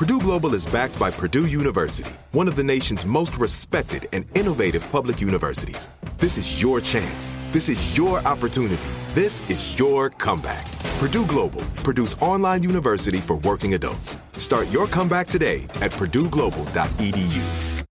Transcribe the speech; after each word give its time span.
Purdue 0.00 0.18
Global 0.18 0.54
is 0.54 0.64
backed 0.64 0.98
by 0.98 1.10
Purdue 1.10 1.44
University, 1.46 2.10
one 2.32 2.48
of 2.48 2.56
the 2.56 2.64
nation's 2.64 3.04
most 3.04 3.36
respected 3.36 4.08
and 4.14 4.24
innovative 4.34 4.82
public 4.90 5.20
universities. 5.20 5.90
This 6.16 6.38
is 6.38 6.62
your 6.62 6.80
chance. 6.80 7.34
This 7.52 7.68
is 7.68 7.98
your 7.98 8.26
opportunity. 8.26 8.80
This 9.12 9.50
is 9.50 9.78
your 9.78 10.08
comeback. 10.08 10.64
Purdue 11.00 11.26
Global, 11.26 11.60
Purdue's 11.84 12.14
online 12.14 12.62
university 12.62 13.18
for 13.18 13.36
working 13.36 13.74
adults. 13.74 14.16
Start 14.38 14.70
your 14.70 14.86
comeback 14.86 15.26
today 15.26 15.64
at 15.82 15.90
purdueglobal.edu. 15.90 17.42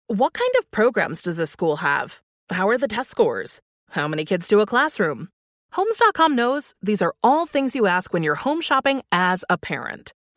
What 0.08 0.34
kind 0.34 0.52
of 0.58 0.72
programs 0.72 1.22
does 1.22 1.38
this 1.38 1.52
school 1.52 1.76
have? 1.76 2.22
How 2.50 2.68
are 2.70 2.80
the 2.80 2.88
test 2.88 3.12
scores? 3.12 3.62
How 3.90 4.08
many 4.08 4.26
kids 4.26 4.48
do 4.48 4.62
a 4.62 4.66
classroom? 4.66 5.30
Homes.com 5.74 6.34
knows 6.36 6.74
these 6.82 7.04
are 7.04 7.14
all 7.22 7.46
things 7.46 7.76
you 7.76 7.86
ask 7.86 8.12
when 8.12 8.24
you're 8.24 8.34
home 8.34 8.62
shopping 8.62 9.04
as 9.12 9.46
a 9.48 9.60
parent. 9.60 10.12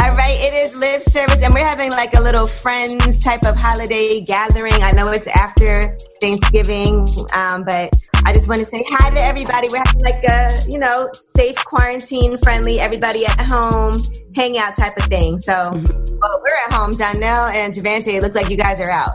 All 0.00 0.14
right, 0.14 0.38
it 0.38 0.54
is 0.54 0.76
live 0.76 1.02
service, 1.02 1.40
and 1.42 1.52
we're 1.52 1.66
having 1.66 1.90
like 1.90 2.14
a 2.14 2.20
little 2.20 2.46
friends 2.46 3.22
type 3.22 3.44
of 3.44 3.56
holiday 3.56 4.20
gathering. 4.20 4.74
I 4.74 4.92
know 4.92 5.08
it's 5.08 5.26
after 5.26 5.98
Thanksgiving, 6.20 7.04
um, 7.34 7.64
but 7.64 7.92
I 8.24 8.32
just 8.32 8.46
want 8.48 8.60
to 8.60 8.64
say 8.64 8.84
hi 8.88 9.10
to 9.10 9.20
everybody. 9.20 9.68
We're 9.68 9.82
having 9.84 10.02
like 10.02 10.22
a, 10.22 10.50
you 10.68 10.78
know, 10.78 11.10
safe, 11.12 11.56
quarantine 11.64 12.38
friendly, 12.38 12.78
everybody 12.78 13.26
at 13.26 13.40
home, 13.40 13.94
hangout 14.36 14.76
type 14.76 14.96
of 14.96 15.04
thing. 15.04 15.38
So 15.38 15.52
well, 15.72 16.42
we're 16.42 16.56
at 16.66 16.72
home. 16.72 16.92
Donnell 16.92 17.46
and 17.46 17.74
Javante, 17.74 18.14
it 18.14 18.22
looks 18.22 18.36
like 18.36 18.50
you 18.50 18.56
guys 18.56 18.80
are 18.80 18.90
out. 18.92 19.14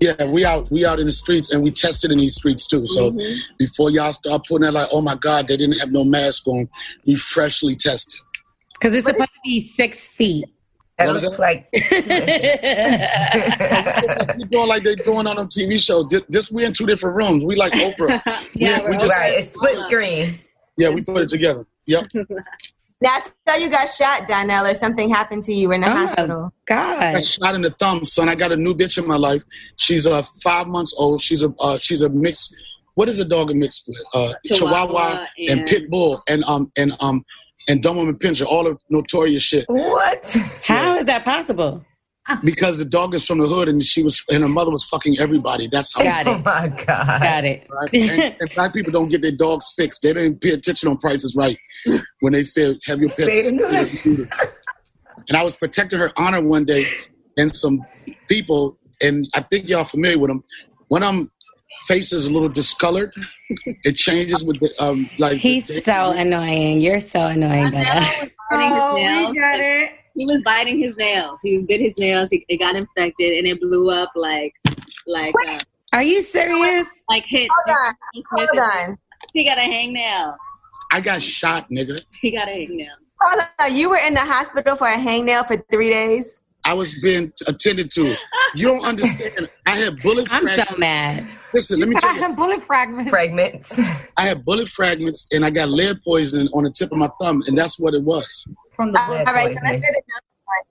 Yeah, 0.00 0.30
we 0.30 0.44
out 0.44 0.70
we 0.70 0.84
out 0.84 1.00
in 1.00 1.06
the 1.06 1.12
streets 1.12 1.50
and 1.50 1.62
we 1.62 1.70
tested 1.70 2.12
in 2.12 2.18
these 2.18 2.34
streets 2.34 2.66
too. 2.68 2.86
So 2.86 3.10
Mhm. 3.12 3.38
before 3.58 3.90
y'all 3.90 4.12
start 4.12 4.42
putting 4.46 4.64
that 4.64 4.72
like, 4.72 4.88
oh 4.92 5.00
my 5.00 5.16
God, 5.16 5.48
they 5.48 5.56
didn't 5.56 5.78
have 5.80 5.90
no 5.90 6.04
mask 6.04 6.46
on, 6.46 6.68
we 7.06 7.16
freshly 7.16 7.74
tested. 7.74 8.20
Because 8.80 8.96
it's 8.96 9.06
supposed 9.06 9.28
to 9.30 9.40
be 9.44 9.68
six 9.68 10.08
feet. 10.08 10.44
What 10.96 11.12
was 11.14 11.22
that? 11.22 11.38
like 11.38 11.68
we 14.36 14.44
doing 14.46 14.66
like 14.68 14.82
they're 14.82 14.96
doing 14.96 15.26
on 15.28 15.38
a 15.38 15.44
TV 15.46 15.78
show. 15.80 16.08
Just, 16.08 16.28
just 16.30 16.50
we 16.52 16.64
in 16.64 16.72
two 16.72 16.86
different 16.86 17.14
rooms. 17.16 17.44
We 17.44 17.54
like 17.54 17.72
Oprah. 17.72 18.20
Yeah, 18.54 18.78
we, 18.80 18.86
we 18.86 18.90
we're 18.92 18.98
just 18.98 19.16
right. 19.16 19.34
It's 19.38 19.52
split 19.52 19.78
screen. 19.84 20.40
yeah, 20.76 20.88
we 20.88 21.04
put 21.04 21.18
it 21.22 21.28
together. 21.28 21.64
Yep. 21.86 22.06
Now, 23.00 23.10
I 23.10 23.20
saw 23.48 23.54
you 23.54 23.70
got 23.70 23.88
shot, 23.88 24.26
Donnell, 24.26 24.66
or 24.66 24.74
something 24.74 25.08
happened 25.08 25.44
to 25.44 25.54
you 25.54 25.70
in 25.70 25.82
the 25.82 25.86
Oh, 25.86 25.90
hospital. 25.92 26.46
I 26.46 26.50
God. 26.66 27.14
got 27.14 27.22
shot 27.24 27.54
in 27.54 27.62
the 27.62 27.70
thumb, 27.70 28.04
son. 28.04 28.28
I 28.28 28.34
got 28.34 28.50
a 28.50 28.56
new 28.56 28.74
bitch 28.74 28.98
in 28.98 29.06
my 29.06 29.14
life. 29.14 29.40
She's 29.76 30.04
uh 30.04 30.24
five 30.42 30.66
months 30.66 30.92
old. 30.98 31.22
She's 31.22 31.44
a 31.44 31.54
uh, 31.60 31.78
she's 31.78 32.02
a 32.02 32.08
mix. 32.08 32.52
What 32.96 33.08
is 33.08 33.20
a 33.20 33.24
dog 33.24 33.52
a 33.52 33.54
mix 33.54 33.84
with? 33.86 33.96
Uh, 34.12 34.32
Chihuahua, 34.46 34.88
Chihuahua 34.88 35.26
and, 35.38 35.60
and- 35.60 35.68
Pit 35.68 35.88
Bull 35.88 36.20
and 36.26 36.42
um 36.42 36.72
and 36.74 36.96
um 36.98 37.24
and 37.68 37.82
Doberman 37.82 38.18
Pinscher, 38.18 38.46
all 38.46 38.64
the 38.64 38.76
notorious 38.88 39.42
shit. 39.42 39.66
What? 39.68 40.36
How 40.64 40.96
is 40.96 41.06
that 41.06 41.24
possible? 41.24 41.84
Because 42.44 42.78
the 42.78 42.84
dog 42.84 43.14
is 43.14 43.24
from 43.24 43.38
the 43.38 43.46
hood 43.46 43.68
and 43.68 43.82
she 43.82 44.02
was 44.02 44.22
and 44.30 44.42
her 44.42 44.48
mother 44.48 44.70
was 44.70 44.84
fucking 44.84 45.18
everybody. 45.18 45.66
That's 45.66 45.94
how. 45.94 46.02
Oh 46.02 46.04
Got 46.04 46.28
Oh 46.28 46.38
my 46.38 46.68
god. 46.68 47.22
Got 47.22 47.44
it. 47.44 47.66
Right? 47.70 47.94
And, 47.94 48.36
and 48.40 48.50
black 48.54 48.74
people 48.74 48.92
don't 48.92 49.08
get 49.08 49.22
their 49.22 49.32
dogs 49.32 49.72
fixed. 49.74 50.02
They 50.02 50.12
didn't 50.12 50.40
pay 50.40 50.50
attention 50.50 50.90
on 50.90 50.98
prices 50.98 51.34
right 51.36 51.58
when 52.20 52.34
they 52.34 52.42
said 52.42 52.78
have 52.84 53.00
your 53.00 53.08
pets. 53.08 53.20
And 53.20 53.60
neutered. 53.60 53.68
spayed 53.68 54.16
and 54.16 54.28
neutered. 54.28 54.54
And 55.28 55.36
I 55.36 55.42
was 55.42 55.56
protecting 55.56 55.98
her 55.98 56.12
honor 56.16 56.42
one 56.42 56.64
day, 56.64 56.86
and 57.36 57.54
some 57.54 57.84
people, 58.28 58.78
and 59.02 59.26
I 59.34 59.40
think 59.40 59.68
y'all 59.68 59.84
familiar 59.84 60.18
with 60.18 60.28
them. 60.28 60.42
One 60.88 61.02
of 61.02 61.14
them 61.14 61.30
face 61.86 62.12
is 62.12 62.26
a 62.26 62.30
little 62.32 62.48
discolored. 62.48 63.14
It 63.84 63.92
changes 63.96 64.44
with 64.44 64.60
the 64.60 64.70
um 64.78 65.08
like. 65.18 65.38
He's 65.38 65.66
so 65.84 66.10
annoying. 66.12 66.80
You're 66.80 67.00
so 67.00 67.26
annoying, 67.26 67.70
Donnell 67.70 67.84
Bella. 67.84 68.30
Oh, 68.50 68.96
his 68.96 69.04
nails. 69.04 69.36
it. 69.36 69.90
He 70.14 70.24
was 70.24 70.42
biting 70.42 70.82
his 70.82 70.96
nails. 70.96 71.38
He 71.42 71.58
bit 71.58 71.80
his 71.80 71.94
nails. 71.98 72.28
He, 72.30 72.44
it 72.48 72.56
got 72.58 72.74
infected, 72.74 73.38
and 73.38 73.46
it 73.46 73.60
blew 73.60 73.88
up 73.90 74.10
like, 74.16 74.52
like, 75.06 75.34
uh, 75.46 75.60
Are 75.92 76.02
you 76.02 76.22
serious? 76.22 76.86
like 77.08 77.24
hit. 77.26 77.48
Hold 77.66 77.76
on, 77.86 77.94
hold 78.32 78.58
on. 78.58 78.98
He 79.32 79.44
got 79.44 79.58
a 79.58 79.60
hangnail. 79.60 80.34
I 80.90 81.00
got 81.00 81.22
shot, 81.22 81.68
nigga. 81.70 82.00
He 82.20 82.30
got 82.32 82.48
a 82.48 82.52
hangnail. 82.52 82.86
Hold 83.20 83.42
on. 83.60 83.76
You 83.76 83.90
were 83.90 83.98
in 83.98 84.14
the 84.14 84.20
hospital 84.20 84.74
for 84.76 84.88
a 84.88 84.96
hangnail 84.96 85.46
for 85.46 85.56
three 85.70 85.90
days? 85.90 86.40
I 86.64 86.74
was 86.74 86.94
being 87.00 87.32
attended 87.46 87.90
to. 87.92 88.16
You 88.54 88.68
don't 88.68 88.84
understand. 88.84 89.48
I 89.66 89.76
had 89.76 90.00
bullet 90.02 90.28
I'm 90.30 90.42
fragments. 90.44 90.70
so 90.72 90.78
mad. 90.78 91.26
Listen, 91.54 91.80
let 91.80 91.88
me 91.88 91.96
tell 91.96 92.14
you. 92.14 92.34
bullet 92.34 92.62
fragments. 92.62 93.10
Fragments. 93.10 93.78
I 94.16 94.22
had 94.22 94.44
bullet 94.44 94.68
fragments 94.68 95.26
and 95.32 95.44
I 95.44 95.50
got 95.50 95.70
lead 95.70 96.02
poisoning 96.02 96.48
on 96.52 96.64
the 96.64 96.70
tip 96.70 96.92
of 96.92 96.98
my 96.98 97.08
thumb, 97.20 97.42
and 97.46 97.56
that's 97.56 97.78
what 97.78 97.94
it 97.94 98.02
was. 98.02 98.46
From 98.76 98.92
the 98.92 99.00
All 99.00 99.06
blood 99.08 99.26
right, 99.28 99.46
so 99.46 99.52
let's 99.52 99.60
poisoning. 99.60 99.80
do 99.80 99.86
the. 99.86 100.02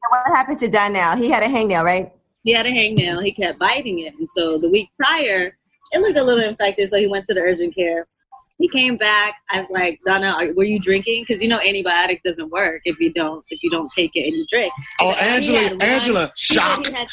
So 0.04 0.10
what 0.10 0.36
happened 0.36 0.60
to 0.60 0.70
Donnell? 0.70 1.16
He 1.18 1.30
had 1.30 1.44
a 1.44 1.48
hangnail, 1.48 1.84
right? 1.84 2.12
He 2.44 2.54
had 2.54 2.66
a 2.66 2.72
hangnail. 2.72 3.24
He 3.24 3.32
kept 3.32 3.60
biting 3.60 4.00
it, 4.00 4.14
and 4.18 4.28
so 4.32 4.58
the 4.58 4.70
week 4.70 4.90
prior, 4.98 5.58
it 5.92 6.00
looked 6.00 6.18
a 6.18 6.24
little 6.24 6.44
infected. 6.44 6.90
So 6.90 6.98
he 6.98 7.08
went 7.08 7.26
to 7.28 7.34
the 7.34 7.42
urgent 7.42 7.76
care. 7.76 8.08
He 8.59 8.68
came 8.69 8.97
back. 8.97 9.35
I 9.51 9.62
was 9.62 9.69
like, 9.69 10.00
Donna, 10.06 10.29
are, 10.40 10.51
were 10.56 10.63
you 10.63 10.79
drinking? 10.79 11.25
Because 11.28 11.41
you 11.44 11.47
know 11.47 11.59
antibiotics 11.59 12.22
doesn't 12.25 12.50
work 12.50 12.81
if 12.85 13.00
you 13.00 13.13
don't 13.13 13.44
if 13.50 13.62
you 13.62 13.69
don't 13.69 13.91
take 13.95 14.12
it 14.16 14.22
and 14.28 14.35
you 14.35 14.45
drink. 14.50 14.73
Oh, 15.00 15.12
He 15.12 15.19
Angela, 15.19 15.69
one- 15.69 15.81
Angela, 15.81 16.31
he 16.35 16.56
said 16.56 16.56
shock. 16.56 16.88
He, 16.88 16.94
had, 16.94 17.07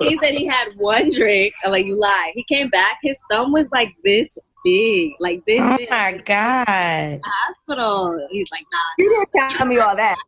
he 0.00 0.16
said 0.18 0.34
he 0.34 0.46
had 0.46 0.68
one 0.76 1.12
drink. 1.14 1.54
I'm 1.64 1.70
like, 1.70 1.86
you 1.86 1.98
lie. 1.98 2.32
He 2.34 2.44
came 2.44 2.68
back. 2.70 2.98
His 3.02 3.14
thumb 3.30 3.52
was 3.52 3.66
like 3.72 3.90
this 4.04 4.28
big, 4.64 5.12
like 5.20 5.42
this. 5.46 5.60
Oh 5.60 5.76
big. 5.76 5.90
my 5.90 6.20
God. 6.24 7.20
Hospital. 7.24 8.26
He's 8.32 8.46
like, 8.50 8.64
nah. 8.72 8.78
You 8.98 9.26
didn't 9.32 9.52
tell 9.56 9.66
me 9.66 9.78
all 9.78 9.94
that. 9.96 10.16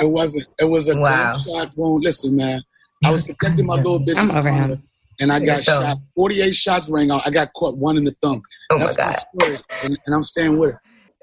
It 0.00 0.08
wasn't. 0.08 0.46
It 0.58 0.66
was 0.66 0.88
a 0.88 0.96
Wow. 0.96 1.34
gunshot 1.34 1.72
wound. 1.76 2.04
Listen, 2.04 2.36
man, 2.36 2.60
I 3.04 3.10
was 3.10 3.22
protecting 3.24 3.66
my 3.66 3.74
little 3.76 3.98
bitch. 3.98 4.16
I'm 4.16 4.30
over 4.36 4.50
him. 4.50 4.82
And 5.20 5.32
I 5.32 5.38
got 5.40 5.62
Thumb. 5.64 5.82
shot. 5.82 5.98
48 6.16 6.54
shots 6.54 6.88
rang 6.88 7.10
out. 7.10 7.22
I 7.26 7.30
got 7.30 7.52
caught 7.52 7.76
one 7.76 7.96
in 7.96 8.04
the 8.04 8.12
thumb. 8.22 8.42
Oh 8.70 8.78
my 8.78 8.86
That's 8.92 8.96
god. 8.96 9.16
story. 9.42 9.58
And, 9.84 9.98
and 10.06 10.14
I'm 10.14 10.22
staying 10.22 10.58
with 10.58 10.70
it. 10.70 10.76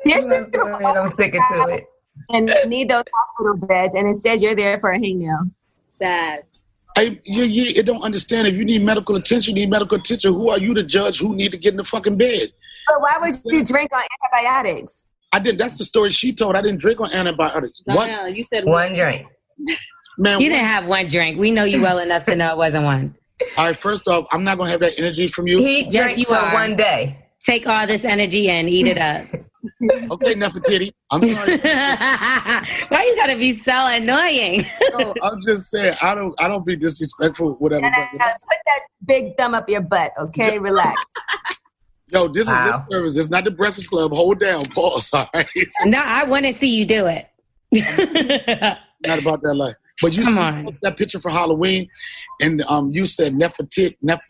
You're 0.05 0.15
I'm 0.17 0.21
still 0.21 0.45
sorry, 0.53 0.85
I'm 0.85 1.07
sticking 1.07 1.41
to 1.53 1.63
it. 1.69 1.85
and 2.29 2.53
need 2.67 2.89
those 2.89 3.03
hospital 3.13 3.57
beds, 3.67 3.95
and 3.95 4.07
instead 4.07 4.41
you're 4.41 4.53
there 4.55 4.79
for 4.79 4.91
a 4.91 4.99
hangnail. 4.99 5.49
Sad. 5.87 6.43
I, 6.95 7.19
you, 7.25 7.43
you, 7.43 7.63
you 7.63 7.83
don't 7.83 8.01
understand. 8.01 8.47
If 8.47 8.55
you 8.55 8.65
need 8.65 8.83
medical 8.83 9.15
attention, 9.15 9.55
you 9.55 9.63
need 9.63 9.69
medical 9.71 9.97
attention. 9.99 10.33
Who 10.33 10.49
are 10.49 10.57
you 10.59 10.73
to 10.75 10.83
judge 10.83 11.19
who 11.19 11.35
need 11.35 11.51
to 11.51 11.57
get 11.57 11.73
in 11.73 11.77
the 11.77 11.83
fucking 11.83 12.17
bed? 12.17 12.51
But 12.87 13.01
why 13.01 13.17
would 13.19 13.35
you 13.45 13.63
drink 13.65 13.91
on 13.93 14.03
antibiotics? 14.23 15.05
I 15.33 15.39
didn't. 15.39 15.57
That's 15.57 15.77
the 15.77 15.85
story 15.85 16.09
she 16.11 16.33
told. 16.33 16.55
I 16.55 16.61
didn't 16.61 16.79
drink 16.79 16.99
on 17.01 17.11
antibiotics. 17.11 17.81
What, 17.85 18.07
Donnell, 18.07 18.29
you 18.29 18.45
said 18.51 18.65
One 18.65 18.93
drink. 18.93 19.27
man? 20.17 20.39
You 20.41 20.49
didn't 20.49 20.65
have 20.65 20.87
one 20.87 21.07
drink. 21.07 21.37
We 21.39 21.51
know 21.51 21.65
you 21.65 21.81
well 21.81 21.99
enough 21.99 22.23
to 22.25 22.35
know 22.35 22.51
it 22.51 22.57
wasn't 22.57 22.85
one. 22.85 23.15
All 23.57 23.65
right. 23.65 23.77
First 23.77 24.07
off, 24.07 24.25
I'm 24.31 24.43
not 24.43 24.57
gonna 24.57 24.69
have 24.69 24.79
that 24.81 24.97
energy 24.97 25.27
from 25.27 25.47
you. 25.47 25.59
He 25.59 25.83
Yes, 25.85 25.93
drank 25.93 26.17
you 26.17 26.25
for 26.25 26.35
are. 26.35 26.53
one 26.53 26.75
day. 26.75 27.17
Take 27.45 27.67
all 27.67 27.85
this 27.87 28.03
energy 28.03 28.49
and 28.49 28.69
eat 28.69 28.87
it 28.87 28.97
up. 28.97 29.25
Okay, 30.11 30.33
Nefertiti. 30.33 30.93
I'm 31.11 31.21
sorry. 31.27 31.57
Why 31.57 33.03
you 33.03 33.15
gotta 33.17 33.35
be 33.35 33.53
so 33.57 33.71
annoying? 33.87 34.63
no, 34.97 35.13
I'm 35.21 35.39
just 35.45 35.69
saying. 35.69 35.95
I 36.01 36.15
don't. 36.15 36.33
I 36.39 36.47
don't 36.47 36.65
be 36.65 36.75
disrespectful. 36.77 37.53
Whatever. 37.55 37.83
And, 37.85 37.93
uh, 37.95 38.05
but- 38.13 38.19
put 38.47 38.57
that 38.65 38.79
big 39.05 39.35
thumb 39.35 39.53
up 39.55 39.67
your 39.67 39.81
butt, 39.81 40.13
okay? 40.19 40.57
Relax. 40.57 40.95
Yo, 42.07 42.27
this 42.29 42.47
Wow. 42.47 42.65
is 42.65 42.71
lip 42.71 42.81
service. 42.91 43.17
It's 43.17 43.29
not 43.29 43.43
the 43.43 43.51
Breakfast 43.51 43.89
Club. 43.89 44.13
Hold 44.13 44.39
down. 44.39 44.65
Pause. 44.67 45.09
All 45.13 45.29
right. 45.33 45.47
No, 45.85 46.01
I 46.03 46.23
want 46.23 46.45
to 46.45 46.53
see 46.53 46.73
you 46.77 46.85
do 46.85 47.07
it. 47.07 47.27
not 49.05 49.19
about 49.19 49.41
that 49.41 49.53
life. 49.55 49.75
But 50.01 50.15
you 50.15 50.23
Come 50.23 50.37
on. 50.37 50.63
posted 50.65 50.81
that 50.81 50.97
picture 50.97 51.19
for 51.19 51.31
Halloween, 51.31 51.89
and 52.41 52.63
um, 52.67 52.91
you 52.91 53.05
said 53.05 53.33
Nefertiti. 53.33 53.95
Nef- 54.01 54.21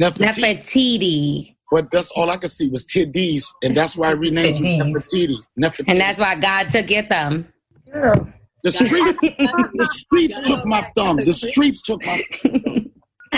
Nefertiti. 0.00 0.44
Nefertiti. 0.44 1.56
But 1.70 1.90
that's 1.90 2.10
all 2.12 2.30
I 2.30 2.36
could 2.36 2.50
see 2.52 2.68
was 2.68 2.84
Tiddies, 2.86 3.44
and 3.62 3.76
that's 3.76 3.96
why 3.96 4.08
I 4.08 4.12
renamed 4.12 4.58
you. 4.58 4.64
Nefertiti. 4.82 5.36
Nefertiti. 5.60 5.84
And 5.88 6.00
that's 6.00 6.18
why 6.18 6.34
God 6.36 6.70
took 6.70 6.88
your 6.90 7.02
thumb. 7.02 7.46
Girl. 7.92 8.28
the 8.62 8.70
street. 8.70 9.16
the 9.20 9.88
streets 9.92 10.38
took 10.48 10.64
my 10.64 10.90
thumb. 10.96 11.16
The 11.16 11.32
streets 11.32 11.82
took 11.82 12.04
my. 12.04 12.22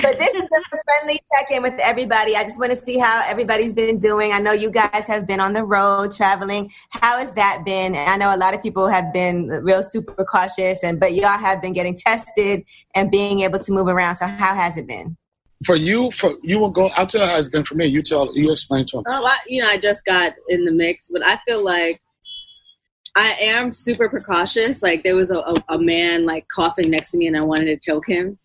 But 0.03 0.19
this 0.19 0.33
is 0.35 0.45
a 0.45 0.83
friendly 0.85 1.21
check-in 1.33 1.63
with 1.63 1.79
everybody. 1.81 2.37
I 2.37 2.45
just 2.45 2.59
want 2.59 2.71
to 2.71 2.77
see 2.77 2.99
how 2.99 3.23
everybody's 3.27 3.73
been 3.73 3.99
doing. 3.99 4.33
I 4.33 4.39
know 4.39 4.53
you 4.53 4.71
guys 4.71 5.07
have 5.07 5.27
been 5.27 5.41
on 5.41 5.53
the 5.53 5.65
road 5.65 6.15
traveling. 6.15 6.71
How 6.91 7.19
has 7.19 7.33
that 7.35 7.65
been? 7.65 7.95
And 7.95 8.11
I 8.11 8.17
know 8.17 8.35
a 8.35 8.37
lot 8.37 8.55
of 8.55 8.63
people 8.63 8.87
have 8.89 9.13
been 9.13 9.49
real 9.49 9.83
super 9.83 10.25
cautious, 10.25 10.85
and 10.85 11.01
but 11.01 11.15
y'all 11.15 11.39
have 11.39 11.61
been 11.61 11.73
getting 11.73 11.97
tested 11.97 12.65
and 12.95 13.11
being 13.11 13.41
able 13.41 13.59
to 13.59 13.73
move 13.73 13.89
around. 13.89 14.17
So 14.17 14.27
how 14.27 14.55
has 14.55 14.77
it 14.77 14.87
been? 14.87 15.17
For 15.65 15.75
you, 15.75 16.11
for 16.13 16.35
you 16.43 16.59
will 16.59 16.71
go. 16.71 16.89
I'll 16.91 17.07
tell 17.07 17.23
you 17.23 17.27
how 17.27 17.39
it's 17.39 17.49
been 17.49 17.65
for 17.65 17.75
me. 17.75 17.87
You 17.87 18.03
tell. 18.03 18.35
You 18.37 18.53
explain 18.53 18.87
to 18.87 18.99
him. 18.99 19.05
Oh, 19.09 19.25
I, 19.25 19.39
you 19.47 19.61
know, 19.61 19.69
I 19.69 19.79
just 19.79 20.05
got 20.05 20.35
in 20.49 20.65
the 20.65 20.73
mix, 20.73 21.09
but 21.11 21.27
I 21.27 21.39
feel 21.47 21.65
like 21.65 22.01
I 23.17 23.33
am 23.41 23.75
super 23.75 24.09
precautious. 24.09 24.83
Like 24.83 25.03
there 25.03 25.17
was 25.17 25.31
a, 25.31 25.39
a, 25.39 25.55
a 25.71 25.79
man 25.79 26.25
like 26.25 26.47
coughing 26.55 26.91
next 26.91 27.11
to 27.11 27.17
me, 27.17 27.27
and 27.27 27.37
I 27.37 27.41
wanted 27.41 27.67
to 27.67 27.91
choke 27.91 28.07
him. 28.07 28.39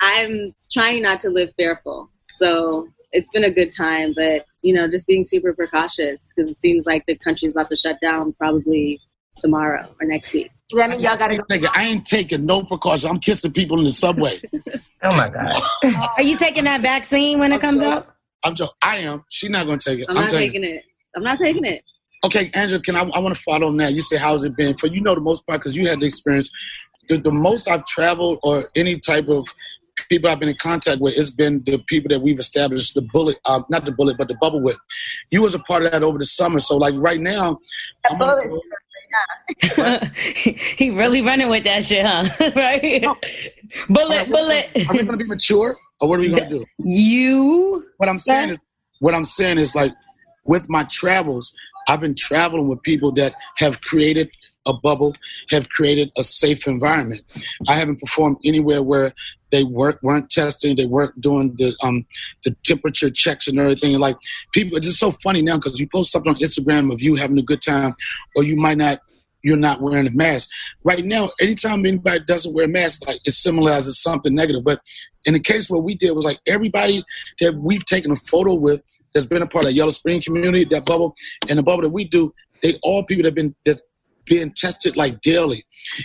I'm 0.00 0.54
trying 0.70 1.02
not 1.02 1.20
to 1.22 1.30
live 1.30 1.50
fearful, 1.56 2.10
so 2.32 2.88
it's 3.12 3.28
been 3.30 3.44
a 3.44 3.50
good 3.50 3.74
time. 3.74 4.12
But 4.14 4.46
you 4.62 4.74
know, 4.74 4.88
just 4.88 5.06
being 5.06 5.26
super 5.26 5.52
precautious 5.52 6.18
because 6.34 6.50
it 6.50 6.58
seems 6.60 6.86
like 6.86 7.04
the 7.06 7.16
country's 7.16 7.52
about 7.52 7.70
to 7.70 7.76
shut 7.76 8.00
down 8.00 8.32
probably 8.34 9.00
tomorrow 9.38 9.88
or 10.00 10.06
next 10.06 10.32
week. 10.32 10.50
Does 10.70 10.80
that 10.80 10.90
mean 10.90 11.00
y'all 11.00 11.16
got 11.16 11.28
to 11.28 11.36
go? 11.36 11.44
Nigga, 11.44 11.70
I 11.74 11.84
ain't 11.84 12.06
taking 12.06 12.44
no 12.44 12.62
precaution. 12.64 13.08
I'm 13.08 13.20
kissing 13.20 13.52
people 13.52 13.78
in 13.78 13.84
the 13.84 13.92
subway. 13.92 14.40
Oh 15.02 15.14
my 15.14 15.28
God. 15.28 15.62
Are 16.16 16.22
you 16.22 16.36
taking 16.36 16.64
that 16.64 16.80
vaccine 16.80 17.38
when 17.38 17.52
it 17.52 17.60
comes 17.60 17.80
out? 17.82 18.16
I'm 18.42 18.54
joking. 18.54 18.74
I 18.82 18.98
am. 18.98 19.24
She's 19.30 19.50
not 19.50 19.66
gonna 19.66 19.78
take 19.78 20.00
it. 20.00 20.06
I'm, 20.08 20.14
not 20.14 20.30
taking 20.30 20.64
it. 20.64 20.82
I'm 21.14 21.22
not 21.22 21.38
taking 21.38 21.64
it. 21.64 21.82
Okay, 22.24 22.50
Angela, 22.54 22.80
can 22.80 22.96
I? 22.96 23.02
I 23.02 23.18
want 23.20 23.36
to 23.36 23.42
follow 23.42 23.68
on 23.68 23.76
that. 23.76 23.92
You 23.92 24.00
say, 24.00 24.16
how's 24.16 24.42
it 24.44 24.56
been 24.56 24.76
for 24.76 24.88
you? 24.88 25.00
Know 25.00 25.14
the 25.14 25.20
most 25.20 25.46
part 25.46 25.60
because 25.60 25.76
you 25.76 25.86
had 25.86 26.00
the 26.00 26.06
experience. 26.06 26.50
The, 27.08 27.18
the 27.18 27.30
most 27.30 27.68
I've 27.68 27.86
traveled 27.86 28.40
or 28.42 28.68
any 28.74 28.98
type 28.98 29.28
of 29.28 29.46
people 30.08 30.30
I've 30.30 30.40
been 30.40 30.48
in 30.48 30.56
contact 30.56 31.00
with, 31.00 31.16
it's 31.16 31.30
been 31.30 31.62
the 31.64 31.78
people 31.78 32.08
that 32.10 32.20
we've 32.20 32.38
established 32.38 32.94
the 32.94 33.02
bullet, 33.02 33.38
uh, 33.44 33.62
not 33.70 33.84
the 33.84 33.92
bullet, 33.92 34.16
but 34.18 34.28
the 34.28 34.36
bubble 34.40 34.60
with. 34.60 34.76
You 35.30 35.42
was 35.42 35.54
a 35.54 35.58
part 35.60 35.84
of 35.84 35.92
that 35.92 36.02
over 36.02 36.18
the 36.18 36.24
summer. 36.24 36.60
So 36.60 36.76
like 36.76 36.94
right 36.96 37.20
now, 37.20 37.58
I'm 38.10 38.18
gonna 38.18 38.42
he 40.16 40.90
really 40.90 41.22
running 41.22 41.48
with 41.48 41.64
that 41.64 41.84
shit, 41.84 42.04
huh? 42.04 42.28
right? 42.56 43.04
bullet, 43.88 44.28
bullet. 44.28 44.70
Are 44.88 44.94
we 44.94 45.02
gonna 45.04 45.16
be 45.16 45.24
mature 45.24 45.76
or 46.00 46.08
what 46.08 46.18
are 46.18 46.22
we 46.22 46.28
gonna 46.30 46.48
do? 46.48 46.64
You. 46.78 47.86
What 47.96 48.08
I'm 48.08 48.18
saying 48.18 48.50
is, 48.50 48.58
what 49.00 49.14
I'm 49.14 49.24
saying 49.24 49.58
is 49.58 49.74
like, 49.74 49.92
with 50.44 50.68
my 50.68 50.84
travels, 50.84 51.52
I've 51.88 52.00
been 52.00 52.14
traveling 52.14 52.68
with 52.68 52.82
people 52.82 53.12
that 53.12 53.34
have 53.56 53.80
created 53.80 54.30
a 54.66 54.72
bubble, 54.72 55.14
have 55.50 55.68
created 55.68 56.10
a 56.16 56.24
safe 56.24 56.66
environment. 56.66 57.22
I 57.68 57.76
haven't 57.76 58.00
performed 58.00 58.38
anywhere 58.44 58.82
where 58.82 59.14
they 59.52 59.64
weren't 59.64 60.02
weren't 60.02 60.28
testing, 60.28 60.76
they 60.76 60.86
weren't 60.86 61.18
doing 61.20 61.54
the 61.56 61.74
um 61.82 62.04
the 62.44 62.54
temperature 62.64 63.10
checks 63.10 63.46
and 63.46 63.58
everything. 63.58 63.92
And 63.92 64.00
like 64.00 64.16
people, 64.52 64.76
it's 64.76 64.86
just 64.86 65.00
so 65.00 65.12
funny 65.12 65.42
now 65.42 65.56
because 65.56 65.78
you 65.78 65.88
post 65.88 66.12
something 66.12 66.30
on 66.30 66.36
Instagram 66.36 66.92
of 66.92 67.00
you 67.00 67.14
having 67.14 67.38
a 67.38 67.42
good 67.42 67.62
time, 67.62 67.94
or 68.34 68.44
you 68.44 68.56
might 68.56 68.78
not. 68.78 69.00
You're 69.42 69.56
not 69.56 69.80
wearing 69.80 70.08
a 70.08 70.10
mask 70.10 70.48
right 70.82 71.04
now. 71.04 71.30
Anytime 71.40 71.86
anybody 71.86 72.18
doesn't 72.26 72.52
wear 72.52 72.64
a 72.64 72.68
mask, 72.68 73.06
like 73.06 73.20
it's 73.26 73.40
similar 73.40 73.70
as 73.70 73.86
it's 73.86 74.02
something 74.02 74.34
negative. 74.34 74.64
But 74.64 74.80
in 75.24 75.34
the 75.34 75.40
case 75.40 75.70
what 75.70 75.84
we 75.84 75.94
did 75.94 76.10
was 76.12 76.24
like 76.24 76.40
everybody 76.48 77.04
that 77.38 77.54
we've 77.54 77.84
taken 77.84 78.10
a 78.10 78.16
photo 78.16 78.54
with 78.54 78.82
that's 79.14 79.26
been 79.26 79.42
a 79.42 79.46
part 79.46 79.64
of 79.64 79.70
the 79.70 79.76
Yellow 79.76 79.90
Spring 79.90 80.20
community, 80.20 80.64
that 80.70 80.84
bubble, 80.84 81.14
and 81.48 81.58
the 81.58 81.62
bubble 81.62 81.82
that 81.82 81.90
we 81.90 82.04
do, 82.04 82.34
they 82.62 82.78
all 82.82 83.02
people 83.04 83.22
that 83.22 83.28
have 83.28 83.34
been 83.34 83.54
that's 83.64 83.80
being 84.26 84.52
tested 84.56 84.96
like 84.96 85.20
daily. 85.20 85.64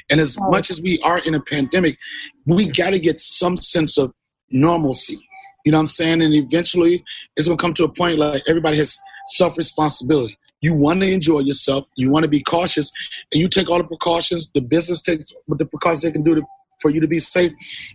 And 0.09 0.19
as 0.19 0.38
much 0.39 0.69
as 0.69 0.81
we 0.81 1.00
are 1.01 1.19
in 1.19 1.35
a 1.35 1.41
pandemic, 1.41 1.97
we 2.45 2.68
got 2.68 2.91
to 2.91 3.00
get 3.00 3.19
some 3.19 3.57
sense 3.57 3.97
of 3.97 4.13
normalcy. 4.50 5.19
You 5.65 5.71
know 5.71 5.77
what 5.77 5.83
I'm 5.83 5.88
saying? 5.88 6.21
And 6.21 6.33
eventually, 6.33 7.03
it's 7.35 7.47
gonna 7.47 7.57
come 7.57 7.73
to 7.75 7.83
a 7.83 7.89
point 7.89 8.18
like 8.18 8.44
everybody 8.47 8.77
has 8.77 8.97
self 9.27 9.57
responsibility. 9.57 10.38
You 10.62 10.75
want 10.75 11.01
to 11.01 11.12
enjoy 11.12 11.39
yourself. 11.39 11.88
You 11.95 12.12
want 12.12 12.23
to 12.23 12.29
be 12.29 12.44
cautious, 12.44 12.91
and 13.31 13.41
you 13.41 13.47
take 13.47 13.69
all 13.69 13.77
the 13.77 13.83
precautions. 13.83 14.50
The 14.53 14.62
business 14.62 15.01
takes 15.01 15.33
what 15.45 15.59
the 15.59 15.65
precautions 15.65 16.03
they 16.03 16.12
can 16.12 16.24
do 16.24 16.35
to, 16.35 16.44
for 16.81 16.91
you 16.91 17.00
to 17.01 17.07
be 17.07 17.19
safe, 17.19 17.51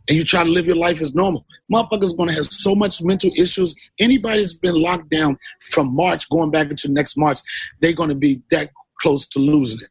and 0.08 0.16
you 0.16 0.24
try 0.24 0.42
to 0.42 0.50
live 0.50 0.66
your 0.66 0.76
life 0.76 1.00
as 1.00 1.14
normal. 1.14 1.44
Motherfuckers 1.72 2.16
going 2.16 2.28
to 2.28 2.34
have 2.34 2.46
so 2.46 2.74
much 2.74 3.02
mental 3.02 3.30
issues. 3.36 3.74
Anybody 3.98 4.42
that's 4.42 4.54
been 4.54 4.74
locked 4.74 5.10
down 5.10 5.38
from 5.70 5.94
March 5.94 6.28
going 6.28 6.50
back 6.50 6.70
into 6.70 6.88
next 6.88 7.16
March, 7.16 7.38
they're 7.80 7.92
going 7.92 8.10
to 8.10 8.16
be 8.16 8.42
that 8.50 8.70
close 9.00 9.26
to 9.26 9.38
losing 9.38 9.80
it. 9.80 9.90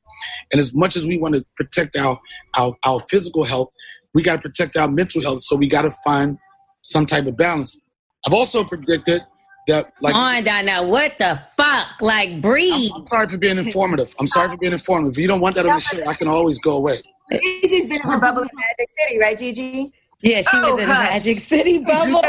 And 0.51 0.59
as 0.59 0.73
much 0.73 0.95
as 0.95 1.05
we 1.05 1.17
want 1.17 1.35
to 1.35 1.45
protect 1.57 1.95
our 1.95 2.19
our, 2.57 2.75
our 2.83 2.99
physical 3.09 3.43
health, 3.43 3.69
we 4.13 4.23
got 4.23 4.35
to 4.37 4.41
protect 4.41 4.75
our 4.77 4.87
mental 4.87 5.21
health. 5.21 5.41
So 5.41 5.55
we 5.55 5.67
got 5.67 5.83
to 5.83 5.91
find 6.03 6.37
some 6.81 7.05
type 7.05 7.25
of 7.25 7.35
balance. 7.37 7.79
I've 8.27 8.33
also 8.33 8.63
predicted 8.63 9.21
that, 9.67 9.91
like, 10.01 10.13
on, 10.15 10.43
Donna. 10.43 10.83
What 10.83 11.17
the 11.17 11.41
fuck? 11.57 12.01
Like, 12.01 12.41
breathe. 12.41 12.91
I'm, 12.93 13.01
I'm 13.01 13.07
sorry 13.07 13.27
for 13.29 13.37
being 13.37 13.57
informative. 13.57 14.13
I'm 14.19 14.27
sorry 14.27 14.49
for 14.49 14.57
being 14.57 14.73
informative. 14.73 15.13
If 15.13 15.17
you 15.19 15.27
don't 15.27 15.41
want 15.41 15.55
that 15.55 15.65
on 15.67 15.75
the 15.75 15.79
show, 15.79 16.05
I 16.07 16.13
can 16.13 16.27
always 16.27 16.59
go 16.59 16.77
away. 16.77 17.01
Gigi's 17.31 17.85
been 17.87 18.01
in 18.03 18.09
the 18.09 18.17
bubble 18.19 18.43
in 18.43 18.49
Magic 18.53 18.89
City, 18.99 19.19
right, 19.19 19.37
Gigi? 19.37 19.91
Yeah, 20.21 20.41
she 20.41 20.47
Oh, 20.53 20.73
was 20.75 20.81
in 20.83 20.87
the 20.87 20.93
hush. 20.93 21.09
Magic 21.09 21.39
City 21.39 21.79
bubble. 21.83 22.21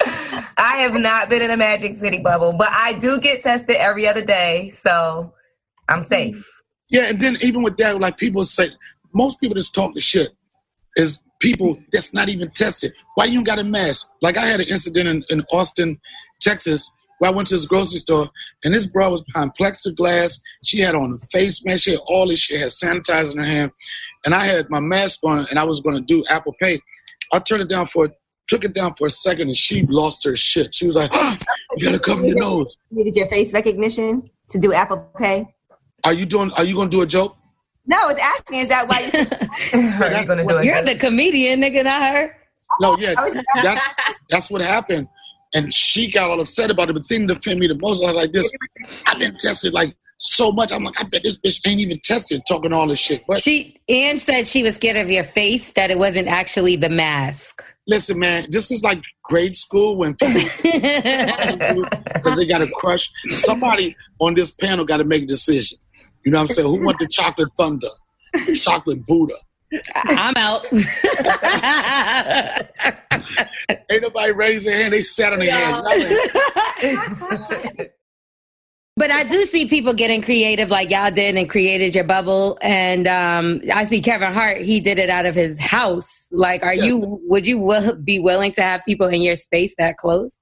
I 0.00 0.76
have 0.78 0.94
not 0.94 1.28
been 1.28 1.42
in 1.42 1.50
a 1.50 1.56
Magic 1.56 1.98
City 1.98 2.18
bubble, 2.18 2.52
but 2.52 2.68
I 2.70 2.92
do 2.94 3.18
get 3.20 3.42
tested 3.42 3.76
every 3.76 4.06
other 4.06 4.22
day, 4.24 4.70
so 4.82 5.32
I'm 5.88 6.02
safe. 6.02 6.48
Yeah, 6.90 7.08
and 7.08 7.20
then 7.20 7.36
even 7.40 7.62
with 7.62 7.76
that, 7.78 8.00
like 8.00 8.16
people 8.16 8.44
say, 8.44 8.70
most 9.12 9.40
people 9.40 9.54
just 9.54 9.74
talk 9.74 9.94
the 9.94 10.00
shit 10.00 10.30
is 10.96 11.18
people 11.40 11.78
that's 11.92 12.12
not 12.12 12.28
even 12.28 12.50
tested. 12.50 12.92
Why 13.14 13.26
you 13.26 13.42
got 13.44 13.58
a 13.58 13.64
mask? 13.64 14.08
Like 14.22 14.36
I 14.36 14.46
had 14.46 14.60
an 14.60 14.66
incident 14.68 15.08
in, 15.08 15.24
in 15.30 15.44
Austin, 15.52 16.00
Texas, 16.40 16.90
where 17.18 17.30
I 17.30 17.34
went 17.34 17.48
to 17.48 17.56
this 17.56 17.66
grocery 17.66 17.98
store 17.98 18.28
and 18.64 18.74
this 18.74 18.86
bro 18.86 19.10
was 19.10 19.22
behind 19.22 19.52
plexiglass. 19.60 20.40
She 20.64 20.80
had 20.80 20.94
on 20.94 21.18
a 21.20 21.26
face 21.26 21.64
mask. 21.64 21.84
She 21.84 21.92
had 21.92 22.00
all 22.06 22.28
this 22.28 22.40
shit. 22.40 22.60
Had 22.60 22.68
sanitizer 22.68 23.32
in 23.32 23.38
her 23.38 23.44
hand, 23.44 23.70
and 24.24 24.34
I 24.34 24.46
had 24.46 24.70
my 24.70 24.80
mask 24.80 25.20
on, 25.24 25.46
and 25.50 25.58
I 25.58 25.64
was 25.64 25.80
going 25.80 25.96
to 25.96 26.02
do 26.02 26.24
Apple 26.30 26.54
Pay. 26.60 26.80
I 27.32 27.38
turned 27.40 27.62
it 27.62 27.68
down 27.68 27.86
for, 27.86 28.08
took 28.48 28.64
it 28.64 28.72
down 28.72 28.94
for 28.96 29.06
a 29.06 29.10
second, 29.10 29.48
and 29.48 29.56
she 29.56 29.82
lost 29.88 30.24
her 30.24 30.34
shit. 30.34 30.74
She 30.74 30.86
was 30.86 30.96
like, 30.96 31.10
ah, 31.12 31.38
"You 31.76 31.86
gotta 31.86 31.98
cover 31.98 32.26
your 32.26 32.38
nose." 32.38 32.76
You 32.90 32.98
needed 32.98 33.16
your 33.16 33.26
face 33.26 33.52
recognition 33.52 34.30
to 34.48 34.58
do 34.58 34.72
Apple 34.72 35.06
Pay. 35.18 35.46
Are 36.04 36.12
you 36.12 36.26
doing? 36.26 36.50
Are 36.56 36.64
you 36.64 36.74
going 36.74 36.90
to 36.90 36.96
do 36.96 37.02
a 37.02 37.06
joke? 37.06 37.36
No, 37.88 38.02
I 38.02 38.06
was 38.06 38.18
asking, 38.18 38.58
is 38.60 38.68
that 38.68 38.86
why 38.86 39.00
you 39.00 40.04
Are 40.04 40.20
you 40.20 40.26
gonna 40.26 40.44
do 40.44 40.58
it? 40.58 40.64
You're 40.64 40.82
the 40.82 40.94
comedian, 40.94 41.62
nigga, 41.62 41.84
not 41.84 42.12
her. 42.12 42.36
No, 42.80 42.96
yeah, 42.98 43.14
that's 43.62 44.18
that's 44.28 44.50
what 44.50 44.60
happened. 44.60 45.08
And 45.54 45.72
she 45.72 46.10
got 46.10 46.30
all 46.30 46.38
upset 46.40 46.70
about 46.70 46.90
it. 46.90 46.92
But 46.92 47.02
the 47.02 47.08
thing 47.08 47.26
that 47.28 47.38
offended 47.38 47.60
me 47.60 47.66
the 47.68 47.78
most, 47.80 48.02
I 48.04 48.08
was 48.08 48.14
like, 48.14 48.32
this, 48.32 48.52
I've 49.06 49.18
been 49.18 49.34
tested 49.38 49.72
like 49.72 49.96
so 50.18 50.52
much. 50.52 50.70
I'm 50.70 50.84
like, 50.84 51.00
I 51.00 51.04
bet 51.04 51.22
this 51.24 51.38
bitch 51.38 51.60
ain't 51.66 51.80
even 51.80 51.98
tested 52.04 52.42
talking 52.46 52.74
all 52.74 52.86
this 52.86 53.00
shit. 53.00 53.24
But 53.26 53.40
She 53.40 53.80
Ange 53.88 54.20
said 54.20 54.46
she 54.46 54.62
was 54.62 54.76
scared 54.76 54.98
of 54.98 55.08
your 55.10 55.24
face, 55.24 55.72
that 55.72 55.90
it 55.90 55.96
wasn't 55.96 56.28
actually 56.28 56.76
the 56.76 56.90
mask. 56.90 57.64
listen, 57.86 58.18
man, 58.18 58.48
this 58.50 58.70
is 58.70 58.82
like 58.82 59.02
grade 59.24 59.54
school 59.54 59.96
when 59.96 60.14
people 60.20 60.40
because 62.14 62.36
they 62.36 62.46
got 62.46 62.60
a 62.60 62.70
crush. 62.76 63.10
Somebody 63.28 63.96
on 64.18 64.34
this 64.34 64.50
panel 64.50 64.84
got 64.84 64.98
to 64.98 65.04
make 65.04 65.22
a 65.22 65.26
decision. 65.26 65.78
You 66.24 66.32
know 66.32 66.42
what 66.42 66.50
I'm 66.50 66.54
saying? 66.54 66.68
Who 66.68 66.84
want 66.84 66.98
the 66.98 67.06
chocolate 67.06 67.48
thunder? 67.56 67.88
Chocolate 68.54 69.06
Buddha. 69.06 69.36
I'm 70.06 70.34
out. 70.36 70.66
Ain't 73.90 74.02
nobody 74.02 74.32
raised 74.32 74.66
their 74.66 74.76
hand. 74.76 74.92
They 74.92 75.00
sat 75.00 75.32
on 75.32 75.38
their 75.40 75.50
hands. 75.52 75.80
But 78.98 79.12
I 79.12 79.22
do 79.22 79.46
see 79.46 79.66
people 79.66 79.92
getting 79.92 80.22
creative 80.22 80.70
like 80.70 80.90
y'all 80.90 81.12
did 81.12 81.36
and 81.36 81.48
created 81.48 81.94
your 81.94 82.02
bubble. 82.02 82.58
And 82.60 83.06
um, 83.06 83.60
I 83.72 83.84
see 83.84 84.00
Kevin 84.00 84.32
Hart, 84.32 84.58
he 84.58 84.80
did 84.80 84.98
it 84.98 85.08
out 85.08 85.24
of 85.24 85.36
his 85.36 85.60
house. 85.60 86.10
Like, 86.32 86.64
are 86.64 86.74
you, 86.74 87.20
would 87.28 87.46
you 87.46 87.60
will, 87.60 87.94
be 87.94 88.18
willing 88.18 88.50
to 88.54 88.62
have 88.62 88.84
people 88.84 89.06
in 89.06 89.22
your 89.22 89.36
space 89.36 89.72
that 89.78 89.98
close? 89.98 90.32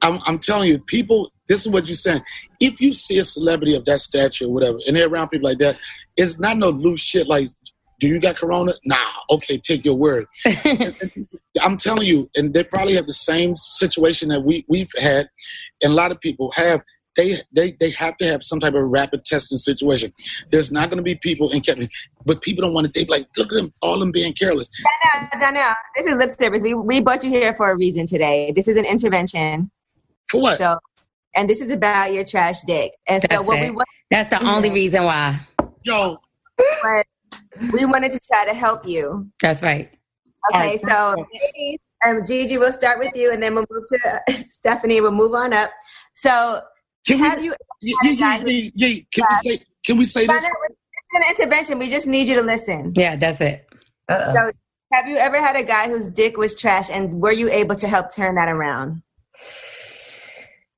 I'm, 0.00 0.20
I'm 0.24 0.38
telling 0.38 0.70
you, 0.70 0.78
people, 0.78 1.30
this 1.48 1.60
is 1.60 1.68
what 1.68 1.86
you're 1.86 1.94
saying. 1.94 2.22
If 2.60 2.80
you 2.80 2.92
see 2.92 3.18
a 3.18 3.24
celebrity 3.24 3.74
of 3.74 3.84
that 3.84 4.00
stature 4.00 4.46
or 4.46 4.52
whatever, 4.52 4.78
and 4.86 4.96
they're 4.96 5.08
around 5.08 5.28
people 5.28 5.48
like 5.48 5.58
that, 5.58 5.78
it's 6.16 6.38
not 6.38 6.56
no 6.56 6.70
loose 6.70 7.00
shit. 7.00 7.26
Like 7.26 7.50
Do 8.00 8.08
you 8.08 8.20
got 8.20 8.36
corona? 8.36 8.74
Nah. 8.84 8.96
Okay, 9.30 9.58
take 9.58 9.84
your 9.84 9.94
word. 9.94 10.26
I'm 11.62 11.76
telling 11.76 12.06
you, 12.06 12.30
and 12.36 12.52
they 12.52 12.64
probably 12.64 12.94
have 12.94 13.06
the 13.06 13.14
same 13.14 13.56
situation 13.56 14.28
that 14.28 14.42
we 14.42 14.64
we've 14.68 14.90
had, 14.98 15.28
and 15.82 15.92
a 15.92 15.94
lot 15.94 16.12
of 16.12 16.20
people 16.20 16.52
have. 16.52 16.82
They 17.16 17.40
they 17.50 17.74
they 17.80 17.88
have 17.90 18.18
to 18.18 18.26
have 18.26 18.42
some 18.42 18.60
type 18.60 18.74
of 18.74 18.82
rapid 18.82 19.24
testing 19.24 19.56
situation. 19.56 20.12
There's 20.50 20.70
not 20.70 20.90
going 20.90 20.98
to 20.98 21.02
be 21.02 21.14
people 21.14 21.50
in 21.50 21.62
Kevin, 21.62 21.88
but 22.26 22.42
people 22.42 22.62
don't 22.62 22.74
want 22.74 22.86
to. 22.86 22.92
They 22.92 23.04
be 23.04 23.10
like, 23.10 23.26
look 23.38 23.50
at 23.50 23.56
them, 23.56 23.72
all 23.80 23.98
them 23.98 24.12
being 24.12 24.34
careless. 24.34 24.68
Donnell, 25.40 25.72
this 25.96 26.06
is 26.06 26.14
lip 26.16 26.30
service. 26.38 26.62
We 26.62 26.74
we 26.74 27.00
brought 27.00 27.24
you 27.24 27.30
here 27.30 27.54
for 27.54 27.70
a 27.70 27.74
reason 27.74 28.06
today. 28.06 28.52
This 28.54 28.68
is 28.68 28.76
an 28.76 28.84
intervention. 28.84 29.70
For 30.28 30.42
what? 30.42 30.58
So, 30.58 30.76
and 31.36 31.48
this 31.48 31.60
is 31.60 31.70
about 31.70 32.12
your 32.12 32.24
trash 32.24 32.62
dick. 32.62 32.92
And 33.06 33.22
so 33.22 33.28
That's 33.28 33.44
what 33.44 33.58
it. 33.58 33.70
we 33.70 33.70
want, 33.70 33.88
That's 34.10 34.30
the 34.30 34.42
only 34.44 34.68
mm-hmm. 34.68 34.74
reason 34.74 35.04
why. 35.04 35.40
Yo, 35.84 36.18
but 36.56 37.06
we 37.72 37.84
wanted 37.84 38.12
to 38.12 38.20
try 38.26 38.44
to 38.46 38.54
help 38.54 38.86
you. 38.86 39.30
That's 39.40 39.62
right. 39.62 39.90
Okay, 40.54 40.78
so 40.78 41.26
ladies, 41.54 41.78
um, 42.06 42.24
Gigi, 42.24 42.58
we'll 42.58 42.72
start 42.72 42.98
with 42.98 43.14
you, 43.14 43.32
and 43.32 43.42
then 43.42 43.54
we'll 43.54 43.66
move 43.70 43.84
to 43.88 44.20
uh, 44.28 44.32
Stephanie. 44.32 45.00
We'll 45.00 45.12
move 45.12 45.34
on 45.34 45.52
up. 45.52 45.70
So, 46.14 46.62
can 47.06 47.18
have 47.18 47.38
we? 47.38 47.46
you? 47.46 47.54
Yeah, 47.80 47.94
yeah, 48.02 48.42
yeah, 48.44 48.70
yeah, 48.74 48.88
yeah. 48.88 49.02
Can 49.12 49.24
we 49.24 49.24
uh, 49.24 49.40
say? 49.44 49.64
Can 49.84 49.98
we 49.98 50.04
say 50.04 50.26
this? 50.26 50.44
It's 50.44 51.14
an 51.14 51.22
intervention. 51.30 51.78
We 51.78 51.88
just 51.88 52.06
need 52.06 52.28
you 52.28 52.34
to 52.36 52.42
listen. 52.42 52.92
Yeah, 52.96 53.16
that's 53.16 53.40
it. 53.40 53.66
Uh-uh. 54.08 54.34
So, 54.34 54.52
have 54.92 55.08
you 55.08 55.16
ever 55.16 55.38
had 55.38 55.56
a 55.56 55.64
guy 55.64 55.88
whose 55.88 56.10
dick 56.10 56.36
was 56.36 56.58
trash, 56.58 56.90
and 56.90 57.20
were 57.20 57.32
you 57.32 57.50
able 57.50 57.74
to 57.76 57.88
help 57.88 58.14
turn 58.14 58.36
that 58.36 58.48
around? 58.48 59.02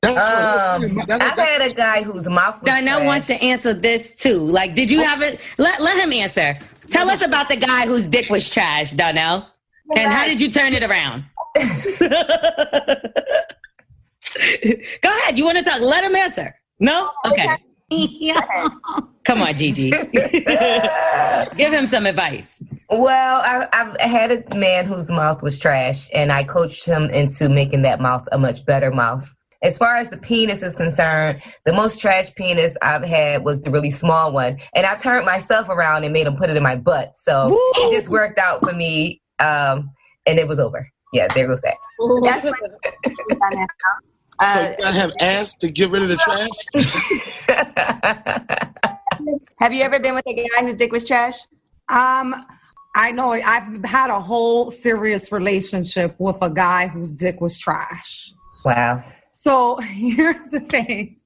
That's 0.02 0.18
Um, 0.20 0.94
what- 0.96 1.10
I've 1.22 1.38
had 1.38 1.60
a 1.62 1.72
guy 1.72 2.02
whose 2.02 2.28
mouth 2.28 2.62
was 2.62 2.70
Donnell 2.72 2.96
trash. 2.98 3.06
wants 3.06 3.26
to 3.28 3.34
answer 3.42 3.74
this 3.74 4.14
too. 4.14 4.38
Like, 4.38 4.74
did 4.74 4.90
you 4.90 5.02
have 5.02 5.22
it? 5.22 5.40
Let, 5.58 5.80
let 5.80 5.96
him 5.98 6.12
answer. 6.12 6.58
Tell 6.90 7.10
us 7.10 7.20
about 7.22 7.48
the 7.48 7.56
guy 7.56 7.86
whose 7.86 8.06
dick 8.06 8.30
was 8.30 8.48
trash, 8.48 8.92
Donnell. 8.92 9.46
And 9.96 10.12
how 10.12 10.24
did 10.24 10.40
you 10.40 10.50
turn 10.50 10.72
it 10.74 10.82
around? 10.82 11.24
Go 15.02 15.08
ahead. 15.16 15.36
You 15.38 15.44
want 15.44 15.58
to 15.58 15.64
talk? 15.64 15.80
Let 15.80 16.04
him 16.04 16.14
answer. 16.14 16.54
No? 16.80 17.10
Okay. 17.26 17.48
Come 19.24 19.42
on, 19.42 19.54
Gigi. 19.54 19.90
Give 19.90 21.72
him 21.72 21.86
some 21.86 22.06
advice. 22.06 22.62
Well, 22.90 23.40
I, 23.44 23.66
I've 23.72 24.00
had 24.00 24.30
a 24.52 24.56
man 24.56 24.86
whose 24.86 25.08
mouth 25.10 25.42
was 25.42 25.58
trash, 25.58 26.08
and 26.14 26.30
I 26.32 26.44
coached 26.44 26.84
him 26.84 27.04
into 27.10 27.48
making 27.48 27.82
that 27.82 28.00
mouth 28.00 28.26
a 28.32 28.38
much 28.38 28.64
better 28.64 28.90
mouth. 28.90 29.30
As 29.62 29.76
far 29.76 29.96
as 29.96 30.08
the 30.08 30.16
penis 30.18 30.62
is 30.62 30.76
concerned, 30.76 31.42
the 31.64 31.72
most 31.72 32.00
trash 32.00 32.32
penis 32.34 32.76
I've 32.80 33.02
had 33.02 33.44
was 33.44 33.60
the 33.60 33.70
really 33.70 33.90
small 33.90 34.32
one, 34.32 34.58
and 34.74 34.86
I 34.86 34.94
turned 34.96 35.26
myself 35.26 35.68
around 35.68 36.04
and 36.04 36.12
made 36.12 36.26
him 36.28 36.36
put 36.36 36.48
it 36.48 36.56
in 36.56 36.62
my 36.62 36.76
butt. 36.76 37.16
So 37.16 37.48
Woo! 37.48 37.58
it 37.74 37.96
just 37.98 38.08
worked 38.08 38.38
out 38.38 38.60
for 38.60 38.72
me, 38.72 39.20
um, 39.40 39.90
and 40.26 40.38
it 40.38 40.46
was 40.46 40.60
over. 40.60 40.88
Yeah, 41.12 41.26
there 41.34 41.46
goes 41.48 41.60
that. 41.62 41.74
That's 42.22 42.44
what 42.44 42.54
Donnell. 43.40 43.66
so 44.40 44.42
Uh, 44.46 44.74
you 44.78 44.84
have 44.98 45.12
asked 45.20 45.58
to 45.60 45.68
get 45.70 45.90
rid 45.90 46.02
of 46.02 46.08
the 46.08 46.16
trash. 46.18 46.48
have 49.58 49.72
you 49.72 49.82
ever 49.82 49.98
been 49.98 50.14
with 50.14 50.24
a 50.28 50.34
guy 50.34 50.62
whose 50.62 50.76
dick 50.76 50.92
was 50.92 51.04
trash? 51.06 51.34
Um, 51.88 52.46
I 52.94 53.10
know 53.12 53.32
I've 53.32 53.84
had 53.84 54.10
a 54.10 54.20
whole 54.20 54.70
serious 54.70 55.32
relationship 55.32 56.14
with 56.18 56.36
a 56.42 56.50
guy 56.50 56.88
whose 56.88 57.12
dick 57.12 57.40
was 57.40 57.58
trash. 57.58 58.32
wow, 58.64 59.02
So 59.40 59.76
here's 59.76 60.50
the 60.50 60.60
thing. 60.60 61.16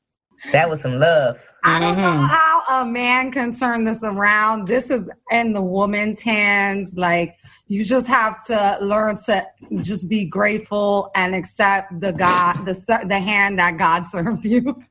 that 0.53 0.69
was 0.69 0.81
some 0.83 0.97
love. 0.99 1.39
I 1.65 1.79
don't 1.79 1.97
know 1.97 2.03
Mhm. 2.03 2.29
how 2.29 2.83
a 2.83 2.85
man 2.85 3.31
can 3.31 3.53
turn 3.53 3.85
this 3.85 4.03
around. 4.05 4.67
This 4.67 4.91
is 4.91 5.09
in 5.31 5.53
the 5.53 5.63
woman's 5.63 6.21
hands. 6.21 6.95
Like 6.97 7.37
you 7.69 7.85
just 7.85 8.07
have 8.09 8.45
to 8.47 8.79
learn 8.83 9.17
to 9.27 9.47
just 9.81 10.09
be 10.11 10.25
grateful 10.27 11.11
and 11.15 11.35
accept 11.35 12.01
the 12.01 12.13
God, 12.13 12.55
the 12.67 12.75
the 13.07 13.21
hand 13.21 13.59
that 13.61 13.79
God 13.79 14.07
served 14.15 14.45
you, 14.45 14.83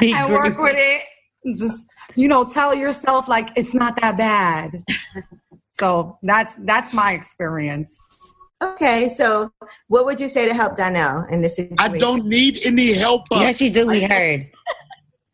Be 0.00 0.12
and 0.12 0.32
work 0.32 0.58
with 0.58 0.76
it. 0.76 1.02
Just 1.58 1.84
you 2.14 2.28
know, 2.28 2.44
tell 2.44 2.74
yourself 2.74 3.26
like 3.28 3.50
it's 3.56 3.74
not 3.74 3.98
that 4.02 4.16
bad. 4.18 4.84
So 5.72 6.18
that's 6.22 6.56
that's 6.56 6.92
my 6.92 7.12
experience. 7.14 7.96
Okay, 8.62 9.08
so 9.08 9.52
what 9.88 10.04
would 10.06 10.20
you 10.20 10.28
say 10.28 10.46
to 10.46 10.54
help 10.54 10.76
Donnell 10.76 11.24
in 11.24 11.40
this 11.40 11.56
situation? 11.56 11.76
I 11.80 11.98
don't 11.98 12.26
need 12.26 12.60
any 12.62 12.92
help. 12.92 13.22
Uh, 13.32 13.40
yes, 13.40 13.60
you 13.60 13.70
do. 13.70 13.86
We 13.86 14.02
heard. 14.02 14.48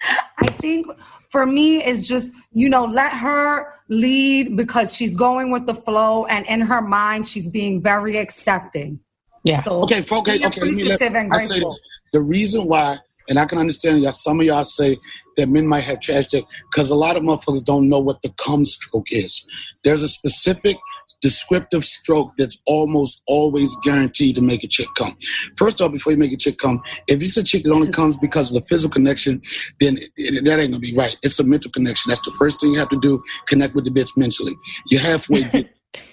I 0.38 0.46
think 0.46 0.86
for 1.28 1.44
me 1.44 1.84
is 1.84 2.08
just 2.08 2.32
you 2.52 2.68
know 2.68 2.84
let 2.84 3.12
her 3.12 3.74
lead 3.88 4.56
because 4.56 4.94
she's 4.94 5.14
going 5.14 5.50
with 5.50 5.66
the 5.66 5.74
flow 5.74 6.24
and 6.26 6.46
in 6.46 6.60
her 6.60 6.80
mind 6.80 7.26
she's 7.26 7.48
being 7.48 7.82
very 7.82 8.16
accepting. 8.16 9.00
Yeah. 9.44 9.62
So 9.62 9.82
Okay, 9.82 10.02
for- 10.02 10.18
okay, 10.18 10.36
okay. 10.36 10.44
Let 10.44 10.54
me 10.54 10.84
let, 10.84 10.94
appreciative 10.94 11.14
and 11.16 11.32
I 11.32 11.44
say 11.44 11.60
this. 11.60 11.80
The 12.12 12.20
reason 12.20 12.66
why, 12.66 12.98
and 13.28 13.38
I 13.38 13.44
can 13.44 13.58
understand 13.58 14.00
y'all. 14.00 14.12
Some 14.12 14.40
of 14.40 14.46
y'all 14.46 14.64
say 14.64 14.96
that 15.36 15.48
men 15.48 15.66
might 15.66 15.80
have 15.84 16.00
trash 16.00 16.28
dick 16.28 16.44
because 16.70 16.90
a 16.90 16.94
lot 16.94 17.16
of 17.16 17.22
motherfuckers 17.22 17.64
don't 17.64 17.88
know 17.88 17.98
what 17.98 18.22
the 18.22 18.30
cum 18.38 18.64
stroke 18.64 19.06
is. 19.10 19.44
There's 19.84 20.02
a 20.02 20.08
specific 20.08 20.76
descriptive 21.20 21.84
stroke 21.84 22.32
that's 22.38 22.60
almost 22.66 23.22
always 23.26 23.74
guaranteed 23.84 24.36
to 24.36 24.42
make 24.42 24.62
a 24.64 24.68
chick 24.68 24.88
come. 24.96 25.16
First 25.56 25.80
off, 25.80 25.92
before 25.92 26.12
you 26.12 26.18
make 26.18 26.32
a 26.32 26.36
chick 26.36 26.58
come, 26.58 26.80
if 27.06 27.20
it's 27.22 27.36
a 27.36 27.42
chick 27.42 27.62
that 27.64 27.72
only 27.72 27.90
comes 27.90 28.16
because 28.18 28.50
of 28.50 28.60
the 28.62 28.68
physical 28.68 28.92
connection, 28.92 29.42
then 29.80 29.98
it, 29.98 30.10
it- 30.16 30.44
that 30.44 30.58
ain't 30.60 30.70
gonna 30.72 30.80
be 30.80 30.94
right. 30.96 31.16
It's 31.22 31.38
a 31.40 31.44
mental 31.44 31.70
connection. 31.70 32.08
That's 32.10 32.24
the 32.24 32.30
first 32.32 32.60
thing 32.60 32.72
you 32.72 32.78
have 32.78 32.88
to 32.90 33.00
do. 33.00 33.22
Connect 33.46 33.74
with 33.74 33.84
the 33.84 33.90
bitch 33.90 34.10
mentally. 34.16 34.54
You're 34.86 35.00
halfway. 35.00 35.42
there. 35.52 35.64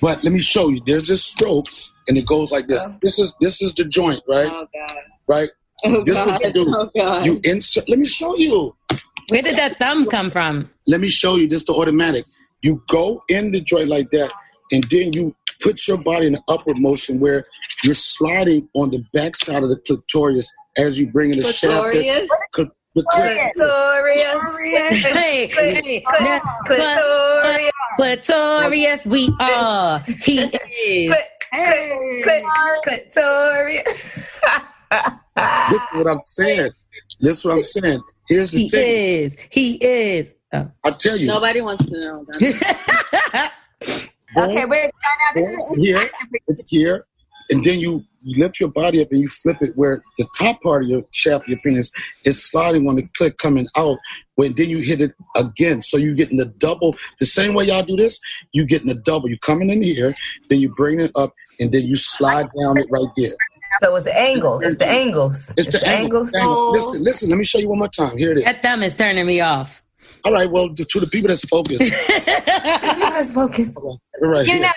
But 0.01 0.23
let 0.23 0.33
me 0.33 0.39
show 0.39 0.69
you. 0.69 0.81
There's 0.85 1.07
this 1.07 1.23
stroke, 1.23 1.67
and 2.07 2.17
it 2.17 2.25
goes 2.25 2.49
like 2.51 2.67
this. 2.67 2.81
Oh. 2.85 2.95
This 3.01 3.19
is 3.19 3.33
this 3.41 3.61
is 3.61 3.73
the 3.75 3.85
joint, 3.85 4.21
right? 4.27 4.49
Oh 4.51 4.67
God. 4.73 4.97
Right. 5.27 5.49
Oh 5.83 6.03
This 6.03 6.17
is 6.17 6.25
what 6.25 6.43
you 6.43 6.53
do. 6.53 6.73
Oh 6.75 6.89
God. 6.97 7.25
You 7.25 7.39
insert. 7.43 7.87
Let 7.89 7.99
me 7.99 8.05
show 8.07 8.35
you. 8.37 8.75
Where 9.29 9.41
did 9.41 9.57
that 9.57 9.77
thumb 9.79 10.05
come 10.07 10.29
from? 10.31 10.69
Let 10.87 11.01
me 11.01 11.07
show 11.07 11.35
you. 11.35 11.47
This 11.47 11.61
is 11.61 11.65
the 11.65 11.73
automatic. 11.73 12.25
You 12.61 12.81
go 12.87 13.23
in 13.29 13.51
the 13.51 13.61
joint 13.61 13.89
like 13.89 14.09
that, 14.11 14.31
and 14.71 14.83
then 14.89 15.13
you 15.13 15.35
put 15.61 15.87
your 15.87 15.97
body 15.97 16.27
in 16.27 16.33
the 16.33 16.43
upward 16.47 16.77
motion 16.79 17.19
where 17.19 17.45
you're 17.83 17.93
sliding 17.93 18.67
on 18.73 18.89
the 18.89 19.03
back 19.13 19.35
side 19.35 19.63
of 19.63 19.69
the 19.69 19.77
clitoris 19.77 20.47
as 20.77 20.99
you 20.99 21.07
bring 21.07 21.31
in 21.31 21.39
the 21.39 21.51
shaft. 21.51 21.93
Clitorius? 21.93 22.27
Cl- 22.55 22.71
the 22.95 23.03
clit- 23.03 23.51
Clitorius. 23.57 25.01
Hey, 25.01 25.47
Clit- 25.47 25.83
hey, 25.83 26.03
clit- 26.03 26.25
yeah, 26.25 26.39
Clitorius. 26.65 27.69
Clitorius, 27.99 29.05
we 29.05 29.29
are. 29.39 29.99
He 30.23 30.39
is. 30.39 31.13
Clit- 31.13 32.23
clit- 32.23 32.43
clit- 32.85 33.83
This 35.69 35.81
is 35.81 35.87
what 35.93 36.07
I'm 36.07 36.19
saying. 36.19 36.71
This 37.19 37.37
is 37.39 37.45
what 37.45 37.53
I'm 37.55 37.63
saying. 37.63 38.01
Here's 38.29 38.51
the 38.51 38.59
He 38.59 38.69
thing. 38.69 38.85
He 38.87 39.23
is. 39.23 39.35
He 39.51 39.75
is. 39.75 40.33
Oh. 40.53 40.71
I 40.83 40.91
tell 40.91 41.17
you. 41.17 41.27
Nobody 41.27 41.61
wants 41.61 41.85
to 41.85 41.99
know. 41.99 42.25
That. 42.39 43.53
Okay, 44.37 44.65
we're 44.65 44.89
Donnell. 45.33 45.33
This 45.33 45.49
is 45.49 45.81
here, 45.81 46.09
it's 46.47 46.63
here, 46.67 47.05
and 47.49 47.63
then 47.63 47.79
you, 47.79 48.03
you 48.19 48.43
lift 48.43 48.59
your 48.59 48.69
body 48.69 49.01
up 49.01 49.07
and 49.11 49.21
you 49.21 49.27
flip 49.29 49.57
it 49.61 49.71
where 49.75 50.03
the 50.17 50.27
top 50.37 50.61
part 50.61 50.83
of 50.83 50.89
your 50.89 51.03
shaft 51.11 51.47
your 51.47 51.57
penis 51.59 51.91
is 52.25 52.43
sliding 52.43 52.87
on 52.87 52.95
the 52.95 53.03
clit 53.17 53.37
coming 53.37 53.67
out. 53.77 53.97
When 54.35 54.53
then 54.55 54.69
you 54.69 54.79
hit 54.79 55.01
it 55.01 55.13
again, 55.37 55.81
so 55.81 55.97
you're 55.97 56.15
getting 56.15 56.37
the 56.37 56.45
double. 56.45 56.95
The 57.19 57.25
same 57.25 57.53
way 57.53 57.65
y'all 57.65 57.83
do 57.83 57.95
this, 57.95 58.19
you 58.51 58.65
getting 58.65 58.89
the 58.89 58.95
double. 58.95 59.29
You 59.29 59.39
coming 59.39 59.69
in 59.69 59.81
here, 59.81 60.13
then 60.49 60.59
you 60.59 60.73
bring 60.75 60.99
it 60.99 61.11
up, 61.15 61.33
and 61.59 61.71
then 61.71 61.83
you 61.83 61.95
slide 61.95 62.47
down 62.59 62.77
it 62.77 62.87
right 62.89 63.07
there. 63.15 63.35
So 63.83 63.95
it's 63.95 64.05
the 64.05 64.17
angle. 64.17 64.59
It's 64.59 64.77
the 64.77 64.87
angles. 64.87 65.51
It's, 65.57 65.69
the, 65.69 65.85
angle. 65.85 66.21
angles. 66.21 66.33
angle. 66.33 66.71
Listen, 66.71 67.03
listen. 67.03 67.29
Let 67.29 67.37
me 67.37 67.43
show 67.43 67.59
you 67.59 67.69
one 67.69 67.79
more 67.79 67.89
time. 67.89 68.17
Here 68.17 68.31
it 68.31 68.39
is. 68.39 68.43
That 68.45 68.61
thumb 68.61 68.83
is 68.83 68.95
turning 68.95 69.25
me 69.25 69.41
off. 69.41 69.81
All 70.25 70.33
right. 70.33 70.49
Well, 70.49 70.73
to, 70.73 70.83
to 70.83 70.99
the 70.99 71.07
people 71.07 71.29
that's 71.29 71.45
focused, 71.45 71.81
Let's 72.09 73.31
focus. 73.31 73.69
right 74.21 74.45
You 74.45 74.53
here. 74.53 74.61
know, 74.63 74.69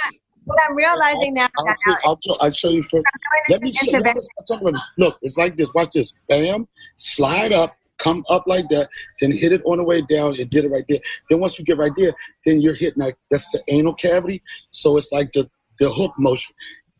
what 0.44 0.58
I'm 0.68 0.74
realizing 0.76 1.34
now, 1.34 1.48
I'll, 1.58 1.72
see, 1.72 1.92
I'll, 2.04 2.18
show, 2.24 2.34
I'll 2.40 2.52
show 2.52 2.70
you 2.70 2.82
first. 2.84 3.04
Let 3.48 3.62
me 3.62 3.72
show 3.72 3.84
you. 3.84 3.88
intervention. 3.96 4.22
I'm 4.50 4.66
about- 4.66 4.82
Look, 4.98 5.18
it's 5.22 5.36
like 5.36 5.56
this. 5.56 5.72
Watch 5.74 5.90
this. 5.90 6.12
Bam. 6.28 6.66
Slide 6.96 7.52
up. 7.52 7.74
Come 7.98 8.24
up 8.28 8.44
like 8.46 8.68
that. 8.68 8.88
Then 9.20 9.32
hit 9.32 9.50
it 9.52 9.60
on 9.64 9.78
the 9.78 9.82
way 9.84 10.00
down. 10.02 10.36
It 10.38 10.50
did 10.50 10.64
it 10.64 10.70
right 10.70 10.84
there. 10.88 11.00
Then 11.28 11.40
once 11.40 11.58
you 11.58 11.64
get 11.64 11.78
right 11.78 11.90
there, 11.96 12.12
then 12.46 12.60
you're 12.60 12.74
hitting 12.74 13.02
like 13.02 13.16
that's 13.30 13.48
the 13.48 13.60
anal 13.68 13.94
cavity. 13.94 14.40
So 14.70 14.96
it's 14.96 15.10
like 15.10 15.32
the 15.32 15.50
the 15.80 15.90
hook 15.90 16.12
motion. 16.18 16.54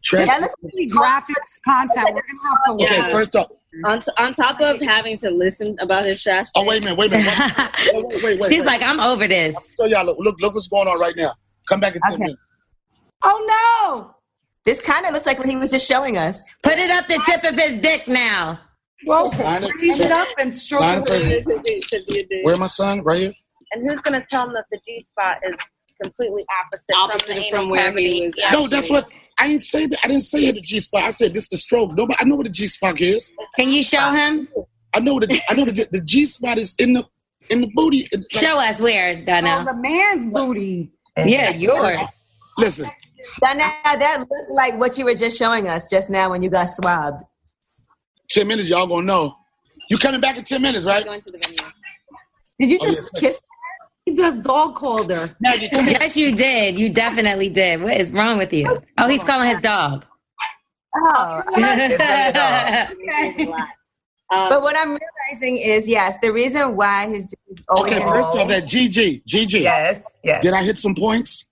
Trash. 0.04 0.26
Yeah, 0.26 0.38
let's 0.40 0.54
Really 0.62 0.86
graphic 0.86 1.36
content. 1.64 2.06
We're 2.14 2.22
gonna 2.22 2.48
have 2.48 2.78
to 2.78 2.84
okay, 2.84 3.12
first 3.12 3.34
up. 3.36 3.50
on, 3.84 4.02
on 4.18 4.32
top 4.34 4.60
of 4.60 4.80
having 4.82 5.18
to 5.18 5.30
listen 5.30 5.76
about 5.80 6.04
his 6.06 6.22
trash. 6.22 6.46
Oh 6.56 6.64
wait 6.64 6.78
a 6.82 6.84
minute. 6.84 6.98
Wait 6.98 7.12
a 7.12 7.18
minute. 7.18 7.34
Wait, 7.92 8.04
wait, 8.06 8.22
wait, 8.22 8.40
wait, 8.40 8.48
She's 8.48 8.60
wait. 8.60 8.66
like, 8.66 8.82
I'm 8.82 9.00
over 9.00 9.26
this. 9.26 9.56
So 9.76 9.86
y'all 9.86 10.04
look, 10.06 10.16
look, 10.20 10.36
look 10.40 10.54
what's 10.54 10.68
going 10.68 10.86
on 10.88 10.98
right 11.00 11.14
now. 11.16 11.34
Come 11.68 11.80
back 11.80 11.94
in 11.96 12.00
ten 12.02 12.14
Okay. 12.14 12.22
minutes. 12.22 12.40
Oh 13.24 13.44
no! 14.06 14.14
this 14.64 14.80
kind 14.80 15.04
of 15.06 15.12
looks 15.12 15.26
like 15.26 15.38
what 15.38 15.48
he 15.48 15.56
was 15.56 15.70
just 15.72 15.86
showing 15.88 16.16
us. 16.16 16.40
Put 16.62 16.78
it 16.78 16.90
up 16.90 17.06
the 17.08 17.20
tip 17.26 17.42
of 17.44 17.58
his 17.58 17.80
dick 17.80 18.06
now. 18.06 18.60
no! 19.04 19.10
Well, 19.10 19.32
Sign 19.32 19.64
it. 19.64 19.72
raise 19.82 19.98
it 20.00 20.10
up 20.12 20.28
and 20.38 20.56
stroke 20.56 21.08
it. 21.08 21.10
it. 21.10 21.44
Should 21.50 21.62
be- 21.64 21.80
should 21.82 22.06
be 22.06 22.20
a 22.20 22.26
dude. 22.26 22.44
Where 22.44 22.56
my 22.56 22.66
son? 22.68 23.02
Right 23.02 23.18
here. 23.18 23.32
And 23.72 23.86
who's 23.88 24.00
going 24.00 24.18
to 24.20 24.26
tell 24.30 24.46
him 24.46 24.52
that 24.54 24.64
the 24.70 24.78
G 24.86 25.06
spot 25.10 25.36
is 25.44 25.54
completely 26.02 26.44
opposite, 26.64 26.84
Opposite 26.96 27.26
from 27.26 27.34
from 27.34 27.42
anal 27.64 27.70
where 27.70 27.90
he 27.98 28.20
cavity. 28.20 28.26
was 28.26 28.34
Yeah. 28.36 28.50
No, 28.52 28.66
that's 28.68 28.88
what 28.88 29.08
I 29.38 29.48
didn't 29.48 29.64
say. 29.64 29.86
That 29.86 29.98
I 30.04 30.08
didn't 30.08 30.22
say 30.22 30.46
it 30.46 30.54
the 30.56 30.60
G 30.60 30.78
spot. 30.80 31.04
I 31.04 31.10
said 31.10 31.32
this 31.34 31.48
the 31.48 31.56
stroke. 31.56 31.92
Nobody, 31.96 32.18
I 32.20 32.24
know 32.24 32.36
what 32.36 32.44
the 32.44 32.50
G 32.52 32.66
spot 32.66 33.00
is. 33.00 33.30
Can 33.56 33.68
you 33.70 33.82
show 33.82 34.10
him? 34.10 34.48
I 34.94 35.00
know 35.00 35.20
the 35.20 35.40
I 35.48 35.54
know 35.54 35.64
the 35.64 35.86
the 35.92 36.00
G 36.00 36.26
spot 36.26 36.58
is 36.58 36.74
in 36.78 36.92
the 36.94 37.06
in 37.50 37.60
the 37.60 37.68
booty. 37.74 38.08
Like- 38.12 38.24
Show 38.30 38.58
us 38.58 38.80
where, 38.80 39.16
Oh, 39.18 39.24
Donna. 39.24 39.64
the 39.64 39.74
man's 39.74 40.26
booty. 40.26 40.90
Yeah, 41.16 41.50
yours. 41.50 41.98
Listen, 42.58 42.90
Donna, 43.40 43.72
that 43.84 44.18
looked 44.20 44.50
like 44.50 44.78
what 44.78 44.98
you 44.98 45.04
were 45.04 45.14
just 45.14 45.38
showing 45.38 45.68
us 45.68 45.88
just 45.88 46.10
now 46.10 46.30
when 46.30 46.42
you 46.42 46.50
got 46.50 46.66
swabbed. 46.66 47.22
ten 48.28 48.46
minutes, 48.48 48.68
y'all 48.68 48.86
gonna 48.86 49.06
know. 49.06 49.34
You 49.90 49.98
coming 49.98 50.20
back 50.20 50.36
in 50.36 50.44
ten 50.44 50.60
minutes, 50.62 50.84
right? 50.84 51.04
Going 51.04 51.22
to 51.22 51.32
the 51.32 51.38
venue. 51.38 51.58
Did 52.58 52.68
you 52.70 52.78
Oh, 52.82 52.86
just 52.86 53.02
yeah. 53.14 53.20
kiss? 53.20 53.40
He 54.08 54.14
just 54.14 54.42
dog 54.42 54.74
called 54.74 55.10
her. 55.10 55.36
Maggie, 55.38 55.68
come. 55.68 55.86
Yes, 55.86 56.16
you 56.16 56.34
did. 56.34 56.78
You 56.78 56.88
definitely 56.88 57.50
did. 57.50 57.82
What 57.82 57.94
is 57.98 58.10
wrong 58.10 58.38
with 58.38 58.54
you? 58.54 58.80
Oh, 58.96 59.06
he's 59.06 59.22
calling 59.22 59.50
his 59.50 59.60
dog. 59.60 60.06
Oh, 60.96 61.42
Um, 64.30 64.50
but 64.50 64.60
what 64.60 64.76
I'm 64.76 64.90
realizing 64.90 65.56
is, 65.56 65.88
yes, 65.88 66.18
the 66.20 66.30
reason 66.30 66.76
why 66.76 67.08
his 67.08 67.24
dick 67.24 67.38
is 67.48 67.58
always 67.70 67.92
Okay, 67.94 68.02
in- 68.02 68.06
first 68.08 68.36
off, 68.36 68.48
that 68.48 68.64
GG, 68.64 69.24
GG. 69.24 69.62
Yes, 69.62 70.02
yes. 70.22 70.42
Did 70.42 70.52
I 70.52 70.62
hit 70.62 70.76
some 70.76 70.94
points? 70.94 71.46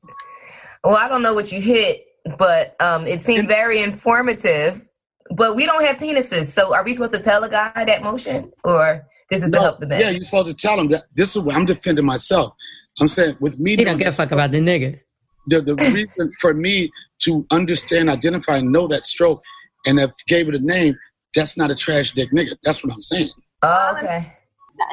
Well, 0.85 0.95
I 0.97 1.09
don't 1.09 1.23
know 1.23 1.33
what 1.33 1.51
you 1.51 1.63
hit, 1.63 2.05
but 2.39 2.77
um, 2.79 3.07
it 3.07 3.23
seemed 3.23 3.49
very 3.49 3.83
informative. 3.83 4.87
But 5.31 5.57
we 5.57 5.65
don't 5.65 5.83
have 5.87 5.97
penises, 5.97 6.49
so 6.49 6.75
are 6.75 6.85
we 6.85 6.93
supposed 6.93 7.13
to 7.13 7.19
tell 7.21 7.43
a 7.45 7.49
guy 7.49 7.83
that 7.83 8.03
motion, 8.03 8.53
or 8.63 9.07
this 9.31 9.43
is 9.43 9.51
to 9.51 9.57
No, 9.57 9.61
help 9.63 9.81
the 9.81 9.87
man? 9.87 10.01
yeah, 10.01 10.11
you're 10.11 10.23
supposed 10.25 10.49
to 10.49 10.55
tell 10.55 10.79
him 10.79 10.89
that 10.89 11.05
this 11.15 11.35
is 11.37 11.43
what 11.43 11.55
I'm 11.57 11.67
defending 11.67 12.05
myself. 12.05 12.53
I'm 13.01 13.09
saying 13.09 13.37
with 13.41 13.59
me, 13.59 13.77
He 13.77 13.85
don't 13.85 13.99
give 13.99 14.09
a 14.09 14.13
fuck 14.13 14.31
about 14.33 14.53
the 14.53 14.59
nigga. 14.61 15.01
the, 15.49 15.61
the 15.63 15.75
reason 15.93 16.33
for 16.41 16.55
me 16.55 16.91
to 17.25 17.47
understand, 17.51 18.09
identify, 18.11 18.57
and 18.59 18.73
know 18.73 18.87
that 18.89 19.07
stroke, 19.07 19.43
and 19.87 19.99
have 19.99 20.13
gave 20.29 20.49
it 20.49 20.55
a 20.55 20.59
name, 20.59 20.97
that's 21.35 21.57
not 21.57 21.71
a 21.71 21.75
trash 21.75 22.13
dick 22.13 22.31
nigga. 22.33 22.57
That's 22.65 22.83
what 22.83 22.93
I'm 22.93 23.03
saying. 23.03 23.31
Oh, 23.63 23.97
okay. 24.03 24.33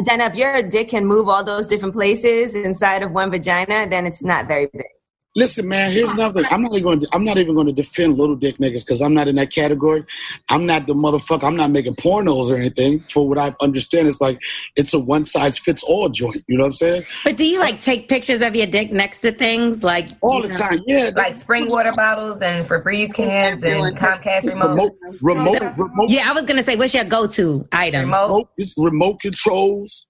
Dana, 0.06 0.25
if 0.25 0.36
your 0.36 0.62
dick 0.63 0.90
can 0.90 1.06
move 1.06 1.28
all 1.28 1.44
those 1.44 1.68
different 1.68 1.94
places 1.94 2.56
inside 2.56 3.04
of 3.04 3.12
one 3.12 3.30
vagina, 3.32 3.88
then 3.90 4.06
it's 4.06 4.24
not 4.24 4.48
very 4.48 4.68
big. 4.68 4.84
Listen, 5.36 5.68
man. 5.68 5.92
Here's 5.92 6.13
nothing. 6.13 6.44
I'm 6.52 6.62
not 6.62 6.74
even 6.74 6.84
going. 6.84 7.00
To, 7.00 7.08
I'm 7.12 7.24
not 7.24 7.38
even 7.40 7.56
going 7.56 7.66
to 7.66 7.74
defend 7.74 8.18
little 8.20 8.36
dick 8.36 8.58
niggas 8.60 8.86
because 8.86 9.02
I'm 9.02 9.16
not 9.16 9.28
in 9.28 9.36
that 9.38 9.52
category. 9.52 10.06
I'm 10.50 10.66
not 10.68 10.86
the 10.86 10.94
motherfucker. 10.94 11.44
I'm 11.44 11.56
not 11.56 11.72
making 11.72 11.96
pornos 11.96 12.52
or 12.52 12.56
anything. 12.58 13.00
For 13.00 13.28
what 13.28 13.40
I 13.40 13.56
understand, 13.60 14.08
it's 14.08 14.22
like 14.22 14.40
it's 14.75 14.94
a 14.94 15.00
one 15.00 15.25
size 15.25 15.58
fits 15.58 15.82
all 15.82 16.08
joint. 16.10 16.44
You 16.48 16.58
know 16.58 16.63
what 16.66 16.68
I'm 16.68 16.74
saying? 16.74 17.04
But 17.24 17.38
do 17.38 17.46
you 17.48 17.60
like 17.60 17.82
take 17.82 18.10
pictures 18.10 18.42
of 18.44 18.56
your 18.56 18.68
dick 18.68 18.92
next 18.92 19.20
to 19.22 19.32
things 19.32 19.84
like 19.84 20.10
All 20.22 20.36
you 20.42 20.44
the 20.44 20.48
know? 20.50 20.60
time. 20.60 20.80
Yeah. 20.86 21.10
Like 21.16 21.36
spring 21.36 21.68
water 21.68 21.94
bottles 21.94 22.42
and 22.44 22.68
Febreze 22.68 23.13
cans 23.13 23.63
and 23.63 23.98
Comcast 23.98 24.46
remote, 24.46 24.92
remotes. 25.04 25.18
remote, 25.22 25.62
remote, 25.80 26.10
Yeah, 26.10 26.30
I 26.30 26.34
was 26.34 26.46
gonna 26.46 26.63
say, 26.63 26.75
what's 26.75 26.94
your 26.94 27.06
go-to 27.06 27.68
item? 27.72 28.02
Remote. 28.02 28.28
remote, 28.28 28.50
it's 28.58 28.75
remote 28.78 29.20
controls. 29.20 30.08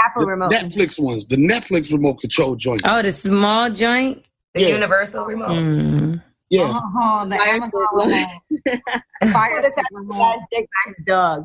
Apple 0.00 0.22
The 0.22 0.28
remote. 0.32 0.52
Netflix 0.52 0.98
ones, 0.98 1.26
the 1.26 1.36
Netflix 1.36 1.92
remote 1.92 2.14
control 2.20 2.56
joint. 2.56 2.82
Oh, 2.84 3.02
the 3.02 3.12
small 3.12 3.70
joint. 3.70 4.24
The 4.54 4.60
Yeah. 4.60 4.68
universal 4.68 5.24
remote. 5.24 5.50
Mm. 5.50 6.22
yeah. 6.50 6.62
Uh-huh, 6.62 7.24
the 7.24 7.36
Fire 7.36 7.54
Amazon 7.54 7.72
Fire 9.32 9.62
the 9.62 9.70
stick 9.70 9.84
guy's 10.10 10.40
dick 10.52 10.66
by 10.66 10.92
his 10.96 11.04
dog. 11.06 11.44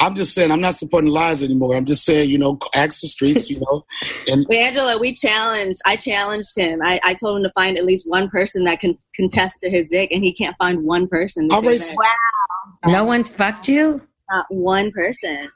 I'm 0.00 0.14
just 0.14 0.32
saying, 0.32 0.52
I'm 0.52 0.60
not 0.60 0.76
supporting 0.76 1.10
lies 1.10 1.42
anymore. 1.42 1.74
I'm 1.74 1.84
just 1.84 2.04
saying, 2.04 2.30
you 2.30 2.38
know, 2.38 2.56
ask 2.72 3.00
the 3.00 3.08
streets, 3.08 3.50
you 3.50 3.58
know, 3.58 3.84
and 4.28 4.46
Wait, 4.48 4.60
Angela, 4.66 4.96
we 4.96 5.12
challenged. 5.12 5.80
I 5.84 5.96
challenged 5.96 6.56
him. 6.56 6.80
I, 6.84 7.00
I 7.02 7.14
told 7.14 7.36
him 7.38 7.42
to 7.42 7.50
find 7.56 7.76
at 7.76 7.84
least 7.84 8.06
one 8.08 8.28
person 8.30 8.62
that 8.64 8.78
can 8.78 8.96
contest 9.16 9.56
to 9.62 9.68
his 9.70 9.88
dick, 9.88 10.12
and 10.12 10.22
he 10.22 10.32
can't 10.32 10.54
find 10.56 10.84
one 10.84 11.08
person. 11.08 11.48
To 11.48 11.54
I'll 11.56 11.62
say 11.62 11.68
raise- 11.68 11.90
that. 11.90 12.18
No 12.86 13.02
one's 13.02 13.28
fucked 13.28 13.66
you. 13.68 14.00
Not 14.30 14.46
one 14.50 14.92
person. 14.92 15.48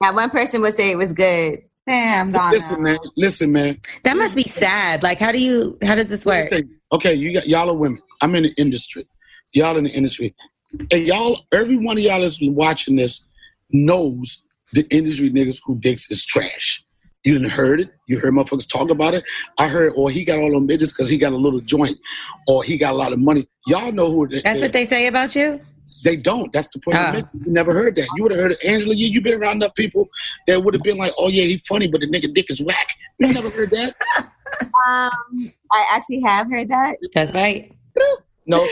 Now, 0.00 0.12
one 0.14 0.30
person 0.30 0.60
would 0.60 0.74
say 0.74 0.92
it 0.92 0.96
was 0.96 1.10
good. 1.12 1.62
Damn, 1.88 2.32
Donna. 2.32 2.54
listen, 2.54 2.82
man, 2.82 2.98
listen, 3.16 3.52
man. 3.52 3.80
That 4.02 4.18
must 4.18 4.36
be 4.36 4.42
sad. 4.42 5.02
Like, 5.02 5.18
how 5.18 5.32
do 5.32 5.38
you? 5.38 5.78
How 5.82 5.94
does 5.94 6.08
this 6.08 6.26
work? 6.26 6.52
Okay, 6.52 6.62
okay, 6.92 7.14
you 7.14 7.32
got 7.32 7.48
y'all 7.48 7.70
are 7.70 7.74
women. 7.74 8.02
I'm 8.20 8.34
in 8.34 8.42
the 8.42 8.52
industry. 8.58 9.06
Y'all 9.54 9.78
in 9.78 9.84
the 9.84 9.90
industry, 9.90 10.34
and 10.90 11.06
y'all, 11.06 11.46
every 11.50 11.78
one 11.78 11.96
of 11.96 12.04
y'all 12.04 12.20
that's 12.20 12.38
been 12.38 12.54
watching 12.54 12.96
this 12.96 13.26
knows 13.70 14.42
the 14.74 14.86
industry 14.90 15.30
niggas 15.30 15.60
who 15.64 15.78
dicks 15.78 16.10
is 16.10 16.26
trash. 16.26 16.84
You 17.24 17.32
didn't 17.32 17.50
heard 17.50 17.80
it. 17.80 17.88
You 18.06 18.18
heard 18.18 18.34
motherfuckers 18.34 18.68
talk 18.68 18.90
about 18.90 19.14
it. 19.14 19.24
I 19.56 19.68
heard, 19.68 19.94
or 19.96 20.10
he 20.10 20.24
got 20.24 20.38
all 20.40 20.52
them 20.52 20.68
bitches 20.68 20.88
because 20.88 21.08
he 21.08 21.16
got 21.16 21.32
a 21.32 21.36
little 21.36 21.60
joint, 21.60 21.96
or 22.46 22.62
he 22.62 22.76
got 22.76 22.92
a 22.92 22.96
lot 22.96 23.14
of 23.14 23.18
money. 23.18 23.48
Y'all 23.66 23.92
know 23.92 24.10
who 24.10 24.28
they, 24.28 24.42
That's 24.42 24.60
what 24.60 24.74
they 24.74 24.84
say 24.84 25.06
about 25.06 25.34
you. 25.34 25.60
They 26.04 26.16
don't. 26.16 26.52
That's 26.52 26.68
the 26.68 26.78
point. 26.80 26.96
Oh. 26.98 27.16
You 27.44 27.52
never 27.52 27.72
heard 27.72 27.96
that. 27.96 28.08
You 28.16 28.22
would 28.24 28.32
have 28.32 28.40
heard 28.40 28.52
it. 28.52 28.64
Angela, 28.64 28.94
you 28.94 29.08
you 29.08 29.20
been 29.20 29.34
around 29.34 29.56
enough 29.56 29.74
people 29.74 30.08
that 30.46 30.62
would 30.62 30.74
have 30.74 30.82
been 30.82 30.96
like, 30.98 31.12
oh 31.18 31.28
yeah, 31.28 31.44
he 31.44 31.58
funny, 31.68 31.88
but 31.88 32.00
the 32.00 32.06
nigga 32.08 32.32
dick 32.34 32.46
is 32.50 32.60
whack. 32.62 32.88
You 33.18 33.32
never 33.32 33.50
heard 33.50 33.70
that? 33.70 33.96
Um, 34.60 35.52
I 35.70 35.86
actually 35.92 36.22
have 36.26 36.50
heard 36.50 36.68
that. 36.68 36.96
That's 37.14 37.32
right. 37.34 37.70
No. 38.46 38.66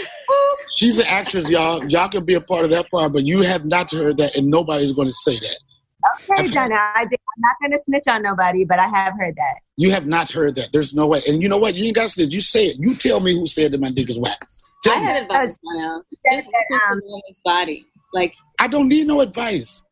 She's 0.76 0.98
an 0.98 1.06
actress, 1.06 1.50
y'all. 1.50 1.86
Y'all 1.90 2.08
can 2.08 2.24
be 2.24 2.34
a 2.34 2.40
part 2.40 2.64
of 2.64 2.70
that 2.70 2.90
part, 2.90 3.12
but 3.12 3.24
you 3.24 3.42
have 3.42 3.66
not 3.66 3.90
heard 3.90 4.16
that, 4.18 4.34
and 4.36 4.48
nobody's 4.48 4.92
going 4.92 5.08
to 5.08 5.14
say 5.14 5.38
that. 5.38 5.58
Okay, 6.30 6.44
I've- 6.44 6.54
Donna, 6.54 6.74
I 6.94 7.04
did, 7.10 7.18
I'm 7.36 7.40
not 7.40 7.56
going 7.60 7.72
to 7.72 7.78
snitch 7.78 8.08
on 8.08 8.22
nobody, 8.22 8.64
but 8.64 8.78
I 8.78 8.88
have 8.88 9.14
heard 9.18 9.36
that. 9.36 9.56
You 9.76 9.90
have 9.90 10.06
not 10.06 10.30
heard 10.32 10.54
that. 10.56 10.70
There's 10.72 10.94
no 10.94 11.06
way. 11.06 11.22
And 11.26 11.42
you 11.42 11.48
know 11.48 11.58
what? 11.58 11.74
You 11.74 11.84
ain't 11.84 11.94
got 11.94 12.04
to 12.04 12.08
say 12.08 12.22
it. 12.24 12.32
You 12.32 12.40
say 12.40 12.66
it. 12.68 12.76
You 12.78 12.94
tell 12.94 13.20
me 13.20 13.34
who 13.34 13.46
said 13.46 13.72
that 13.72 13.80
my 13.80 13.90
dick 13.90 14.08
is 14.08 14.18
whack. 14.18 14.46
I 14.84 14.88
Tell 14.88 15.00
me. 15.00 15.06
have 15.06 15.22
advice 15.22 15.56
by 15.58 15.72
now. 15.80 16.02
Just 16.10 16.22
that, 16.24 16.52
look 16.70 16.80
at 16.80 16.92
um, 16.92 16.98
the 17.00 17.06
woman's 17.06 17.40
body. 17.44 17.84
Like, 18.12 18.34
I 18.58 18.68
don't 18.68 18.88
need 18.88 19.06
no 19.06 19.20
advice. 19.20 19.82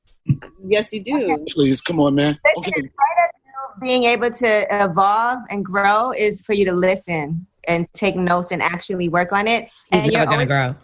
yes, 0.65 0.93
you 0.93 1.03
do. 1.03 1.45
Please, 1.51 1.81
come 1.81 2.01
on, 2.01 2.15
man. 2.15 2.39
Listen, 2.57 2.59
Okay. 2.59 2.71
part 2.73 2.83
of 2.83 3.31
you 3.45 3.81
being 3.81 4.05
able 4.05 4.31
to 4.31 4.67
evolve 4.85 5.41
and 5.51 5.65
grow 5.65 6.13
is 6.13 6.43
for 6.43 6.53
you 6.53 6.65
to 6.67 6.73
listen 6.73 7.47
and 7.67 7.87
take 7.95 8.15
notes 8.15 8.53
and 8.53 8.63
actually 8.63 9.09
work 9.09 9.33
on 9.33 9.49
it. 9.49 9.69
And 9.91 10.05
He's 10.05 10.13
you're 10.13 10.21
never 10.21 10.31
gonna 10.31 10.47
grow. 10.47 10.75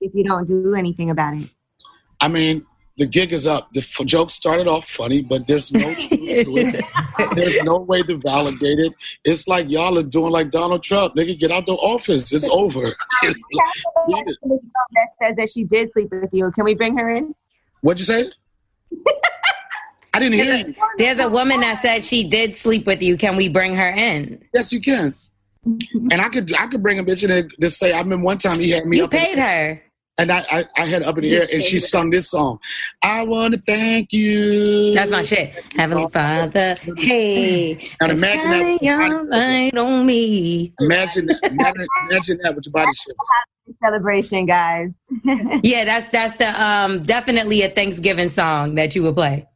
if 0.00 0.14
you 0.14 0.24
don't 0.24 0.46
do 0.46 0.74
anything 0.74 1.10
about 1.10 1.34
it. 1.34 1.48
I 2.20 2.28
mean, 2.28 2.64
the 2.98 3.06
gig 3.06 3.32
is 3.32 3.46
up. 3.46 3.72
The 3.72 3.80
f- 3.80 4.04
joke 4.06 4.30
started 4.30 4.66
off 4.66 4.88
funny, 4.88 5.22
but 5.22 5.46
there's 5.46 5.72
no 5.72 5.80
truth 5.94 6.08
to 6.10 6.56
it. 6.56 6.84
There's 7.34 7.62
no 7.62 7.78
way 7.78 8.02
to 8.02 8.16
validate 8.18 8.78
it. 8.80 8.92
It's 9.24 9.46
like 9.48 9.68
y'all 9.70 9.96
are 9.98 10.02
doing 10.02 10.32
like 10.32 10.50
Donald 10.50 10.82
Trump. 10.82 11.14
Nigga, 11.14 11.38
get 11.38 11.50
out 11.52 11.66
the 11.66 11.72
office. 11.72 12.32
It's 12.32 12.48
over. 12.50 12.94
that 13.22 15.08
says 15.20 15.36
that 15.36 15.48
she 15.48 15.64
did 15.64 15.92
sleep 15.92 16.08
with 16.10 16.30
you. 16.32 16.50
Can 16.50 16.64
we 16.64 16.74
bring 16.74 16.96
her 16.98 17.08
in? 17.10 17.34
What'd 17.80 18.00
you 18.00 18.04
say? 18.06 18.32
I 20.14 20.18
didn't 20.20 20.34
hear 20.34 20.66
you. 20.66 20.74
There's 20.96 21.20
a 21.20 21.28
woman 21.28 21.60
that 21.60 21.80
said 21.82 22.02
she 22.02 22.24
did 22.28 22.56
sleep 22.56 22.86
with 22.86 23.02
you. 23.02 23.16
Can 23.16 23.36
we 23.36 23.48
bring 23.48 23.74
her 23.76 23.88
in? 23.90 24.42
Yes, 24.52 24.72
you 24.72 24.80
can. 24.80 25.14
And 25.64 26.14
I 26.20 26.28
could 26.30 26.52
I 26.54 26.66
could 26.66 26.82
bring 26.82 26.98
a 26.98 27.04
bitch 27.04 27.22
in 27.22 27.30
and 27.30 27.52
just 27.60 27.78
say 27.78 27.92
I 27.92 27.98
remember 28.00 28.24
one 28.24 28.38
time 28.38 28.58
he 28.58 28.70
had 28.70 28.86
me 28.86 28.96
You 28.98 29.04
up 29.04 29.12
in- 29.14 29.20
paid 29.20 29.38
her. 29.38 29.82
And 30.18 30.32
I, 30.32 30.44
I, 30.50 30.64
I 30.76 30.84
had 30.86 31.02
up 31.04 31.16
in 31.18 31.24
the 31.24 31.36
air 31.36 31.48
and 31.50 31.62
she 31.62 31.78
sung 31.78 32.10
this 32.10 32.30
song. 32.30 32.58
I 33.02 33.24
wanna 33.24 33.58
thank 33.58 34.12
you. 34.12 34.92
That's 34.92 35.10
my 35.10 35.22
shit. 35.22 35.54
Heavenly 35.76 36.08
Father, 36.08 36.74
hey, 36.96 37.74
Now 38.00 38.08
imagine 38.08 38.50
that- 38.50 38.78
shine 38.82 39.10
your 39.10 39.24
light 39.24 39.76
on 39.78 40.04
me. 40.04 40.72
Imagine 40.80 41.26
that 41.26 41.40
imagine, 41.50 41.86
imagine 42.10 42.38
that 42.42 42.54
with 42.56 42.66
your 42.66 42.72
body 42.72 42.92
shape. 42.94 43.14
Celebration, 43.82 44.46
guys. 44.46 44.88
Yeah, 45.62 45.84
that's 45.84 46.08
that's 46.10 46.36
the 46.36 46.62
um 46.62 47.04
definitely 47.04 47.62
a 47.62 47.68
Thanksgiving 47.68 48.30
song 48.30 48.74
that 48.76 48.94
you 48.96 49.02
would 49.04 49.14
play. 49.14 49.46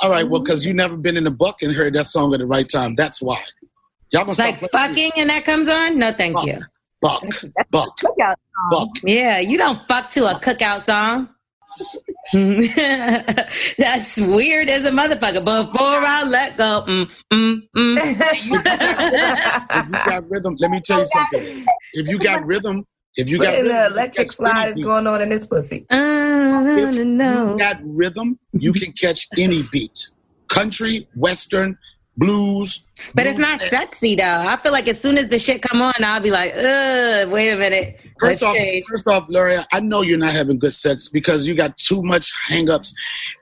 All 0.00 0.10
right, 0.10 0.28
well, 0.28 0.40
because 0.40 0.64
you 0.64 0.74
never 0.74 0.96
been 0.96 1.16
in 1.16 1.24
the 1.24 1.30
buck 1.30 1.62
and 1.62 1.72
heard 1.72 1.94
that 1.94 2.06
song 2.06 2.34
at 2.34 2.40
the 2.40 2.46
right 2.46 2.68
time. 2.68 2.96
That's 2.96 3.22
why. 3.22 3.42
Y'all 4.10 4.24
gonna 4.24 4.36
Like 4.38 4.58
fucking 4.70 5.12
and 5.16 5.30
that 5.30 5.44
comes 5.44 5.68
on? 5.68 5.98
No, 5.98 6.12
thank 6.12 6.42
you. 6.44 6.60
Buck, 7.02 7.24
buck, 7.70 7.98
Cookout 7.98 8.36
song. 8.36 8.70
buck. 8.70 8.88
Yeah, 9.04 9.40
you 9.40 9.58
don't 9.58 9.86
fuck 9.88 10.08
to 10.10 10.30
a 10.30 10.34
cookout 10.40 10.86
song. 10.86 11.28
That's 13.78 14.16
weird 14.18 14.68
as 14.68 14.84
a 14.84 14.90
motherfucker. 14.90 15.44
Before 15.44 15.98
I 16.06 16.22
let 16.24 16.56
go, 16.56 16.84
mm, 16.86 17.10
mm, 17.32 17.62
mm. 17.76 17.98
If 19.70 19.86
you 19.88 19.92
got 20.04 20.30
rhythm, 20.30 20.56
let 20.60 20.70
me 20.70 20.80
tell 20.80 21.00
you 21.00 21.06
something. 21.06 21.66
If 21.94 22.06
you 22.08 22.18
got 22.18 22.46
rhythm, 22.46 22.86
if 23.16 23.28
you 23.28 23.38
got 23.38 23.54
rhythm, 23.54 23.68
the 23.68 23.74
you 23.74 23.82
can 23.84 23.92
electric 23.92 24.32
slide 24.32 24.78
is 24.78 24.84
going 24.84 25.06
on 25.06 25.20
in 25.22 25.28
this 25.28 25.46
pussy? 25.46 25.86
I 25.90 26.78
If 26.78 27.04
know. 27.06 27.52
you 27.52 27.58
got 27.58 27.78
rhythm, 27.84 28.38
you 28.52 28.72
can 28.72 28.92
catch 28.92 29.26
any 29.36 29.62
beat. 29.72 30.08
Country, 30.48 31.08
western, 31.16 31.76
blues. 32.16 32.82
But 33.14 33.26
it's 33.26 33.38
not 33.38 33.60
sexy 33.70 34.14
though. 34.14 34.44
I 34.46 34.56
feel 34.56 34.72
like 34.72 34.86
as 34.88 35.00
soon 35.00 35.18
as 35.18 35.28
the 35.28 35.38
shit 35.38 35.62
come 35.62 35.80
on, 35.82 35.94
I'll 36.02 36.20
be 36.20 36.30
like, 36.30 36.52
ugh, 36.54 37.28
wait 37.30 37.50
a 37.50 37.56
minute. 37.56 37.98
Let's 38.20 38.40
First 38.40 38.42
off, 38.44 38.56
change. 38.56 38.84
first 38.88 39.06
off, 39.08 39.26
Laura, 39.28 39.66
I 39.72 39.80
know 39.80 40.02
you're 40.02 40.18
not 40.18 40.32
having 40.32 40.58
good 40.58 40.74
sex 40.74 41.08
because 41.08 41.46
you 41.46 41.54
got 41.54 41.76
too 41.78 42.02
much 42.02 42.30
hangups, 42.48 42.92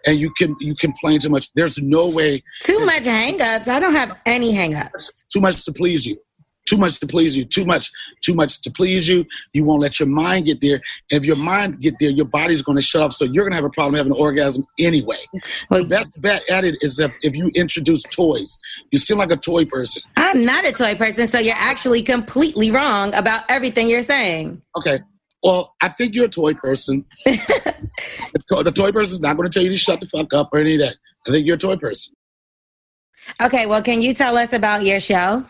and 0.07 0.19
you 0.19 0.33
can 0.39 0.57
you 0.61 0.75
complain 0.75 1.21
too 1.21 1.29
much. 1.29 1.51
There's 1.55 1.79
no 1.79 2.09
way 2.09 2.43
Too 2.63 2.81
much 2.87 3.03
hangups. 3.03 3.69
I 3.69 3.81
don't 3.81 3.95
have 3.95 4.17
any 4.27 4.53
hangups. 4.55 5.11
too 5.33 5.41
much 5.41 5.65
to 5.65 5.73
please 5.73 6.07
you. 6.07 6.17
Too 6.71 6.77
much 6.77 7.01
to 7.01 7.07
please 7.07 7.37
you, 7.37 7.45
too 7.45 7.65
much, 7.65 7.91
too 8.23 8.33
much 8.33 8.63
to 8.63 8.71
please 8.71 9.09
you. 9.09 9.27
You 9.53 9.65
won't 9.65 9.81
let 9.81 9.99
your 9.99 10.09
mind 10.09 10.47
get 10.47 10.61
there. 10.61 10.81
And 11.11 11.21
if 11.21 11.25
your 11.25 11.37
mind 11.37 11.81
get 11.81 11.95
there, 11.99 12.11
your 12.11 12.27
body's 12.27 12.63
going 12.63 12.77
to 12.77 12.83
shut 12.83 13.03
up. 13.03 13.13
So 13.13 13.25
you're 13.25 13.45
going 13.45 13.51
to 13.51 13.57
have 13.57 13.65
a 13.65 13.71
problem 13.71 13.95
having 13.95 14.13
an 14.13 14.19
orgasm 14.19 14.65
anyway. 14.79 15.19
Well, 15.69 15.83
the 15.83 15.89
best 15.89 16.23
bet 16.23 16.49
at 16.49 16.65
it 16.65 16.77
is 16.81 17.01
if, 17.01 17.13
if 17.23 17.35
you 17.35 17.51
introduce 17.57 18.05
toys. 18.05 18.59
You 18.93 18.99
seem 18.99 19.19
like 19.19 19.33
a 19.33 19.37
toy 19.37 19.65
person. 19.65 20.03
I'm 20.17 20.45
not 20.45 20.65
a 20.65 20.71
toy 20.71 20.95
person, 20.95 21.27
so 21.27 21.39
you're 21.41 21.55
actually 21.59 22.03
completely 22.03 22.71
wrong 22.71 23.13
about 23.15 23.43
everything 23.49 23.89
you're 23.89 24.03
saying. 24.03 24.63
Okay. 24.79 25.01
Well, 25.43 25.75
I 25.81 25.89
think 25.89 26.15
you're 26.15 26.27
a 26.27 26.29
toy 26.29 26.55
person. 26.55 27.05
the, 27.25 28.43
to- 28.51 28.63
the 28.63 28.73
toy 28.73 28.93
person's 28.93 29.21
not 29.21 29.37
going 29.37 29.51
to 29.51 29.53
tell 29.53 29.65
you 29.65 29.71
to 29.71 29.77
shut 29.77 29.99
the 29.99 30.07
fuck 30.07 30.33
up 30.35 30.51
or 30.53 30.61
any 30.61 30.75
of 30.75 30.81
that. 30.81 30.97
I 31.27 31.33
think 31.33 31.47
you're 31.47 31.57
a 31.57 31.59
toy 31.59 31.77
person. 31.77 32.15
Okay, 33.43 33.67
well, 33.67 33.83
can 33.83 34.03
you 34.03 34.15
tell 34.15 34.37
us 34.37 34.53
about 34.53 34.85
your 34.85 35.01
show? 35.01 35.45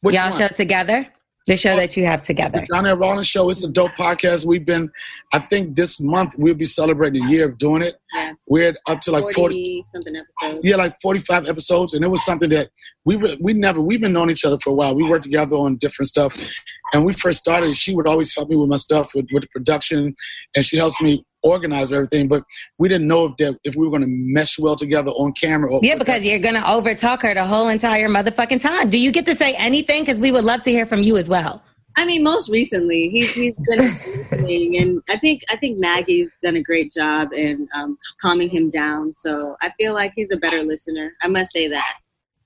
Which 0.00 0.14
Y'all 0.14 0.30
one? 0.30 0.38
show 0.38 0.48
together? 0.48 1.08
The 1.46 1.56
show 1.56 1.72
oh, 1.72 1.76
that 1.76 1.96
you 1.96 2.04
have 2.04 2.22
together. 2.22 2.60
The 2.60 2.66
Donnell 2.66 2.98
Rawlings 2.98 3.26
Show. 3.26 3.48
It's 3.48 3.64
a 3.64 3.70
dope 3.70 3.92
podcast. 3.92 4.44
We've 4.44 4.66
been, 4.66 4.90
I 5.32 5.38
think 5.38 5.76
this 5.76 5.98
month 5.98 6.34
we'll 6.36 6.52
be 6.52 6.66
celebrating 6.66 7.24
a 7.24 7.30
year 7.30 7.48
of 7.48 7.56
doing 7.56 7.80
it. 7.80 7.96
Yeah. 8.14 8.32
We're 8.46 8.76
up 8.86 9.00
to 9.02 9.12
like 9.12 9.22
40, 9.22 9.34
40 9.34 9.84
something 9.94 10.16
episodes. 10.16 10.60
yeah, 10.62 10.76
like 10.76 11.00
45 11.00 11.48
episodes. 11.48 11.94
And 11.94 12.04
it 12.04 12.08
was 12.08 12.22
something 12.22 12.50
that 12.50 12.68
we 13.06 13.16
re- 13.16 13.38
we 13.40 13.54
never, 13.54 13.80
we've 13.80 14.00
been 14.00 14.12
knowing 14.12 14.28
each 14.28 14.44
other 14.44 14.58
for 14.62 14.70
a 14.70 14.74
while. 14.74 14.94
We 14.94 15.04
worked 15.04 15.24
together 15.24 15.56
on 15.56 15.76
different 15.76 16.08
stuff. 16.08 16.50
And 16.92 17.06
we 17.06 17.14
first 17.14 17.38
started, 17.38 17.78
she 17.78 17.94
would 17.94 18.06
always 18.06 18.34
help 18.34 18.50
me 18.50 18.56
with 18.56 18.68
my 18.68 18.76
stuff, 18.76 19.14
with, 19.14 19.28
with 19.32 19.44
the 19.44 19.48
production. 19.48 20.14
And 20.54 20.64
she 20.66 20.76
helps 20.76 21.00
me 21.00 21.24
organize 21.42 21.92
everything. 21.92 22.28
But 22.28 22.44
we 22.78 22.88
didn't 22.88 23.08
know 23.08 23.26
if, 23.26 23.32
that, 23.38 23.58
if 23.64 23.74
we 23.74 23.84
were 23.86 23.90
going 23.90 24.02
to 24.02 24.08
mesh 24.08 24.58
well 24.58 24.76
together 24.76 25.10
on 25.10 25.32
camera. 25.32 25.72
Or 25.72 25.80
Yeah, 25.82 25.96
because 25.96 26.24
you're 26.24 26.38
going 26.38 26.54
to 26.54 26.60
overtalk 26.60 27.22
her 27.22 27.34
the 27.34 27.44
whole 27.44 27.68
entire 27.68 28.08
motherfucking 28.08 28.60
time. 28.60 28.90
Do 28.90 28.98
you 28.98 29.12
get 29.12 29.26
to 29.26 29.36
say 29.36 29.54
anything? 29.56 30.02
Because 30.02 30.18
we 30.18 30.32
would 30.32 30.44
love 30.44 30.62
to 30.62 30.70
hear 30.70 30.86
from 30.86 31.02
you 31.02 31.16
as 31.16 31.28
well. 31.28 31.62
I 31.96 32.04
mean, 32.04 32.22
most 32.22 32.48
recently 32.48 33.08
he's 33.08 33.32
he's 33.32 33.54
been 33.66 33.78
listening, 33.78 34.76
and 34.76 35.02
I 35.08 35.18
think 35.18 35.42
I 35.50 35.56
think 35.56 35.80
Maggie's 35.80 36.30
done 36.44 36.54
a 36.54 36.62
great 36.62 36.92
job 36.92 37.32
in 37.32 37.66
um, 37.74 37.98
calming 38.22 38.48
him 38.48 38.70
down. 38.70 39.14
So 39.18 39.56
I 39.62 39.72
feel 39.76 39.94
like 39.94 40.12
he's 40.14 40.28
a 40.30 40.36
better 40.36 40.62
listener. 40.62 41.12
I 41.22 41.26
must 41.26 41.50
say 41.52 41.66
that. 41.68 41.94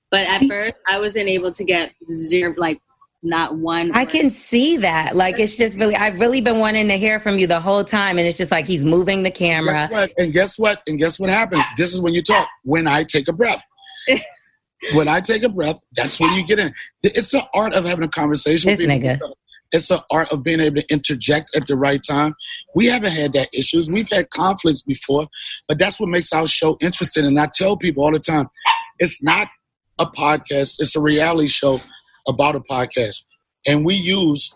But 0.09 0.23
at 0.23 0.43
first, 0.45 0.77
I 0.87 0.99
wasn't 0.99 1.29
able 1.29 1.53
to 1.53 1.63
get 1.63 1.91
zero, 2.11 2.55
like 2.57 2.79
not 3.23 3.55
one. 3.55 3.91
I 3.93 4.03
word. 4.03 4.09
can 4.09 4.31
see 4.31 4.77
that. 4.77 5.15
Like, 5.15 5.39
it's 5.39 5.57
just 5.57 5.77
really, 5.77 5.95
I've 5.95 6.19
really 6.19 6.41
been 6.41 6.59
wanting 6.59 6.87
to 6.89 6.95
hear 6.95 7.19
from 7.19 7.37
you 7.37 7.47
the 7.47 7.59
whole 7.59 7.83
time. 7.83 8.17
And 8.17 8.27
it's 8.27 8.37
just 8.37 8.51
like 8.51 8.65
he's 8.65 8.83
moving 8.83 9.23
the 9.23 9.31
camera. 9.31 9.87
Guess 9.89 9.91
what? 9.91 10.11
And 10.17 10.33
guess 10.33 10.59
what? 10.59 10.81
And 10.87 10.99
guess 10.99 11.19
what 11.19 11.29
happens? 11.29 11.63
This 11.77 11.93
is 11.93 12.01
when 12.01 12.13
you 12.13 12.21
talk. 12.21 12.47
When 12.63 12.87
I 12.87 13.03
take 13.03 13.27
a 13.27 13.33
breath. 13.33 13.61
when 14.93 15.07
I 15.07 15.21
take 15.21 15.43
a 15.43 15.49
breath, 15.49 15.77
that's 15.95 16.19
when 16.19 16.33
you 16.33 16.45
get 16.45 16.59
in. 16.59 16.73
It's 17.01 17.31
the 17.31 17.43
art 17.53 17.73
of 17.73 17.85
having 17.85 18.03
a 18.03 18.09
conversation 18.09 18.69
This 18.69 18.79
with 18.79 18.89
people. 18.89 19.09
nigga. 19.09 19.33
It's 19.71 19.87
the 19.87 20.03
art 20.11 20.29
of 20.31 20.43
being 20.43 20.59
able 20.59 20.81
to 20.81 20.93
interject 20.93 21.55
at 21.55 21.65
the 21.65 21.75
right 21.75 22.01
time. 22.07 22.35
We 22.75 22.85
haven't 22.85 23.11
had 23.13 23.33
that 23.33 23.49
issues. 23.53 23.89
We've 23.89 24.09
had 24.09 24.29
conflicts 24.29 24.83
before, 24.83 25.27
but 25.67 25.79
that's 25.79 25.99
what 25.99 26.09
makes 26.09 26.31
our 26.31 26.47
show 26.47 26.77
interesting. 26.79 27.25
And 27.25 27.39
I 27.39 27.49
tell 27.51 27.75
people 27.75 28.03
all 28.03 28.11
the 28.11 28.19
time, 28.19 28.49
it's 28.99 29.23
not 29.23 29.47
a 29.97 30.05
podcast. 30.05 30.75
It's 30.77 30.95
a 30.95 30.99
reality 31.01 31.47
show 31.47 31.79
about 32.27 32.55
a 32.55 32.59
podcast. 32.61 33.23
And 33.65 33.85
we 33.85 33.95
use 33.95 34.55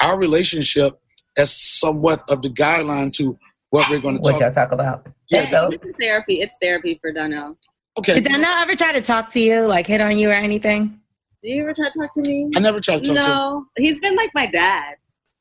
our 0.00 0.18
relationship 0.18 0.98
as 1.36 1.54
somewhat 1.54 2.22
of 2.28 2.42
the 2.42 2.48
guideline 2.48 3.12
to 3.14 3.38
what 3.70 3.90
we're 3.90 4.00
going 4.00 4.20
to 4.22 4.32
talk 4.32 4.54
talk 4.54 4.72
about? 4.72 5.06
Yeah, 5.30 5.40
That's 5.40 5.50
dope. 5.50 5.84
It's 5.84 5.98
therapy. 5.98 6.40
It's 6.40 6.54
therapy 6.62 6.98
for 7.00 7.12
Donnell. 7.12 7.58
Okay. 7.98 8.14
Did 8.14 8.24
Donnell 8.24 8.44
ever 8.44 8.74
try 8.74 8.92
to 8.92 9.00
talk 9.00 9.30
to 9.32 9.40
you, 9.40 9.60
like 9.62 9.86
hit 9.86 10.00
on 10.00 10.16
you 10.16 10.30
or 10.30 10.34
anything? 10.34 11.00
Do 11.42 11.50
you 11.50 11.62
ever 11.62 11.74
try 11.74 11.90
to 11.90 11.98
talk 11.98 12.14
to 12.14 12.22
me? 12.22 12.50
I 12.56 12.60
never 12.60 12.80
tried 12.80 13.04
to 13.04 13.14
talk 13.14 13.16
to 13.16 13.20
him. 13.20 13.26
No, 13.28 13.66
he's 13.76 13.98
been 13.98 14.16
like 14.16 14.30
my 14.34 14.46
dad. 14.46 14.96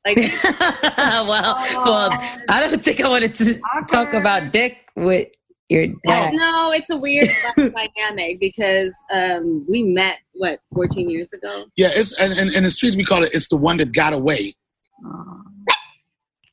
Like 0.05 0.17
well, 0.97 1.55
well, 1.73 2.09
I 2.49 2.67
don't 2.67 2.83
think 2.83 3.01
I 3.01 3.09
wanted 3.09 3.33
to 3.35 3.59
talk 3.89 4.13
about 4.13 4.51
dick 4.51 4.89
with 4.95 5.29
your 5.69 5.87
dad. 6.05 6.33
no, 6.33 6.71
it's 6.71 6.89
a 6.89 6.97
weird 6.97 7.29
dynamic 7.55 8.39
because 8.39 8.93
um, 9.11 9.65
we 9.67 9.83
met 9.83 10.17
what 10.33 10.59
14 10.73 11.09
years 11.09 11.27
ago. 11.33 11.65
Yeah, 11.75 11.89
it's 11.93 12.13
and, 12.19 12.33
and 12.33 12.51
in 12.51 12.63
the 12.63 12.69
streets 12.69 12.95
we 12.95 13.05
call 13.05 13.23
it 13.23 13.33
it's 13.33 13.47
the 13.47 13.57
one 13.57 13.77
that 13.77 13.93
got 13.93 14.13
away. 14.13 14.55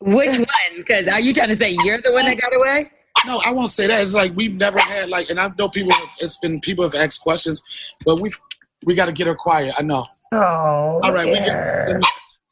Which 0.01 0.37
one? 0.37 0.47
Because 0.77 1.07
are 1.07 1.21
you 1.21 1.33
trying 1.33 1.51
to 1.51 1.57
say 1.57 1.77
you're 1.85 2.01
the 2.01 2.13
one 2.13 2.25
that 2.27 2.41
got 2.41 2.55
away? 2.55 2.91
No, 3.27 3.41
I 3.45 3.53
won't 3.53 3.71
say 3.71 3.87
that. 3.87 4.03
It's 4.03 4.15
like 4.15 4.35
we've 4.35 4.55
never 4.55 4.79
had 4.79 5.09
like, 5.09 5.31
and 5.31 5.39
I 5.39 5.53
know 5.59 5.69
people. 5.69 5.93
It's 6.19 6.39
been 6.39 6.61
people 6.61 6.83
have 6.85 6.95
asked 6.95 7.21
questions, 7.21 7.63
but 8.05 8.21
we've 8.21 8.37
we 8.85 8.95
got 8.95 9.07
to 9.07 9.13
get 9.13 9.27
her 9.27 9.37
quiet. 9.37 9.75
I 9.79 9.83
know. 9.83 10.05
Oh, 10.33 11.01
All 11.03 11.13
right, 11.13 11.27
we 11.27 11.33
look 11.33 11.43
at 11.43 11.49
her. 11.49 11.87
can, 11.89 12.01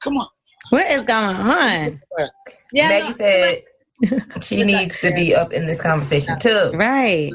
come 0.00 0.18
on. 0.18 0.28
What 0.68 0.86
is 0.86 1.02
going 1.02 1.36
on? 1.36 2.00
Yeah, 2.72 2.88
Maggie 2.88 3.06
no, 3.06 3.12
said 3.12 3.62
she 4.42 4.62
needs 4.62 4.98
to 5.00 5.12
be 5.12 5.34
up 5.34 5.52
in 5.52 5.66
this 5.66 5.80
conversation 5.80 6.38
too. 6.38 6.70
Right. 6.74 7.32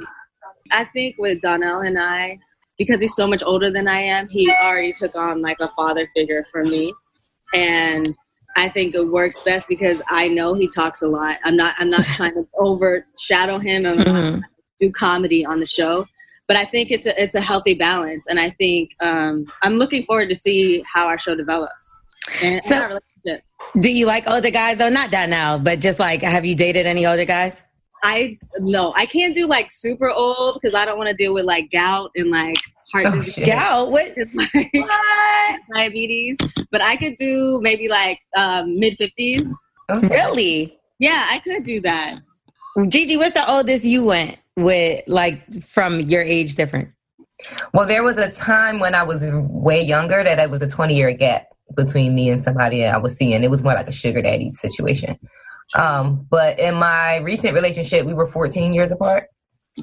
I 0.72 0.86
think 0.86 1.16
with 1.20 1.42
Donnell 1.42 1.82
and 1.82 1.98
I, 2.00 2.40
because 2.78 3.00
he's 3.00 3.16
so 3.16 3.28
much 3.28 3.44
older 3.46 3.70
than 3.72 3.88
I 3.88 4.00
am, 4.02 4.28
he 4.28 4.50
already 4.52 4.92
took 4.94 5.16
on 5.16 5.42
like 5.42 5.58
a 5.60 5.70
father 5.78 6.10
figure 6.16 6.46
for 6.52 6.64
me, 6.64 6.94
and 7.54 8.16
I 8.58 8.70
think 8.70 8.96
it 8.96 9.04
works 9.04 9.40
best 9.42 9.68
because 9.68 10.02
I 10.10 10.28
know 10.28 10.54
he 10.54 10.68
talks 10.70 11.02
a 11.02 11.08
lot. 11.08 11.38
I'm 11.44 11.56
not. 11.56 11.76
I'm 11.78 11.90
not 11.90 12.04
trying 12.18 12.34
to 12.34 12.48
overshadow 12.58 13.60
him 13.60 13.86
and 13.86 14.00
Mhm. 14.02 14.42
do 14.80 14.92
comedy 14.92 15.46
on 15.46 15.60
the 15.60 15.66
show, 15.68 16.06
but 16.48 16.58
I 16.58 16.66
think 16.66 16.90
it's 16.92 17.06
a 17.06 17.22
it's 17.22 17.36
a 17.36 17.42
healthy 17.42 17.76
balance, 17.76 18.26
and 18.28 18.40
I 18.40 18.52
think 18.60 18.90
um, 19.02 19.46
I'm 19.62 19.76
looking 19.78 20.04
forward 20.06 20.30
to 20.30 20.36
see 20.36 20.84
how 20.92 21.06
our 21.08 21.20
show 21.20 21.36
develops 21.36 21.74
and, 22.42 22.64
So- 22.64 22.74
and 22.76 22.84
our 22.84 22.88
relationship. 22.90 23.15
Do 23.80 23.92
you 23.92 24.06
like 24.06 24.28
older 24.30 24.50
guys 24.52 24.78
though? 24.78 24.90
Not 24.90 25.12
that 25.12 25.30
now, 25.30 25.58
but 25.58 25.80
just 25.80 26.00
like, 26.00 26.22
have 26.22 26.46
you 26.46 26.56
dated 26.56 26.86
any 26.86 27.06
older 27.06 27.26
guys? 27.26 27.56
I 28.04 28.38
no, 28.60 28.94
I 28.96 29.06
can't 29.06 29.34
do 29.34 29.48
like 29.48 29.72
super 29.72 30.10
old 30.10 30.60
because 30.62 30.76
I 30.76 30.86
don't 30.86 30.98
want 30.98 31.10
to 31.10 31.16
deal 31.16 31.34
with 31.34 31.46
like 31.46 31.72
gout 31.72 32.12
and 32.16 32.30
like 32.30 32.56
heart 32.94 33.06
Oh, 33.08 33.16
disease. 33.16 33.34
shit. 33.34 33.48
Yeah. 33.48 33.82
What? 33.82 34.16
and, 34.16 34.34
like, 34.54 34.72
diabetes, 35.74 36.38
but 36.72 36.82
I 36.82 36.96
could 36.98 37.18
do 37.18 37.60
maybe 37.62 37.90
like 37.90 38.20
um, 38.38 38.80
mid 38.80 38.98
fifties. 38.98 39.44
Okay. 39.90 40.08
Really? 40.08 40.80
Yeah, 41.00 41.28
I 41.30 41.40
could 41.40 41.64
do 41.66 41.82
that. 41.82 42.20
Gigi, 42.88 43.18
what's 43.18 43.34
the 43.34 43.50
oldest 43.50 43.86
you 43.86 44.04
went 44.06 44.38
with, 44.56 45.04
like 45.08 45.64
from 45.64 46.00
your 46.02 46.22
age 46.22 46.56
different? 46.56 46.90
Well, 47.74 47.86
there 47.86 48.04
was 48.04 48.18
a 48.18 48.32
time 48.32 48.80
when 48.80 48.96
I 48.96 49.04
was 49.04 49.24
way 49.26 49.82
younger 49.82 50.24
that 50.24 50.40
it 50.40 50.50
was 50.50 50.62
a 50.62 50.68
20 50.68 50.96
year 50.96 51.14
gap 51.14 51.48
between 51.76 52.16
me 52.16 52.30
and 52.30 52.44
somebody 52.44 52.86
I 52.86 52.98
was 52.98 53.16
seeing. 53.16 53.44
It 53.44 53.50
was 53.50 53.64
more 53.64 53.74
like 53.74 53.88
a 53.88 53.92
sugar 53.92 54.22
daddy 54.22 54.52
situation. 54.52 55.18
Um, 55.74 56.28
but 56.30 56.60
in 56.60 56.76
my 56.76 57.18
recent 57.18 57.54
relationship, 57.54 58.06
we 58.06 58.14
were 58.14 58.28
14 58.28 58.74
years 58.74 58.92
apart. 58.92 59.28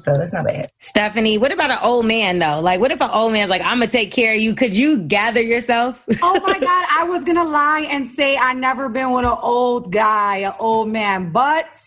So 0.01 0.17
that's 0.17 0.33
not 0.33 0.45
bad. 0.45 0.71
Stephanie, 0.79 1.37
what 1.37 1.51
about 1.51 1.69
an 1.69 1.77
old 1.83 2.07
man 2.07 2.39
though? 2.39 2.59
Like, 2.59 2.79
what 2.79 2.91
if 2.91 2.99
an 2.99 3.11
old 3.11 3.31
man's 3.31 3.51
like, 3.51 3.61
I'm 3.61 3.77
gonna 3.77 3.87
take 3.87 4.11
care 4.11 4.33
of 4.33 4.41
you? 4.41 4.55
Could 4.55 4.73
you 4.73 4.97
gather 4.97 5.41
yourself? 5.41 6.03
Oh 6.23 6.39
my 6.39 6.59
God, 6.59 6.85
I 6.89 7.05
was 7.07 7.23
gonna 7.23 7.43
lie 7.43 7.87
and 7.91 8.05
say 8.05 8.35
I 8.35 8.53
never 8.53 8.89
been 8.89 9.11
with 9.11 9.25
an 9.25 9.37
old 9.39 9.91
guy, 9.91 10.37
an 10.37 10.53
old 10.57 10.89
man, 10.89 11.31
but 11.31 11.77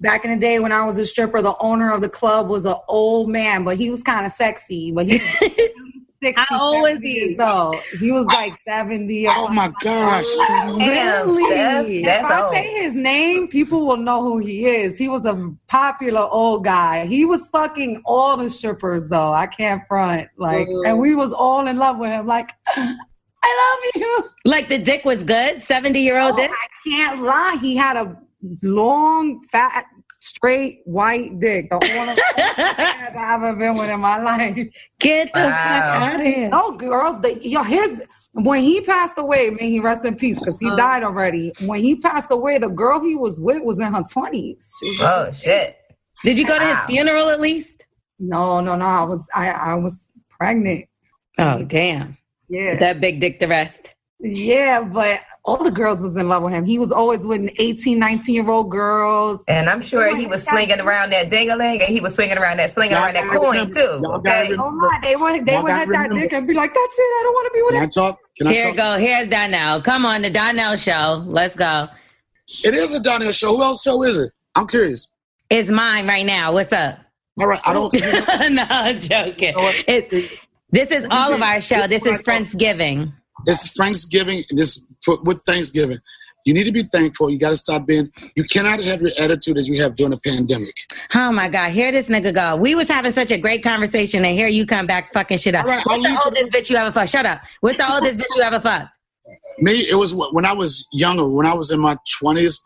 back 0.00 0.24
in 0.24 0.32
the 0.32 0.38
day 0.38 0.58
when 0.58 0.72
I 0.72 0.84
was 0.84 0.98
a 0.98 1.06
stripper, 1.06 1.40
the 1.42 1.56
owner 1.58 1.92
of 1.92 2.00
the 2.00 2.08
club 2.08 2.48
was 2.48 2.64
an 2.64 2.76
old 2.88 3.28
man, 3.28 3.64
but 3.64 3.76
he 3.76 3.90
was 3.90 4.02
kind 4.02 4.26
of 4.26 4.32
sexy. 4.32 4.92
But 4.92 5.06
he 5.06 5.18
was 5.18 5.70
60, 6.22 6.44
How 6.48 6.60
old 6.60 6.82
was 6.82 6.98
he? 7.00 7.10
years 7.20 7.40
old. 7.40 7.76
He 8.00 8.10
was 8.12 8.26
like 8.26 8.54
70 8.66 9.26
or 9.28 9.32
Oh 9.36 9.48
my 9.48 9.68
gosh. 9.82 10.24
Damn, 10.78 11.28
Steph, 11.34 11.86
if 11.86 12.24
I 12.24 12.42
old. 12.42 12.54
say 12.54 12.82
his 12.82 12.94
name, 12.94 13.48
people 13.48 13.86
will 13.86 13.96
know 13.96 14.22
who 14.22 14.38
he 14.38 14.66
is. 14.66 14.96
He 14.98 15.08
was 15.08 15.26
a 15.26 15.52
popular 15.68 16.22
old 16.22 16.64
guy. 16.64 17.06
He 17.06 17.24
was 17.24 17.46
fucking 17.48 18.02
all 18.04 18.36
the 18.36 18.48
strippers 18.48 19.08
though. 19.08 19.32
I 19.32 19.46
can't 19.46 19.82
front. 19.88 20.28
Like 20.36 20.68
Ooh. 20.68 20.84
and 20.84 20.98
we 20.98 21.14
was 21.14 21.32
all 21.32 21.66
in 21.66 21.76
love 21.76 21.98
with 21.98 22.10
him. 22.10 22.26
Like, 22.26 22.52
I 22.76 23.88
love 23.94 24.02
you. 24.02 24.30
like 24.44 24.68
the 24.68 24.78
dick 24.78 25.04
was 25.04 25.22
good, 25.22 25.62
70 25.62 26.00
year 26.00 26.20
old 26.20 26.32
Oh, 26.34 26.36
dick? 26.36 26.50
I 26.50 26.88
can't 26.90 27.22
lie. 27.22 27.58
He 27.60 27.76
had 27.76 27.96
a 27.96 28.16
long, 28.62 29.42
fat, 29.44 29.86
straight 30.26 30.80
white 30.84 31.38
dick. 31.38 31.70
The 31.70 31.76
only 31.76 32.14
that 32.36 33.14
I've 33.16 33.42
ever 33.42 33.56
been 33.56 33.74
with 33.74 33.88
in 33.90 34.00
my 34.00 34.20
life. 34.20 34.56
Get 35.00 35.32
the 35.32 35.40
Wow. 35.40 35.50
fuck 35.50 36.02
out 36.02 36.20
of 36.20 36.26
here. 36.26 36.48
No, 36.48 36.72
girls, 36.72 37.22
the, 37.22 37.48
yo, 37.48 37.62
his 37.62 38.02
when 38.32 38.60
he 38.60 38.82
passed 38.82 39.14
away, 39.16 39.48
may 39.50 39.70
he 39.70 39.80
rest 39.80 40.04
in 40.04 40.14
peace, 40.14 40.38
because 40.38 40.58
he 40.60 40.68
Oh. 40.70 40.76
died 40.76 41.02
already. 41.04 41.52
When 41.64 41.80
he 41.80 41.96
passed 41.96 42.30
away, 42.30 42.58
the 42.58 42.68
girl 42.68 43.00
he 43.00 43.14
was 43.16 43.40
with 43.40 43.62
was 43.62 43.78
in 43.78 43.94
her 43.94 44.02
twenties. 44.12 44.70
Oh, 45.00 45.30
shit. 45.32 45.76
Did 46.22 46.38
you 46.38 46.46
go 46.46 46.58
to 46.58 46.64
his 46.64 46.74
Wow. 46.80 46.86
funeral 46.86 47.28
at 47.30 47.40
least? 47.40 47.86
No, 48.18 48.60
no, 48.60 48.76
no. 48.76 48.84
I 48.84 49.02
was 49.04 49.26
I, 49.34 49.50
I 49.50 49.74
was 49.74 50.08
pregnant. 50.28 50.84
Oh, 51.38 51.62
damn. 51.64 52.16
Yeah. 52.48 52.76
That 52.76 53.00
big 53.00 53.20
dick 53.20 53.40
the 53.40 53.48
rest. 53.48 53.94
Yeah, 54.20 54.82
but 54.82 55.20
all 55.46 55.62
the 55.62 55.70
girls 55.70 56.00
was 56.00 56.16
in 56.16 56.28
love 56.28 56.42
with 56.42 56.52
him. 56.52 56.64
He 56.64 56.78
was 56.78 56.90
always 56.90 57.24
with 57.24 57.48
18, 57.58 57.98
19 57.98 58.34
year 58.34 58.50
old 58.50 58.70
girls. 58.70 59.44
And 59.46 59.70
I'm 59.70 59.80
sure 59.80 60.14
he 60.14 60.26
was 60.26 60.42
slinging 60.42 60.80
around 60.80 61.10
that 61.12 61.30
ding-a-ling 61.30 61.80
and 61.80 61.88
he 61.88 62.00
was 62.00 62.14
swinging 62.14 62.36
around 62.36 62.58
that, 62.58 62.72
slinging 62.72 62.96
around 62.96 63.14
that 63.14 63.28
coin 63.28 63.70
too. 63.72 63.80
Okay? 63.80 64.54
Oh 64.58 64.72
my, 64.72 64.98
they 65.02 65.14
would, 65.14 65.46
they 65.46 65.56
would 65.56 65.66
gotta 65.68 65.78
hit 65.78 65.92
that 65.92 66.10
dick 66.12 66.32
and 66.32 66.46
be 66.48 66.54
like, 66.54 66.74
that's 66.74 66.94
it. 66.98 67.00
I 67.00 67.20
don't 67.22 67.32
want 67.32 67.46
to 67.46 67.52
be 67.54 67.62
with 67.62 67.72
Can 67.74 67.80
I 67.80 67.84
him. 67.84 67.90
talk? 67.90 68.18
Can 68.36 68.46
I 68.48 68.52
Here 68.52 68.66
talk? 68.68 68.76
go. 68.76 68.98
Here's 68.98 69.28
Donnell. 69.28 69.80
Come 69.82 70.04
on, 70.04 70.22
the 70.22 70.30
Donnell 70.30 70.76
show. 70.76 71.22
Let's 71.26 71.54
go. 71.54 71.86
It 72.64 72.74
is 72.74 72.92
a 72.94 73.00
Donnell 73.00 73.32
show. 73.32 73.56
Who 73.56 73.62
else 73.62 73.82
show 73.82 74.02
is 74.02 74.18
it? 74.18 74.32
I'm 74.56 74.66
curious. 74.66 75.06
It's 75.48 75.70
mine 75.70 76.08
right 76.08 76.26
now. 76.26 76.52
What's 76.52 76.72
up? 76.72 76.98
All 77.38 77.46
right, 77.46 77.60
I 77.64 77.72
don't. 77.72 77.92
no, 78.50 78.66
I'm 78.68 78.98
joking. 78.98 79.54
know? 79.54 79.70
It's, 79.86 80.32
this 80.70 80.90
is 80.90 81.06
all 81.10 81.32
of 81.32 81.40
our 81.42 81.60
show. 81.60 81.86
This 81.86 82.04
is 82.04 82.20
Friendsgiving. 82.22 83.12
This 83.44 83.62
is 83.64 83.70
Thanksgiving. 83.72 84.44
and 84.50 84.58
This 84.58 84.82
for, 85.06 85.18
with 85.22 85.42
Thanksgiving. 85.44 85.98
You 86.44 86.54
need 86.54 86.64
to 86.64 86.72
be 86.72 86.84
thankful. 86.84 87.28
You 87.28 87.40
got 87.40 87.48
to 87.50 87.56
stop 87.56 87.86
being. 87.86 88.08
You 88.36 88.44
cannot 88.44 88.80
have 88.82 89.00
your 89.00 89.10
attitude 89.18 89.56
that 89.56 89.64
you 89.64 89.82
have 89.82 89.96
during 89.96 90.12
a 90.12 90.18
pandemic. 90.18 90.74
Oh 91.14 91.32
my 91.32 91.48
God, 91.48 91.70
here 91.70 91.90
this 91.90 92.06
nigga 92.06 92.32
go. 92.32 92.54
We 92.54 92.76
was 92.76 92.88
having 92.88 93.12
such 93.12 93.32
a 93.32 93.38
great 93.38 93.64
conversation, 93.64 94.24
and 94.24 94.36
here 94.36 94.46
you 94.46 94.64
come 94.64 94.86
back 94.86 95.12
fucking 95.12 95.38
shit 95.38 95.56
up. 95.56 95.64
All 95.64 95.70
right, 95.72 95.82
What's 95.86 96.08
the 96.08 96.22
oldest 96.24 96.52
bitch 96.52 96.70
you 96.70 96.76
ever 96.76 96.92
fucked? 96.92 97.10
Shut 97.10 97.26
up. 97.26 97.40
What's 97.62 97.78
the 97.78 97.92
oldest 97.92 98.18
bitch 98.18 98.36
you 98.36 98.42
ever 98.42 98.60
fucked? 98.60 98.90
Me, 99.58 99.88
it 99.88 99.96
was 99.96 100.14
when 100.14 100.44
I 100.44 100.52
was 100.52 100.86
younger. 100.92 101.26
When 101.26 101.46
I 101.46 101.54
was 101.54 101.72
in 101.72 101.80
my 101.80 101.96
twenties, 102.18 102.62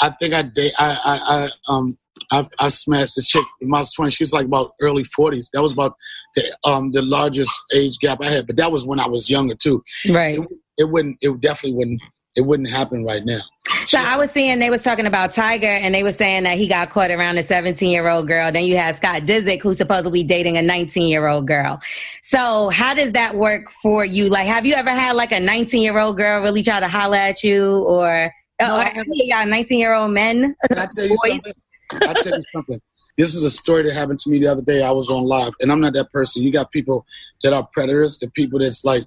I 0.00 0.10
think 0.20 0.34
I 0.34 0.42
date. 0.42 0.72
I, 0.78 0.90
I, 1.04 1.44
I 1.44 1.50
um. 1.68 1.98
I, 2.32 2.48
I 2.58 2.68
smashed 2.68 3.18
a 3.18 3.22
chick 3.22 3.44
when 3.60 3.74
I 3.74 3.80
was 3.80 3.92
20. 3.92 4.10
She 4.10 4.24
was 4.24 4.32
like 4.32 4.46
about 4.46 4.72
early 4.80 5.04
40s. 5.16 5.50
That 5.52 5.62
was 5.62 5.72
about 5.72 5.94
the, 6.34 6.56
um, 6.64 6.90
the 6.90 7.02
largest 7.02 7.52
age 7.74 7.98
gap 7.98 8.20
I 8.22 8.30
had. 8.30 8.46
But 8.46 8.56
that 8.56 8.72
was 8.72 8.86
when 8.86 8.98
I 8.98 9.06
was 9.06 9.28
younger 9.28 9.54
too. 9.54 9.84
Right. 10.08 10.38
It, 10.38 10.48
it 10.78 10.90
wouldn't. 10.90 11.18
It 11.20 11.38
definitely 11.40 11.76
wouldn't. 11.76 12.02
It 12.34 12.40
wouldn't 12.40 12.70
happen 12.70 13.04
right 13.04 13.22
now. 13.22 13.42
So 13.86 13.98
I 13.98 14.16
was 14.16 14.30
seeing 14.30 14.58
they 14.58 14.70
was 14.70 14.82
talking 14.82 15.06
about 15.06 15.34
Tiger, 15.34 15.66
and 15.66 15.94
they 15.94 16.02
was 16.02 16.16
saying 16.16 16.44
that 16.44 16.56
he 16.56 16.66
got 16.66 16.88
caught 16.88 17.10
around 17.10 17.36
a 17.36 17.42
17 17.42 17.90
year 17.90 18.08
old 18.08 18.26
girl. 18.26 18.50
Then 18.50 18.64
you 18.64 18.76
had 18.76 18.96
Scott 18.96 19.22
Disick, 19.22 19.60
who's 19.60 19.76
supposedly 19.76 20.24
dating 20.24 20.56
a 20.56 20.62
19 20.62 21.08
year 21.08 21.28
old 21.28 21.46
girl. 21.46 21.78
So 22.22 22.70
how 22.70 22.94
does 22.94 23.12
that 23.12 23.34
work 23.34 23.70
for 23.70 24.06
you? 24.06 24.30
Like, 24.30 24.46
have 24.46 24.64
you 24.64 24.74
ever 24.74 24.90
had 24.90 25.14
like 25.14 25.32
a 25.32 25.40
19 25.40 25.82
year 25.82 25.98
old 25.98 26.16
girl 26.16 26.42
really 26.42 26.62
try 26.62 26.80
to 26.80 26.88
holler 26.88 27.16
at 27.16 27.44
you, 27.44 27.80
or 27.80 28.32
No, 28.60 28.78
or 28.78 28.84
any 28.84 29.00
of 29.00 29.06
y'all 29.26 29.46
19 29.46 29.78
year 29.78 29.92
old 29.92 30.12
men? 30.12 30.54
Can 30.68 30.78
I 30.78 30.88
tell 30.94 31.04
you 31.06 31.10
Boys. 31.22 31.32
something? 31.32 31.52
I 31.94 32.12
tell 32.14 32.36
you 32.36 32.42
something. 32.54 32.80
This 33.18 33.34
is 33.34 33.44
a 33.44 33.50
story 33.50 33.82
that 33.84 33.94
happened 33.94 34.18
to 34.20 34.30
me 34.30 34.38
the 34.38 34.46
other 34.46 34.62
day. 34.62 34.82
I 34.82 34.90
was 34.90 35.10
on 35.10 35.24
live, 35.24 35.52
and 35.60 35.70
I'm 35.70 35.80
not 35.80 35.92
that 35.94 36.10
person. 36.12 36.42
You 36.42 36.52
got 36.52 36.72
people 36.72 37.04
that 37.42 37.52
are 37.52 37.68
predators, 37.72 38.18
the 38.18 38.30
people 38.30 38.58
that's 38.58 38.84
like 38.84 39.04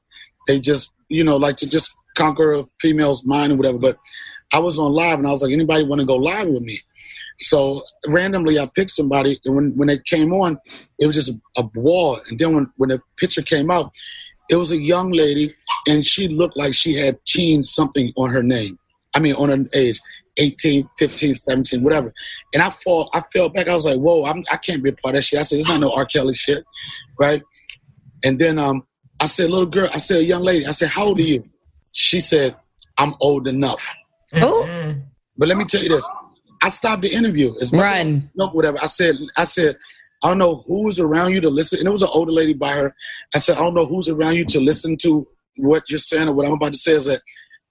they 0.47 0.59
just 0.59 0.91
you 1.09 1.23
know 1.23 1.37
like 1.37 1.57
to 1.57 1.67
just 1.67 1.93
conquer 2.15 2.53
a 2.53 2.65
female's 2.79 3.25
mind 3.25 3.53
or 3.53 3.55
whatever. 3.55 3.79
But 3.79 3.97
I 4.53 4.59
was 4.59 4.77
on 4.77 4.91
live, 4.91 5.17
and 5.17 5.27
I 5.27 5.31
was 5.31 5.41
like, 5.41 5.51
anybody 5.51 5.83
want 5.83 6.01
to 6.01 6.05
go 6.05 6.15
live 6.15 6.47
with 6.47 6.63
me? 6.63 6.79
So 7.39 7.83
randomly, 8.07 8.59
I 8.59 8.69
picked 8.75 8.91
somebody, 8.91 9.39
and 9.43 9.55
when 9.55 9.75
when 9.75 9.89
it 9.89 10.05
came 10.05 10.33
on, 10.33 10.59
it 10.99 11.07
was 11.07 11.15
just 11.15 11.29
a, 11.29 11.61
a 11.61 11.69
wall. 11.75 12.21
And 12.29 12.39
then 12.39 12.53
when 12.53 12.71
when 12.77 12.89
the 12.89 13.01
picture 13.17 13.41
came 13.41 13.71
out, 13.71 13.91
it 14.49 14.55
was 14.55 14.71
a 14.71 14.77
young 14.77 15.11
lady, 15.11 15.53
and 15.87 16.05
she 16.05 16.27
looked 16.27 16.57
like 16.57 16.73
she 16.73 16.95
had 16.95 17.17
teen 17.25 17.63
something 17.63 18.13
on 18.15 18.29
her 18.29 18.43
name. 18.43 18.77
I 19.13 19.19
mean, 19.19 19.35
on 19.35 19.49
her 19.49 19.65
age. 19.73 19.99
18, 20.37 20.89
15, 20.97 21.35
17, 21.35 21.83
whatever. 21.83 22.13
And 22.53 22.61
I 22.61 22.69
fall, 22.83 23.09
I 23.13 23.21
fell 23.33 23.49
back. 23.49 23.67
I 23.67 23.73
was 23.73 23.85
like, 23.85 23.99
whoa, 23.99 24.25
I'm, 24.25 24.43
I 24.51 24.57
can't 24.57 24.83
be 24.83 24.89
a 24.89 24.93
part 24.93 25.15
of 25.15 25.19
that 25.19 25.23
shit. 25.23 25.39
I 25.39 25.43
said, 25.43 25.59
it's 25.59 25.67
not 25.67 25.79
no 25.79 25.91
R. 25.91 26.05
Kelly 26.05 26.33
shit, 26.33 26.63
right? 27.19 27.41
And 28.23 28.39
then 28.39 28.59
um, 28.59 28.85
I 29.19 29.27
said, 29.27 29.49
little 29.49 29.65
girl, 29.65 29.89
I 29.93 29.97
said, 29.97 30.25
young 30.25 30.43
lady, 30.43 30.65
I 30.65 30.71
said, 30.71 30.89
how 30.89 31.05
old 31.05 31.19
are 31.19 31.23
you? 31.23 31.43
She 31.91 32.19
said, 32.19 32.55
I'm 32.97 33.15
old 33.19 33.47
enough. 33.47 33.87
Ooh. 34.35 34.39
Mm. 34.39 35.03
But 35.37 35.47
let 35.47 35.57
me 35.57 35.65
tell 35.65 35.81
you 35.81 35.89
this. 35.89 36.07
I 36.61 36.69
stopped 36.69 37.03
the 37.03 37.13
interview. 37.13 37.53
As 37.61 37.71
much 37.71 37.85
as 37.85 38.05
Run. 38.05 38.29
no, 38.35 38.49
whatever. 38.49 38.77
I 38.81 38.87
said, 38.87 39.15
I 39.37 39.43
said, 39.43 39.77
I 40.23 40.29
don't 40.29 40.37
know 40.37 40.63
who's 40.67 40.99
around 40.99 41.33
you 41.33 41.41
to 41.41 41.49
listen. 41.49 41.79
And 41.79 41.87
it 41.87 41.91
was 41.91 42.01
an 42.01 42.09
older 42.11 42.31
lady 42.31 42.53
by 42.53 42.73
her. 42.73 42.95
I 43.33 43.37
said, 43.37 43.57
I 43.57 43.59
don't 43.59 43.75
know 43.75 43.85
who's 43.85 44.09
around 44.09 44.35
you 44.35 44.45
to 44.45 44.59
listen 44.59 44.97
to 45.03 45.27
what 45.57 45.89
you're 45.89 45.99
saying 45.99 46.27
or 46.27 46.33
what 46.33 46.45
I'm 46.45 46.53
about 46.53 46.73
to 46.73 46.79
say 46.79 46.93
is 46.93 47.05
that, 47.05 47.21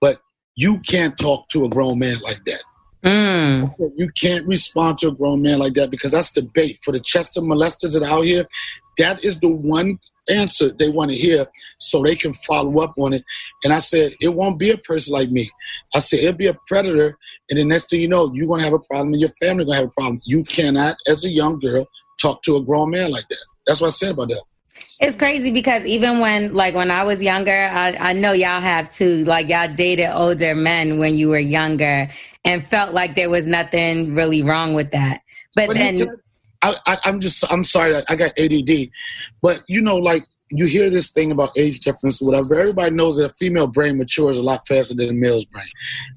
but 0.01 0.21
you 0.57 0.79
can't 0.81 1.17
talk 1.19 1.49
to 1.49 1.65
a 1.65 1.69
grown 1.69 1.99
man 1.99 2.19
like 2.21 2.45
that. 2.47 2.63
Mm. 3.05 3.75
You 3.97 4.09
can't 4.19 4.47
respond 4.47 4.99
to 4.99 5.09
a 5.09 5.13
grown 5.15 5.43
man 5.43 5.59
like 5.59 5.75
that 5.75 5.91
because 5.91 6.13
that's 6.13 6.33
the 6.33 6.43
bait 6.55 6.79
for 6.83 6.93
the 6.93 7.01
Chester 7.01 7.41
molesters 7.41 7.93
that 7.93 8.03
are 8.03 8.19
out 8.19 8.25
here. 8.25 8.47
That 8.99 9.23
is 9.23 9.39
the 9.41 9.49
one 9.49 9.99
answer 10.29 10.73
they 10.73 10.89
want 10.89 11.11
to 11.11 11.17
hear 11.17 11.47
so 11.79 12.03
they 12.03 12.17
can 12.17 12.33
follow 12.33 12.81
up 12.81 12.95
on 12.97 13.13
it. 13.13 13.25
And 13.63 13.73
I 13.73 13.79
said, 13.79 14.15
it 14.21 14.29
won't 14.29 14.59
be 14.59 14.71
a 14.71 14.79
person 14.79 15.13
like 15.13 15.31
me. 15.31 15.51
I 15.95 15.99
said, 15.99 16.21
it'll 16.21 16.33
be 16.33 16.47
a 16.47 16.57
predator. 16.67 17.19
And 17.51 17.59
the 17.59 17.65
next 17.65 17.91
thing 17.91 18.01
you 18.01 18.09
know, 18.09 18.33
you're 18.33 18.47
going 18.47 18.61
to 18.61 18.65
have 18.65 18.73
a 18.73 18.79
problem 18.79 19.13
and 19.13 19.21
your 19.21 19.33
family 19.41 19.65
going 19.65 19.77
to 19.77 19.83
have 19.83 19.91
a 19.91 20.01
problem. 20.01 20.21
You 20.25 20.45
cannot, 20.45 20.97
as 21.07 21.25
a 21.25 21.31
young 21.31 21.59
girl, 21.61 21.87
talk 22.21 22.43
to 22.45 22.57
a 22.57 22.63
grown 22.63 22.91
man 22.91 23.11
like 23.11 23.29
that. 23.29 23.45
That's 23.67 23.81
what 23.81 23.89
I 23.89 23.91
said 23.91 24.13
about 24.13 24.29
that. 24.29 24.43
It's 25.01 25.17
crazy 25.17 25.51
because 25.51 25.85
even 25.85 26.21
when, 26.21 26.55
like, 26.55 26.75
when 26.75 26.91
I 26.91 27.03
was 27.03 27.23
younger, 27.23 27.69
I, 27.73 27.97
I 27.99 28.13
know 28.13 28.33
y'all 28.33 28.61
have 28.61 28.95
too. 28.95 29.25
Like, 29.25 29.49
y'all 29.49 29.73
dated 29.73 30.11
older 30.13 30.55
men 30.55 30.99
when 30.99 31.17
you 31.17 31.29
were 31.29 31.39
younger 31.39 32.11
and 32.45 32.67
felt 32.67 32.93
like 32.95 33.17
there 33.17 33.31
was 33.31 33.45
nothing 33.47 34.15
really 34.15 34.43
wrong 34.43 34.75
with 34.75 34.93
that. 34.93 35.21
But 35.55 35.69
But 35.69 35.77
then, 35.77 36.09
I, 36.63 36.77
I, 36.87 36.99
I'm 37.05 37.21
just, 37.21 37.45
I'm 37.53 37.65
sorry, 37.65 37.93
that 37.93 38.05
I 38.09 38.17
got 38.17 38.39
ADD, 38.39 38.91
but 39.43 39.63
you 39.69 39.83
know, 39.83 39.97
like 39.97 40.25
you 40.51 40.67
hear 40.67 40.89
this 40.89 41.11
thing 41.11 41.33
about 41.33 41.51
age 41.57 41.81
difference, 41.81 42.23
or 42.23 42.27
whatever. 42.27 42.55
Everybody 42.55 42.91
knows 42.91 43.17
that 43.17 43.31
a 43.31 43.35
female 43.35 43.67
brain 43.67 43.99
matures 43.99 44.39
a 44.39 44.43
lot 44.43 44.67
faster 44.67 44.95
than 44.95 45.09
a 45.09 45.13
male's 45.13 45.45
brain. 45.47 45.67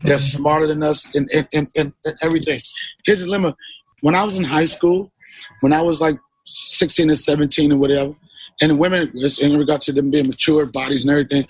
They're 0.03 0.17
mm-hmm. 0.17 0.37
smarter 0.37 0.67
than 0.67 0.83
us 0.83 1.13
in, 1.15 1.27
in, 1.31 1.47
in, 1.51 1.67
in, 1.75 1.93
in 2.05 2.15
everything. 2.21 2.59
Here's 3.05 3.23
the 3.23 3.29
limit: 3.29 3.55
when 4.01 4.15
I 4.15 4.23
was 4.23 4.37
in 4.37 4.43
high 4.43 4.65
school, 4.65 5.11
when 5.61 5.73
I 5.73 5.81
was 5.81 5.99
like 5.99 6.17
16 6.45 7.11
or 7.11 7.15
17 7.15 7.71
or 7.71 7.77
whatever, 7.77 8.13
and 8.61 8.79
women, 8.79 9.11
in 9.39 9.57
regard 9.57 9.81
to 9.81 9.93
them 9.93 10.11
being 10.11 10.27
mature 10.27 10.65
bodies 10.65 11.03
and 11.03 11.11
everything, 11.11 11.47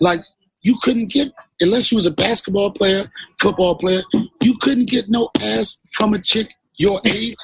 like 0.00 0.20
you 0.62 0.76
couldn't 0.82 1.12
get 1.12 1.32
unless 1.60 1.90
you 1.90 1.96
was 1.96 2.06
a 2.06 2.10
basketball 2.10 2.70
player, 2.70 3.10
football 3.40 3.76
player, 3.76 4.02
you 4.42 4.54
couldn't 4.60 4.88
get 4.88 5.08
no 5.08 5.30
ass 5.40 5.78
from 5.92 6.14
a 6.14 6.18
chick 6.18 6.48
your 6.78 7.00
age. 7.06 7.36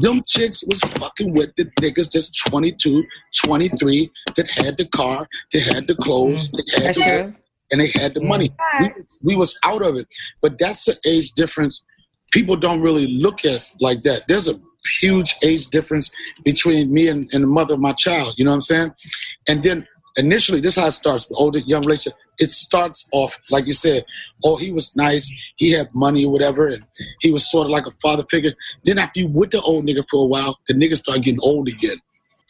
Them 0.00 0.22
chicks 0.26 0.64
was 0.64 0.80
fucking 0.80 1.34
with 1.34 1.54
the 1.56 1.66
niggas 1.82 2.12
that's 2.12 2.32
22, 2.44 3.04
23, 3.44 4.10
that 4.36 4.48
had 4.48 4.78
the 4.78 4.86
car, 4.86 5.28
they 5.52 5.60
had 5.60 5.86
the 5.86 5.94
clothes, 5.94 6.48
mm-hmm. 6.48 6.56
that 6.56 6.70
had 6.70 6.82
that's 6.82 6.98
the 6.98 7.04
true. 7.04 7.34
and 7.70 7.80
they 7.82 7.88
had 7.88 8.14
the 8.14 8.22
money. 8.22 8.50
We, 8.80 8.92
we 9.22 9.36
was 9.36 9.58
out 9.64 9.82
of 9.82 9.96
it. 9.96 10.08
But 10.40 10.58
that's 10.58 10.86
the 10.86 10.98
age 11.04 11.32
difference 11.32 11.82
people 12.30 12.56
don't 12.56 12.80
really 12.80 13.06
look 13.06 13.44
at 13.44 13.68
like 13.80 14.02
that. 14.02 14.22
There's 14.28 14.48
a 14.48 14.58
huge 15.00 15.36
age 15.42 15.68
difference 15.68 16.10
between 16.44 16.92
me 16.92 17.08
and, 17.08 17.28
and 17.32 17.44
the 17.44 17.48
mother 17.48 17.74
of 17.74 17.80
my 17.80 17.92
child. 17.92 18.34
You 18.36 18.44
know 18.44 18.52
what 18.52 18.56
I'm 18.56 18.62
saying? 18.62 18.94
And 19.48 19.62
then 19.62 19.86
initially, 20.16 20.60
this 20.60 20.76
is 20.76 20.82
how 20.82 20.88
it 20.88 20.92
starts. 20.92 21.26
Older, 21.30 21.60
young 21.60 21.82
relationship. 21.82 22.18
It 22.38 22.50
starts 22.50 23.08
off 23.12 23.36
like 23.50 23.66
you 23.66 23.72
said. 23.72 24.04
Oh, 24.42 24.56
he 24.56 24.72
was 24.72 24.94
nice. 24.96 25.30
He 25.56 25.70
had 25.72 25.88
money 25.94 26.24
or 26.24 26.32
whatever, 26.32 26.68
and 26.68 26.84
he 27.20 27.30
was 27.30 27.50
sort 27.50 27.66
of 27.66 27.70
like 27.70 27.86
a 27.86 27.92
father 28.02 28.24
figure. 28.30 28.52
Then 28.84 28.98
after 28.98 29.20
you 29.20 29.28
with 29.28 29.50
the 29.50 29.60
old 29.60 29.86
nigga 29.86 30.04
for 30.10 30.24
a 30.24 30.26
while, 30.26 30.58
the 30.66 30.74
nigga 30.74 30.96
start 30.96 31.22
getting 31.22 31.40
old 31.42 31.68
again. 31.68 31.98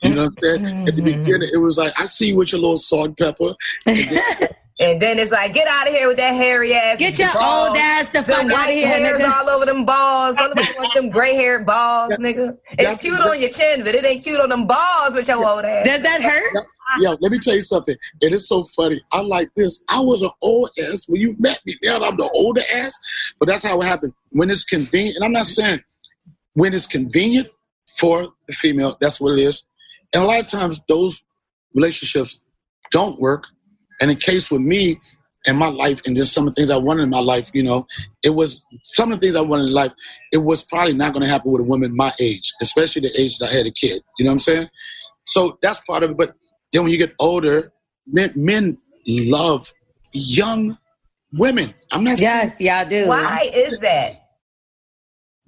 You 0.02 0.14
know 0.14 0.22
what 0.22 0.32
I'm 0.44 0.64
saying? 0.64 0.88
At 0.88 0.96
the 0.96 1.02
mm-hmm. 1.02 1.24
beginning, 1.24 1.50
it 1.52 1.58
was 1.58 1.76
like, 1.76 1.92
I 1.98 2.06
see 2.06 2.28
you 2.28 2.36
with 2.36 2.52
your 2.52 2.60
little 2.60 2.78
salt 2.78 3.08
and 3.08 3.16
pepper. 3.16 3.50
And 3.86 3.98
then 3.98 4.48
it's 4.80 5.32
like, 5.32 5.52
get 5.52 5.68
out 5.68 5.86
of 5.86 5.92
here 5.92 6.08
with 6.08 6.16
that 6.16 6.34
hairy 6.34 6.74
ass. 6.74 6.98
Get 6.98 7.18
your 7.18 7.32
balls. 7.32 7.68
old 7.68 7.76
ass 7.76 8.10
the 8.10 8.22
The 8.22 8.32
fuck 8.32 8.52
out 8.52 8.68
of 8.68 8.74
here, 8.74 8.86
hairs 8.86 9.20
nigga. 9.20 9.36
all 9.38 9.50
over 9.50 9.66
them 9.66 9.84
balls. 9.84 10.36
Don't 10.36 10.56
nobody 10.56 10.74
want 10.78 10.94
them 10.94 11.10
gray 11.10 11.34
haired 11.34 11.66
balls, 11.66 12.12
nigga. 12.14 12.56
It's 12.70 12.82
That's 12.82 13.00
cute 13.02 13.20
on 13.20 13.38
your 13.38 13.50
chin, 13.50 13.84
but 13.84 13.94
it 13.94 14.04
ain't 14.04 14.22
cute 14.22 14.40
on 14.40 14.48
them 14.48 14.66
balls 14.66 15.14
with 15.14 15.28
your 15.28 15.44
old 15.44 15.64
ass. 15.64 15.86
Does 15.86 16.02
that 16.02 16.22
hurt? 16.22 16.66
Yo, 16.98 17.16
let 17.20 17.30
me 17.30 17.38
tell 17.38 17.54
you 17.54 17.60
something. 17.60 17.94
It's 18.20 18.48
so 18.48 18.64
funny. 18.64 19.00
I 19.12 19.20
like 19.20 19.50
this. 19.54 19.84
I 19.88 20.00
was 20.00 20.22
an 20.22 20.30
old 20.40 20.70
ass 20.78 21.04
when 21.06 21.20
you 21.20 21.36
met 21.38 21.60
me. 21.64 21.76
Now 21.82 22.00
I'm 22.02 22.16
the 22.16 22.28
older 22.30 22.62
ass. 22.72 22.92
But 23.38 23.46
that's 23.48 23.64
how 23.64 23.80
it 23.80 23.84
happened. 23.84 24.14
When 24.30 24.50
it's 24.50 24.64
convenient, 24.64 25.16
and 25.16 25.24
I'm 25.24 25.32
not 25.32 25.46
saying 25.46 25.82
when 26.54 26.74
it's 26.74 26.86
convenient 26.86 27.48
for 27.98 28.28
the 28.48 28.54
female, 28.54 28.96
that's 29.00 29.20
what 29.20 29.38
it 29.38 29.42
is. 29.42 29.64
And 30.12 30.22
a 30.22 30.26
lot 30.26 30.40
of 30.40 30.46
times 30.46 30.80
those 30.88 31.22
relationships 31.74 32.40
don't 32.90 33.20
work. 33.20 33.44
And 34.00 34.10
in 34.10 34.16
case 34.16 34.50
with 34.50 34.62
me 34.62 35.00
and 35.46 35.58
my 35.58 35.68
life 35.68 36.00
and 36.04 36.16
just 36.16 36.32
some 36.32 36.46
of 36.46 36.54
the 36.54 36.60
things 36.60 36.70
I 36.70 36.76
wanted 36.76 37.02
in 37.02 37.10
my 37.10 37.20
life, 37.20 37.48
you 37.52 37.62
know, 37.62 37.86
it 38.22 38.30
was 38.30 38.62
some 38.94 39.12
of 39.12 39.20
the 39.20 39.26
things 39.26 39.36
I 39.36 39.40
wanted 39.40 39.66
in 39.66 39.72
life, 39.72 39.92
it 40.32 40.38
was 40.38 40.62
probably 40.62 40.94
not 40.94 41.12
going 41.12 41.22
to 41.22 41.28
happen 41.28 41.50
with 41.50 41.60
a 41.60 41.64
woman 41.64 41.94
my 41.94 42.12
age, 42.18 42.52
especially 42.60 43.02
the 43.02 43.20
age 43.20 43.38
that 43.38 43.50
I 43.50 43.54
had 43.54 43.66
a 43.66 43.70
kid. 43.70 44.02
You 44.18 44.24
know 44.24 44.30
what 44.30 44.34
I'm 44.34 44.40
saying? 44.40 44.68
So 45.26 45.58
that's 45.62 45.80
part 45.80 46.02
of 46.02 46.10
it. 46.10 46.16
But 46.16 46.34
then 46.72 46.82
when 46.82 46.92
you 46.92 46.98
get 46.98 47.14
older, 47.18 47.72
men, 48.06 48.32
men 48.34 48.78
love 49.06 49.72
young 50.12 50.76
women. 51.32 51.74
I'm 51.90 52.04
not 52.04 52.18
saying 52.18 52.52
Yes, 52.58 52.60
y'all 52.60 52.88
do. 52.88 53.08
Why 53.08 53.50
is 53.52 53.78
that? 53.80 54.19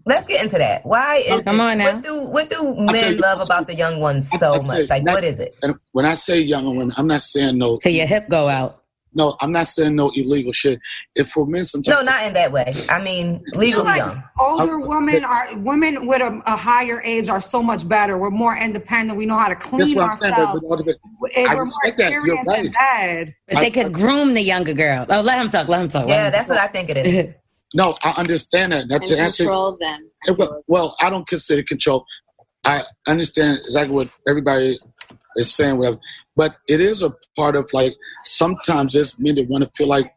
Let's 0.05 0.27
get 0.27 0.43
into 0.43 0.59
that. 0.59 0.85
Why 0.85 1.17
is 1.19 1.43
Come 1.43 1.61
it, 1.61 1.63
on 1.63 1.79
now. 1.79 1.93
What 1.95 2.03
do 2.03 2.21
what 2.23 2.49
do 2.49 2.75
men 2.93 3.13
you- 3.15 3.19
love 3.19 3.41
about 3.41 3.67
the 3.67 3.75
young 3.75 4.01
ones 4.01 4.29
so 4.31 4.37
I 4.37 4.39
tell 4.39 4.63
much? 4.63 4.91
Like, 4.91 5.05
that- 5.05 5.15
what 5.15 5.25
is 5.25 5.39
it? 5.39 5.55
And 5.63 5.75
when 5.93 6.05
I 6.05 6.15
say 6.15 6.41
young 6.41 6.65
women, 6.67 6.93
I'm 6.97 7.07
not 7.07 7.23
saying 7.23 7.59
no. 7.59 7.79
Till 7.79 7.93
your 7.93 8.07
hip 8.07 8.29
go 8.29 8.49
out. 8.49 8.79
no, 9.15 9.37
I'm 9.43 9.53
not 9.53 9.67
saying 9.69 9.95
no 9.95 10.11
illegal 10.17 10.53
shit. 10.53 10.81
If 11.15 11.29
for 11.29 11.47
men, 11.47 11.65
sometimes 11.67 11.95
No, 11.99 12.03
not 12.03 12.23
in 12.25 12.33
that 12.33 12.51
way. 12.51 12.73
I 12.89 12.99
mean, 12.99 13.45
legally 13.55 13.85
like 13.85 13.99
young. 13.99 14.23
older 14.41 14.81
women 14.81 15.23
are 15.23 15.49
women 15.59 16.07
with 16.07 16.23
a, 16.23 16.41
a 16.47 16.57
higher 16.57 17.03
age 17.05 17.29
are 17.29 17.41
so 17.41 17.63
much 17.63 17.87
better. 17.87 18.17
We're 18.17 18.31
more 18.31 18.57
independent. 18.57 19.19
We 19.19 19.27
know 19.27 19.37
how 19.37 19.49
to 19.49 19.55
that's 19.55 19.67
clean 19.67 19.95
what 19.97 20.11
I'm 20.11 20.17
saying. 20.17 20.33
But, 20.35 20.41
ourselves. 20.41 20.63
but, 20.63 20.69
all 20.69 20.81
of 20.81 20.89
it- 20.89 20.97
and 21.37 21.47
I 21.49 21.55
we're 21.55 21.65
more 21.67 21.73
respect 21.85 21.99
that. 21.99 22.11
You're 22.13 22.35
experienced 22.35 22.79
in. 22.81 23.35
But 23.49 23.61
they 23.61 23.71
could 23.71 23.93
groom 23.93 24.33
the 24.35 24.41
younger 24.41 24.73
girl. 24.73 25.05
Oh, 25.11 25.21
let 25.21 25.39
him 25.39 25.51
talk. 25.51 25.69
Let 25.69 25.81
him 25.83 25.89
talk. 25.89 26.07
let 26.07 26.15
Yeah, 26.17 26.27
him 26.27 26.33
that's 26.33 26.49
talk. 26.49 26.57
what 26.57 26.65
I 26.65 26.69
think 26.69 26.89
it 26.91 26.97
is. 27.07 27.35
no, 27.75 27.97
I 28.03 28.11
understand 28.13 28.73
that. 28.73 28.89
That 28.89 29.07
to 29.07 29.19
answer. 29.19 29.45
control 29.45 29.77
them. 29.81 30.11
Eh, 30.29 30.35
Well, 30.39 30.63
well, 30.67 30.97
I 31.01 31.11
don't 31.11 31.27
consider 31.27 31.63
control. 31.63 32.05
I 32.65 32.85
understand 33.07 33.61
exactly 33.65 33.95
what 33.95 34.11
everybody 34.29 34.79
is 35.37 35.55
saying, 35.55 35.79
whatever. 35.79 35.99
But 36.37 36.57
it 36.69 36.81
is 36.81 37.03
a 37.03 37.15
part 37.37 37.57
of 37.57 37.69
like 37.73 37.95
sometimes 38.25 38.93
there's 38.93 39.19
men 39.19 39.35
that 39.37 39.49
want 39.49 39.65
to 39.65 39.71
feel 39.77 39.89
like 39.89 40.13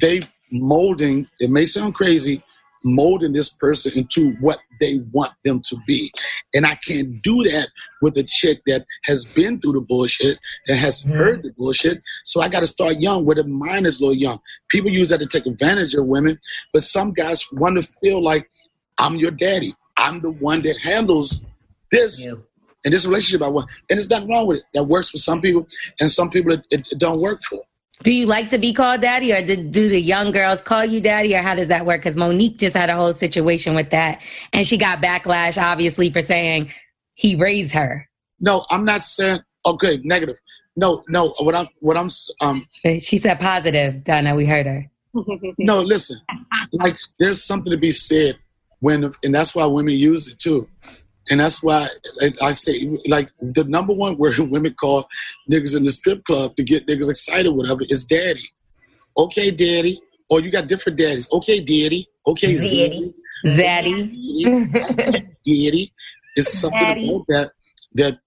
they 0.00 0.20
molding. 0.52 1.28
It 1.38 1.50
may 1.50 1.64
sound 1.64 1.94
crazy, 1.94 2.42
molding 2.84 3.32
this 3.32 3.50
person 3.50 3.92
into 3.96 4.32
what 4.40 4.58
they 4.80 5.00
want 5.12 5.32
them 5.44 5.60
to 5.68 5.76
be, 5.86 6.12
and 6.54 6.66
I 6.66 6.74
can't 6.76 7.22
do 7.22 7.42
that 7.44 7.68
with 8.02 8.16
a 8.16 8.22
chick 8.24 8.60
that 8.66 8.84
has 9.04 9.24
been 9.24 9.60
through 9.60 9.72
the 9.72 9.80
bullshit 9.80 10.38
and 10.68 10.78
has 10.78 11.00
heard 11.00 11.42
the 11.42 11.52
bullshit. 11.56 12.02
So 12.24 12.40
I 12.42 12.48
got 12.48 12.60
to 12.60 12.66
start 12.66 13.00
young, 13.00 13.24
where 13.24 13.36
the 13.36 13.44
mind 13.44 13.86
is 13.86 13.98
a 13.98 14.02
little 14.02 14.16
young. 14.16 14.38
People 14.68 14.90
use 14.90 15.08
that 15.10 15.20
to 15.20 15.26
take 15.26 15.46
advantage 15.46 15.94
of 15.94 16.06
women, 16.06 16.38
but 16.72 16.82
some 16.84 17.12
guys 17.12 17.44
want 17.52 17.76
to 17.82 17.88
feel 18.02 18.22
like 18.22 18.48
I'm 18.98 19.16
your 19.16 19.30
daddy. 19.30 19.74
I'm 19.96 20.20
the 20.20 20.30
one 20.30 20.62
that 20.62 20.78
handles 20.78 21.40
this 21.90 22.20
You. 22.20 22.44
and 22.84 22.92
this 22.92 23.06
relationship. 23.06 23.42
I 23.42 23.48
want, 23.48 23.68
and 23.88 23.98
there's 23.98 24.08
nothing 24.10 24.28
wrong 24.28 24.46
with 24.46 24.58
it. 24.58 24.64
That 24.74 24.84
works 24.84 25.08
for 25.10 25.18
some 25.18 25.40
people, 25.40 25.66
and 26.00 26.10
some 26.10 26.28
people 26.30 26.52
it, 26.52 26.66
it, 26.70 26.86
it 26.90 26.98
don't 26.98 27.20
work 27.20 27.40
for. 27.48 27.62
Do 28.02 28.12
you 28.12 28.26
like 28.26 28.50
to 28.50 28.58
be 28.58 28.72
called 28.72 29.00
daddy, 29.00 29.32
or 29.32 29.42
did, 29.42 29.72
do 29.72 29.88
the 29.88 30.00
young 30.00 30.30
girls 30.30 30.60
call 30.60 30.84
you 30.84 31.00
daddy, 31.00 31.34
or 31.34 31.40
how 31.42 31.54
does 31.54 31.68
that 31.68 31.86
work? 31.86 32.02
Because 32.02 32.16
Monique 32.16 32.58
just 32.58 32.76
had 32.76 32.90
a 32.90 32.94
whole 32.94 33.14
situation 33.14 33.74
with 33.74 33.90
that, 33.90 34.22
and 34.52 34.66
she 34.66 34.76
got 34.76 35.02
backlash, 35.02 35.60
obviously, 35.60 36.10
for 36.10 36.22
saying 36.22 36.72
he 37.14 37.36
raised 37.36 37.72
her. 37.72 38.08
No, 38.38 38.66
I'm 38.70 38.84
not 38.84 39.02
saying 39.02 39.40
okay, 39.64 40.00
negative. 40.04 40.36
No, 40.76 41.02
no. 41.08 41.34
What 41.38 41.54
I'm, 41.54 41.68
what 41.80 41.96
I'm, 41.96 42.10
um, 42.40 42.68
She 43.00 43.18
said 43.18 43.40
positive. 43.40 44.04
Donna, 44.04 44.34
we 44.34 44.44
heard 44.44 44.66
her. 44.66 44.90
no. 45.58 45.80
Listen, 45.80 46.20
like 46.72 46.98
there's 47.18 47.42
something 47.42 47.70
to 47.70 47.78
be 47.78 47.90
said 47.90 48.36
when, 48.80 49.12
and 49.22 49.34
that's 49.34 49.54
why 49.54 49.64
women 49.64 49.94
use 49.94 50.28
it 50.28 50.38
too. 50.38 50.68
And 51.28 51.40
that's 51.40 51.62
why 51.62 51.88
I, 52.20 52.32
I 52.40 52.52
say, 52.52 52.98
like, 53.06 53.30
the 53.40 53.64
number 53.64 53.92
one 53.92 54.16
word 54.16 54.38
women 54.50 54.74
call 54.74 55.08
niggas 55.50 55.76
in 55.76 55.84
the 55.84 55.92
strip 55.92 56.22
club 56.24 56.56
to 56.56 56.62
get 56.62 56.86
niggas 56.86 57.10
excited, 57.10 57.50
whatever, 57.50 57.82
is 57.88 58.04
daddy. 58.04 58.48
Okay, 59.16 59.50
daddy. 59.50 60.00
Or 60.28 60.40
you 60.40 60.50
got 60.50 60.66
different 60.66 60.98
daddies. 60.98 61.28
Okay, 61.32 61.60
daddy. 61.60 62.08
Okay, 62.26 62.54
Zaddy. 62.54 63.14
Zaddy. 63.44 64.72
Daddy. 64.72 65.26
daddy. 65.44 65.92
It's 66.34 66.58
something 66.58 66.78
Daddy. 66.80 67.10
about 67.10 67.24
that 67.28 67.52
that 67.94 68.18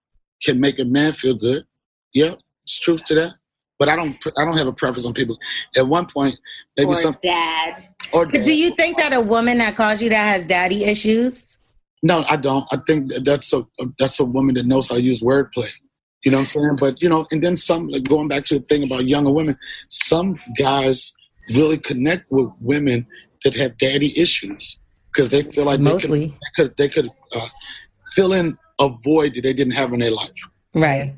can 0.42 0.60
make 0.60 0.80
a 0.80 0.86
man 0.86 1.14
feel 1.14 1.36
good. 1.36 1.66
Yeah, 2.14 2.36
it's 2.64 2.80
truth 2.80 3.04
to 3.06 3.16
that. 3.16 3.34
But 3.78 3.90
I 3.90 3.96
don't, 3.96 4.18
I 4.38 4.46
don't 4.46 4.58
have 4.58 4.68
a 4.68 4.74
preference 4.74 5.06
on 5.06 5.14
people. 5.14 5.38
At 5.76 5.88
one 5.88 6.08
point, 6.08 6.36
maybe 6.76 6.90
or 6.90 6.96
some 6.96 7.18
dad. 7.22 7.90
or 8.12 8.26
But 8.26 8.44
do 8.44 8.56
you 8.56 8.72
think 8.72 8.98
that 8.98 9.14
a 9.14 9.22
woman 9.22 9.58
that 9.60 9.76
calls 9.76 10.02
you 10.02 10.10
that 10.10 10.16
has 10.36 10.44
daddy 10.46 10.84
issues? 10.86 11.49
No, 12.02 12.24
I 12.30 12.38
don't. 12.38 12.68
I 12.72 12.78
think 12.88 13.12
that's 13.24 13.54
a 13.54 13.66
that's 13.98 14.20
a 14.20 14.26
woman 14.26 14.56
that 14.56 14.66
knows 14.66 14.88
how 14.88 14.96
to 14.96 15.02
use 15.02 15.22
wordplay. 15.22 15.70
You 16.26 16.32
know 16.32 16.38
what 16.38 16.42
I'm 16.42 16.48
saying? 16.48 16.78
But 16.80 17.02
you 17.02 17.10
know, 17.10 17.28
and 17.32 17.44
then 17.44 17.58
some. 17.58 17.88
Like 17.88 18.04
going 18.04 18.28
back 18.28 18.46
to 18.46 18.60
the 18.60 18.66
thing 18.66 18.84
about 18.84 19.06
younger 19.06 19.32
women, 19.32 19.58
some 19.90 20.40
guys 20.58 21.14
really 21.54 21.78
connect 21.78 22.32
with 22.32 22.50
women 22.60 23.06
that 23.44 23.56
have 23.56 23.78
daddy 23.78 24.18
issues 24.18 24.78
because 25.14 25.30
they 25.30 25.44
feel 25.44 25.66
like 25.66 25.80
Mostly. 25.80 26.28
they 26.28 26.64
could 26.64 26.78
they 26.78 26.90
could, 26.90 27.06
they 27.06 27.10
could 27.10 27.12
uh, 27.34 27.48
fill 28.14 28.34
in 28.34 28.58
a 28.80 28.90
void 29.04 29.34
that 29.36 29.42
they 29.42 29.54
didn't 29.54 29.74
have 29.74 29.94
in 29.94 30.00
their 30.00 30.12
life. 30.12 30.30
Right. 30.74 31.16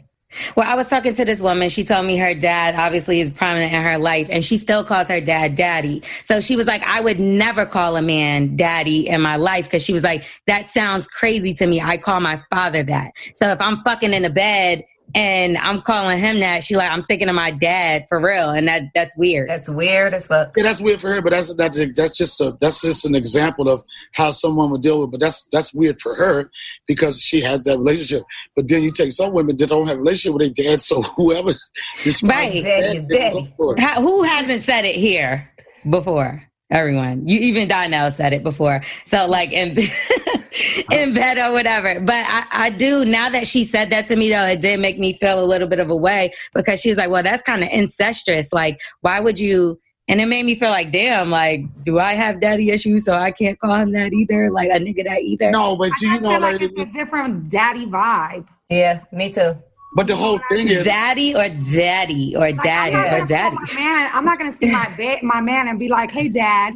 Well, 0.56 0.68
I 0.68 0.76
was 0.76 0.88
talking 0.88 1.14
to 1.16 1.26
this 1.26 1.40
woman. 1.40 1.70
She 1.70 1.84
told 1.84 2.06
me 2.06 2.18
her 2.18 2.34
dad 2.34 2.76
obviously 2.76 3.22
is 3.22 3.30
prominent 3.30 3.74
in 3.74 3.82
her 3.82 3.98
life 3.98 4.28
and 4.30 4.44
she 4.44 4.58
still 4.58 4.84
calls 4.84 5.08
her 5.08 5.22
dad 5.22 5.56
daddy. 5.56 6.04
So 6.24 6.40
she 6.40 6.56
was 6.56 6.68
like, 6.68 6.84
I 6.84 7.02
would 7.02 7.20
never 7.20 7.66
call 7.66 7.98
a 7.98 8.02
man 8.02 8.56
daddy 8.56 9.08
in 9.08 9.22
my 9.22 9.36
life 9.36 9.66
because 9.66 9.84
she 9.84 9.94
was 9.94 10.04
like, 10.04 10.26
that 10.48 10.70
sounds 10.70 11.08
crazy 11.08 11.54
to 11.56 11.68
me. 11.68 11.82
I 11.82 11.98
call 11.98 12.20
my 12.20 12.42
father 12.50 12.84
that. 12.84 13.12
So 13.36 13.50
if 13.50 13.62
I'm 13.62 13.82
fucking 13.84 14.14
in 14.14 14.24
the 14.24 14.30
bed 14.30 14.84
and 15.16 15.58
I'm 15.58 15.82
calling 15.82 16.18
him 16.20 16.40
that, 16.40 16.64
she 16.64 16.76
like, 16.76 16.92
I'm 16.92 17.04
thinking 17.06 17.30
of 17.30 17.36
my 17.36 17.52
dad 17.52 18.06
for 18.10 18.20
real. 18.20 18.50
And 18.52 18.68
that 18.68 18.84
that's 18.96 19.16
weird. 19.18 19.50
That's 19.50 19.70
weird 19.70 20.14
as 20.14 20.26
fuck. 20.26 20.54
Yeah, 20.56 20.64
that's 20.64 20.82
weird 20.82 21.02
for 21.02 21.14
her, 21.14 21.22
but 21.22 21.32
that's 21.32 21.54
that's 21.56 21.80
that's 21.96 22.16
just 22.18 22.40
a, 22.42 22.58
that's 22.62 22.82
just 22.82 23.06
an 23.06 23.16
example 23.16 23.70
of 23.70 23.84
how 24.14 24.32
someone 24.32 24.70
would 24.72 24.82
deal 24.82 25.02
with. 25.02 25.12
But 25.12 25.20
that's 25.20 25.46
that's 25.52 25.74
weird 25.74 26.02
for 26.02 26.16
her 26.16 26.50
because 26.88 27.22
she 27.22 27.42
has 27.42 27.64
that 27.66 27.78
relationship. 27.80 28.24
But 28.56 28.68
then 28.68 28.84
you 28.84 28.92
take 28.92 29.12
some 29.12 29.34
women 29.34 29.58
that 29.58 29.68
don't 29.68 29.88
have 29.88 29.98
a 29.98 30.00
relationship 30.00 30.38
with 30.38 30.56
their 30.56 30.66
dad, 30.72 30.82
so 30.82 31.02
whoever 31.02 31.50
Right. 32.24 32.52
to 32.54 32.62
Daddy 32.62 32.98
is 32.98 33.04
that, 33.04 33.10
they 33.10 33.18
daddy. 33.18 33.42
go 33.42 33.48
for 33.58 33.74
it. 33.76 33.80
How, 33.80 34.02
who 34.02 34.24
hasn't 34.24 34.64
said 34.64 34.86
it 34.86 34.96
here 34.96 35.50
before? 35.90 36.44
Everyone. 36.72 37.28
You 37.28 37.40
even 37.40 37.68
Donnell 37.68 38.12
said 38.12 38.34
it 38.34 38.44
before. 38.44 38.82
So 39.06 39.28
like 39.28 39.52
in 39.52 39.78
in 40.92 41.12
oh. 41.12 41.14
bed 41.14 41.38
or 41.38 41.52
whatever. 41.52 42.00
But 42.00 42.26
I, 42.28 42.46
I 42.52 42.70
do 42.70 43.04
now 43.04 43.30
that 43.30 43.48
she 43.48 43.66
said 43.66 43.90
that 43.90 44.08
to 44.08 44.16
me 44.16 44.30
though, 44.30 44.46
it 44.46 44.62
did 44.62 44.80
make 44.80 44.98
me 44.98 45.14
feel 45.14 45.44
a 45.44 45.46
little 45.46 45.68
bit 45.68 45.80
of 45.80 45.90
a 45.90 45.96
way 45.96 46.32
because 46.54 46.80
she 46.80 46.90
was 46.90 46.98
like, 46.98 47.10
Well, 47.10 47.24
that's 47.24 47.44
kind 47.44 47.62
of 47.64 47.70
incestuous. 47.72 48.54
Like, 48.54 48.80
why 49.02 49.20
would 49.20 49.40
you 49.40 49.80
and 50.08 50.20
it 50.20 50.26
made 50.26 50.46
me 50.46 50.56
feel 50.56 50.72
like, 50.72 50.92
damn, 50.92 51.30
like, 51.30 51.64
do 51.84 52.00
I 52.00 52.14
have 52.14 52.42
daddy 52.42 52.72
issues 52.72 53.06
so 53.06 53.14
I 53.14 53.32
can't 53.32 53.58
call 53.60 53.76
him 53.76 53.92
that 53.94 54.12
either? 54.12 54.52
Like 54.52 54.70
a 54.70 54.80
nigga 54.80 55.06
that 55.06 55.22
either? 55.22 55.52
No, 55.52 55.78
but 55.78 55.92
I 55.94 55.96
you 56.02 56.20
know, 56.20 56.32
feel 56.32 56.40
like 56.42 56.54
like, 56.54 56.62
it's 56.62 56.82
a 56.82 56.86
different 56.86 57.50
daddy 57.50 57.86
vibe. 57.86 58.48
Yeah, 58.70 59.04
me 59.14 59.32
too. 59.32 59.58
But 59.96 60.08
the 60.08 60.16
whole 60.16 60.40
thing 60.50 60.68
is 60.68 60.86
Daddy 60.86 61.36
or 61.36 61.50
daddy 61.50 62.34
or 62.36 62.42
Like, 62.42 62.62
daddy 62.64 62.96
I'm 62.96 63.24
or 63.24 63.26
daddy. 63.28 63.58
man, 63.76 64.10
I'm 64.14 64.26
not 64.26 64.38
gonna 64.40 64.52
see 64.54 64.72
my 64.72 64.88
ba- 64.98 65.20
my 65.24 65.42
man 65.42 65.68
and 65.68 65.78
be 65.80 65.88
like, 65.90 66.12
"Hey, 66.12 66.30
dad." 66.30 66.74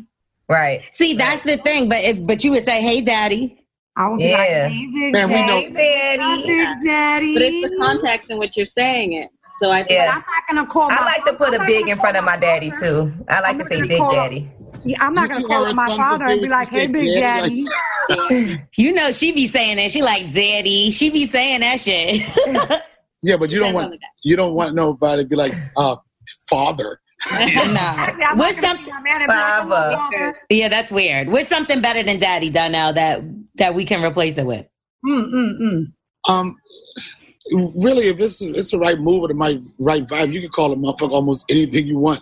Right. 0.50 0.84
See, 0.94 1.14
that's 1.16 1.42
the 1.44 1.58
thing. 1.58 1.90
But 1.90 2.04
if 2.04 2.26
but 2.26 2.44
you 2.44 2.52
would 2.52 2.66
say, 2.66 2.82
Hey 2.82 3.02
daddy. 3.02 3.62
I 3.98 4.10
would 4.10 4.18
be 4.18 4.26
Yeah. 4.26 4.38
like, 4.38 4.50
"Hey, 4.72 4.88
big 4.94 5.14
Man, 5.14 5.28
we 5.30 5.34
daddy." 5.34 5.48
know- 5.48 5.80
Hey, 5.80 6.18
daddy. 6.18 6.44
Big 6.48 6.68
daddy. 6.86 7.34
But 7.34 7.42
it's 7.44 7.70
the 7.70 7.78
context 7.82 8.30
in 8.30 8.38
which 8.38 8.58
you're 8.58 8.66
saying 8.66 9.14
it. 9.14 9.30
So 9.56 9.72
I 9.72 9.80
think 9.84 9.92
Yeah. 10.02 10.12
I'm 10.12 10.18
not 10.20 10.48
gonna 10.50 10.66
call. 10.66 10.90
My, 10.90 10.98
I 10.98 11.06
like 11.06 11.24
to 11.26 11.34
put 11.34 11.54
I'm 11.54 11.62
a 11.62 11.66
big 11.66 11.88
in 11.88 11.98
front 11.98 12.18
of 12.18 12.26
my 12.26 12.36
daddy 12.38 12.70
father. 12.72 12.86
too. 12.86 13.14
I 13.30 13.40
like 13.40 13.52
I'm 13.54 13.60
to 13.60 13.66
say 13.66 13.82
big 13.84 13.98
call- 13.98 14.12
daddy. 14.14 14.50
Yeah, 14.84 14.98
I'm 15.00 15.14
not 15.14 15.30
You 15.30 15.36
gonna 15.36 15.48
call 15.48 15.66
up 15.66 15.76
my 15.76 15.88
father 15.96 16.26
and 16.26 16.42
be 16.42 16.48
like, 16.50 16.68
"Hey, 16.70 16.86
big 16.88 17.14
daddy, 17.20 17.66
daddy." 18.10 18.62
You 18.78 18.92
know 18.94 19.12
she 19.12 19.32
be 19.32 19.48
saying 19.48 19.78
that. 19.78 19.92
She 19.92 20.02
like 20.04 20.32
daddy. 20.32 20.92
She 20.92 21.10
be 21.10 21.26
saying 21.26 21.62
that 21.62 21.80
shit. 21.80 22.22
yeah, 23.26 23.38
but 23.38 23.50
you 23.50 23.60
don't 23.60 23.74
want 23.74 24.00
you 24.24 24.36
don't 24.36 24.54
want 24.54 24.76
nobody 24.76 25.24
to 25.24 25.28
be 25.28 25.36
like 25.36 25.54
uh 25.78 25.96
father. 26.48 27.00
nah. 27.32 28.12
What's 28.36 28.60
something 28.60 28.86
see 28.86 28.92
my 28.92 29.02
man 29.02 29.22
and 29.22 29.28
be 29.30 29.34
like, 29.34 29.60
"I'm 29.60 29.70
Baba. 29.70 29.90
a 29.90 29.98
father." 29.98 30.40
Yeah, 30.52 30.70
that's 30.70 30.92
weird. 30.92 31.30
What's 31.30 31.50
something 31.50 31.82
better 31.82 32.04
than 32.04 32.20
daddy 32.20 32.52
Donnell 32.52 32.94
that 32.94 33.22
that 33.56 33.74
we 33.74 33.84
can 33.84 34.04
replace 34.04 34.38
it 34.38 34.46
with? 34.46 34.68
Mm, 35.04 35.32
mm, 35.34 35.62
mm. 35.62 35.86
Um, 36.28 36.56
really, 37.76 38.08
if 38.10 38.20
it's 38.20 38.42
it's 38.42 38.72
the 38.72 38.78
right 38.78 39.00
move 39.00 39.24
or 39.24 39.28
the 39.28 39.34
right 39.34 39.60
right 39.80 40.06
vibe, 40.06 40.32
you 40.32 40.42
can 40.42 40.50
call 40.50 40.72
a 40.72 40.76
motherfucker 40.76 41.12
almost 41.12 41.46
anything 41.50 41.88
you 41.88 41.98
want 41.98 42.22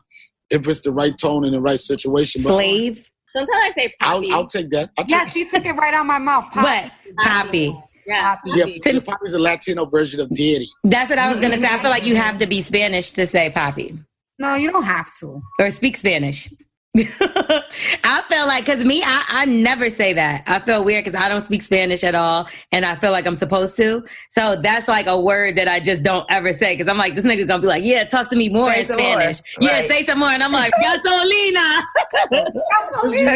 if 0.52 0.66
it's 0.68 0.80
the 0.82 0.92
right 0.92 1.18
tone 1.18 1.44
and 1.44 1.54
the 1.54 1.60
right 1.62 1.80
situation. 1.82 2.44
But 2.44 2.54
Slave. 2.54 3.10
sometimes 3.36 3.58
I 3.62 3.74
say 3.76 3.94
poppy. 4.00 4.32
I'll, 4.32 4.36
I'll 4.36 4.48
take 4.48 4.70
that. 4.70 4.92
I'll 4.98 5.06
Yeah, 5.10 5.26
take, 5.26 5.34
she 5.34 5.50
took 5.50 5.66
it 5.66 5.74
right 5.74 5.94
out 5.94 6.06
my 6.06 6.20
mouth. 6.20 6.46
Pop. 6.52 6.64
What? 6.64 6.92
Poppy. 7.18 7.72
Poppy. 7.72 7.84
Yeah, 8.06 8.36
poppy. 8.36 8.80
the 8.84 9.02
Poppy's 9.02 9.34
a 9.34 9.40
Latino 9.40 9.86
version 9.86 10.20
of 10.20 10.30
Daddy. 10.30 10.70
That's 10.84 11.10
what 11.10 11.20
I 11.20 11.30
was 11.32 11.40
gonna 11.40 11.58
say. 11.58 11.68
I 11.68 11.80
feel 11.82 11.90
like 11.92 12.06
you 12.06 12.16
have 12.16 12.38
to 12.40 12.48
be 12.48 12.62
Spanish 12.62 13.12
to 13.12 13.26
say 13.28 13.50
poppy 13.50 13.98
No, 14.40 14.56
you 14.56 14.72
don't 14.72 14.84
have 14.84 15.12
to. 15.20 15.42
or 15.60 15.72
speak 15.72 15.98
Spanish. 15.98 16.50
I 17.00 18.22
feel 18.30 18.46
like 18.46 18.66
because 18.66 18.86
me, 18.86 19.02
I, 19.04 19.24
I 19.28 19.46
never 19.46 19.90
say 19.90 20.14
that. 20.14 20.44
I 20.46 20.60
feel 20.60 20.84
weird 20.84 21.04
because 21.06 21.20
I 21.20 21.28
don't 21.28 21.42
speak 21.44 21.64
Spanish 21.64 22.04
at 22.04 22.14
all, 22.14 22.48
and 22.72 22.86
I 22.86 22.94
feel 22.96 23.10
like 23.10 23.26
I'm 23.26 23.34
supposed 23.34 23.76
to. 23.78 24.04
So 24.30 24.56
that's 24.58 24.88
like 24.88 25.08
a 25.08 25.20
word 25.20 25.56
that 25.56 25.68
I 25.68 25.80
just 25.80 26.04
don't 26.04 26.26
ever 26.30 26.54
say 26.54 26.76
because 26.76 26.88
I'm 26.88 27.00
like, 27.00 27.16
this 27.16 27.26
nigga 27.26 27.48
gonna 27.48 27.64
be 27.64 27.68
like, 27.68 27.84
yeah, 27.84 28.04
talk 28.04 28.30
to 28.30 28.36
me 28.36 28.48
more 28.50 28.72
Say 28.72 28.82
in 28.82 28.88
some 28.88 28.98
more. 28.98 29.14
Spanish. 29.16 29.42
Yeah, 29.60 29.72
Right. 29.80 29.90
say 29.90 30.06
some 30.06 30.20
more, 30.20 30.30
and 30.30 30.44
I'm 30.44 30.52
like, 30.52 30.72
gasolina. 30.84 31.82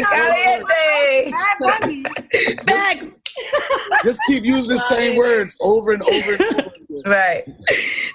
Caliente. 0.03 1.31
Bad 1.31 1.57
Bunny. 1.59 2.03
Facts. 2.67 3.05
Just 4.03 4.19
keep 4.27 4.43
using 4.43 4.75
the 4.75 4.81
same 4.81 5.17
words 5.17 5.55
over 5.59 5.91
and 5.91 6.03
over 6.03 6.33
and 6.33 6.41
over. 6.41 6.51
Again. 6.59 6.71
Right. 7.05 7.43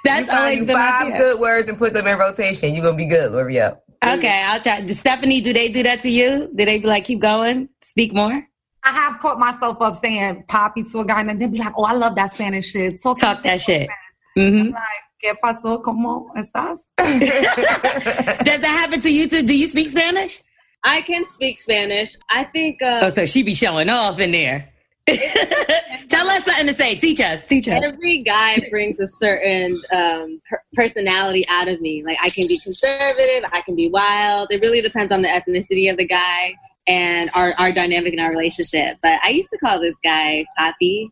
That's 0.05 0.27
Find 0.27 0.31
always 0.31 0.59
you 0.59 0.65
been 0.65 0.77
five 0.77 1.07
fear. 1.09 1.17
good 1.17 1.39
words 1.41 1.69
and 1.69 1.79
put 1.79 1.95
them 1.95 2.07
in 2.09 2.19
rotation. 2.19 2.75
You're 2.75 2.83
gonna 2.85 2.97
be 2.97 3.05
good, 3.07 3.31
Hurry 3.31 3.61
up. 3.61 3.85
Okay, 4.05 4.43
I'll 4.45 4.59
try. 4.61 4.85
Stephanie, 4.89 5.41
do 5.41 5.53
they 5.53 5.69
do 5.69 5.85
that 5.85 6.01
to 6.01 6.09
you? 6.11 6.51
Do 6.53 6.65
they 6.65 6.79
be 6.79 6.87
like, 6.89 7.05
keep 7.05 7.21
going, 7.21 7.69
speak 7.81 8.13
more, 8.13 8.45
I 8.83 8.91
have 8.91 9.21
caught 9.21 9.39
myself 9.39 9.81
up 9.81 9.95
saying 9.97 10.45
poppy 10.49 10.83
to 10.83 10.99
a 11.01 11.05
guy, 11.05 11.21
and 11.21 11.29
then 11.29 11.39
they'd 11.39 11.53
be 11.53 11.59
like, 11.59 11.75
"Oh, 11.77 11.85
I 11.85 11.93
love 11.93 12.17
that 12.17 12.33
Spanish 12.33 12.73
shit." 12.73 12.99
So 12.99 13.15
talk 13.15 13.43
that 13.45 13.61
shit? 13.61 13.89
hmm 14.35 14.71
Like, 14.71 14.83
¿Qué 15.23 15.35
pasó? 15.41 15.81
¿Cómo 15.81 16.31
estás? 16.37 16.81
Does 16.99 18.61
that 18.61 18.65
happen 18.65 19.01
to 19.01 19.11
you 19.13 19.29
too? 19.29 19.43
Do 19.45 19.55
you 19.55 19.69
speak 19.69 19.91
Spanish? 19.91 20.43
I 20.83 21.03
can 21.03 21.25
speak 21.31 21.61
Spanish. 21.61 22.17
I 22.29 22.43
think 22.45 22.83
uh, 22.83 23.01
Oh, 23.05 23.11
so 23.11 23.27
she 23.27 23.45
be 23.45 23.55
showing 23.55 23.89
off 23.89 24.19
in 24.19 24.33
there. 24.33 24.71
Tell 26.09 26.29
us 26.29 26.45
something 26.45 26.67
to 26.69 26.75
say. 26.75 26.95
Teach 26.95 27.21
us. 27.21 27.45
Teach 27.45 27.69
us. 27.69 27.83
every 27.83 28.19
guy 28.19 28.59
brings 28.71 29.01
a 29.01 29.09
certain 29.09 29.77
um, 29.93 30.41
per- 30.49 30.63
personality 30.75 31.45
out 31.49 31.67
of 31.69 31.81
me. 31.81 32.05
Like 32.05 32.19
I 32.23 32.29
can 32.29 32.47
be 32.47 32.59
conservative, 32.59 33.49
I 33.53 33.63
can 33.63 33.75
be 33.75 33.91
wild. 33.91 34.53
It 34.53 34.61
really 34.61 34.81
depends 34.81 35.13
on 35.13 35.23
the 35.23 35.29
ethnicity 35.29 35.91
of 35.91 35.97
the 35.97 36.07
guy 36.07 36.55
and 36.87 37.31
our, 37.35 37.53
our 37.59 37.73
dynamic 37.73 38.13
in 38.13 38.21
our 38.21 38.31
relationship. 38.31 38.99
But 39.03 39.15
I 39.25 39.31
used 39.31 39.51
to 39.51 39.59
call 39.59 39.81
this 39.81 39.97
guy 40.05 40.45
Papi. 40.59 41.11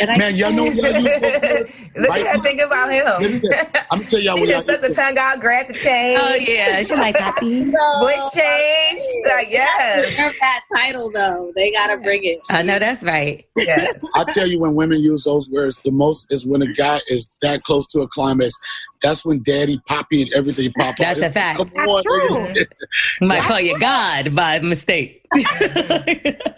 And 0.00 0.10
I 0.10 0.16
Man, 0.16 0.34
y'all 0.36 0.52
know 0.52 0.64
y'all 0.64 0.74
use 1.00 1.68
Look 1.96 2.08
Right. 2.10 2.26
at 2.26 2.34
that 2.36 2.42
thing 2.42 2.60
about 2.60 2.92
him. 2.92 3.42
I'm 3.90 3.98
gonna 3.98 4.08
tell 4.08 4.20
y'all 4.20 4.34
she 4.36 4.40
what 4.42 4.48
just 4.48 4.66
stuck 4.66 4.80
the 4.80 4.94
tongue 4.94 5.18
out, 5.18 5.40
grabbed 5.40 5.70
the 5.70 5.74
chain. 5.74 6.16
Oh 6.20 6.34
yeah, 6.34 6.82
she 6.82 6.94
like 6.94 7.16
happy. 7.16 7.64
Voice 7.64 8.30
change. 8.32 9.00
Like, 9.26 9.50
yes. 9.50 10.08
deserve 10.10 10.34
that 10.40 10.62
title 10.76 11.10
though. 11.12 11.52
They 11.56 11.72
gotta 11.72 11.96
bring 11.98 12.24
it. 12.24 12.40
I 12.50 12.62
know 12.62 12.78
that's 12.78 13.02
right. 13.02 13.44
yes. 13.56 13.94
I 14.14 14.24
tell 14.24 14.46
you, 14.46 14.60
when 14.60 14.74
women 14.74 15.00
use 15.00 15.24
those 15.24 15.48
words, 15.50 15.80
the 15.84 15.90
most 15.90 16.26
is 16.32 16.46
when 16.46 16.62
a 16.62 16.72
guy 16.72 17.00
is 17.08 17.30
that 17.42 17.62
close 17.64 17.86
to 17.88 18.00
a 18.00 18.08
climax. 18.08 18.54
That's 19.02 19.24
when 19.24 19.42
daddy, 19.42 19.80
poppy, 19.86 20.22
and 20.22 20.32
everything 20.32 20.72
pop 20.72 20.90
up. 20.90 20.96
That's 20.98 21.22
a 21.22 21.30
fact. 21.30 21.58
Come 21.58 21.70
That's 21.74 21.90
on, 21.90 22.02
true. 22.02 22.46
niggas. 22.48 22.66
Might 23.20 23.42
call 23.42 23.60
you 23.60 23.78
God 23.78 24.34
by 24.34 24.58
mistake. 24.60 25.26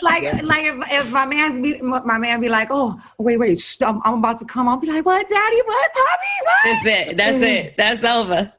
Like, 0.02 0.42
like 0.42 0.64
if, 0.64 0.92
if 0.92 1.12
my 1.12 1.24
man 1.24 1.62
be 1.62 1.80
my 1.80 2.18
man 2.18 2.40
be 2.40 2.48
like, 2.48 2.68
oh, 2.70 3.00
wait, 3.18 3.38
wait, 3.38 3.60
shh, 3.60 3.80
I'm, 3.82 4.00
I'm 4.04 4.14
about 4.14 4.40
to 4.40 4.44
come. 4.44 4.68
I'll 4.68 4.78
be 4.78 4.88
like, 4.88 5.06
what, 5.06 5.28
daddy, 5.28 5.62
what, 5.64 5.92
Poppy, 5.92 6.26
what? 6.42 6.84
That's 6.84 6.86
it. 6.86 7.16
That's 7.16 7.42
it. 7.42 7.76
That's 7.76 8.04
over. 8.04 8.52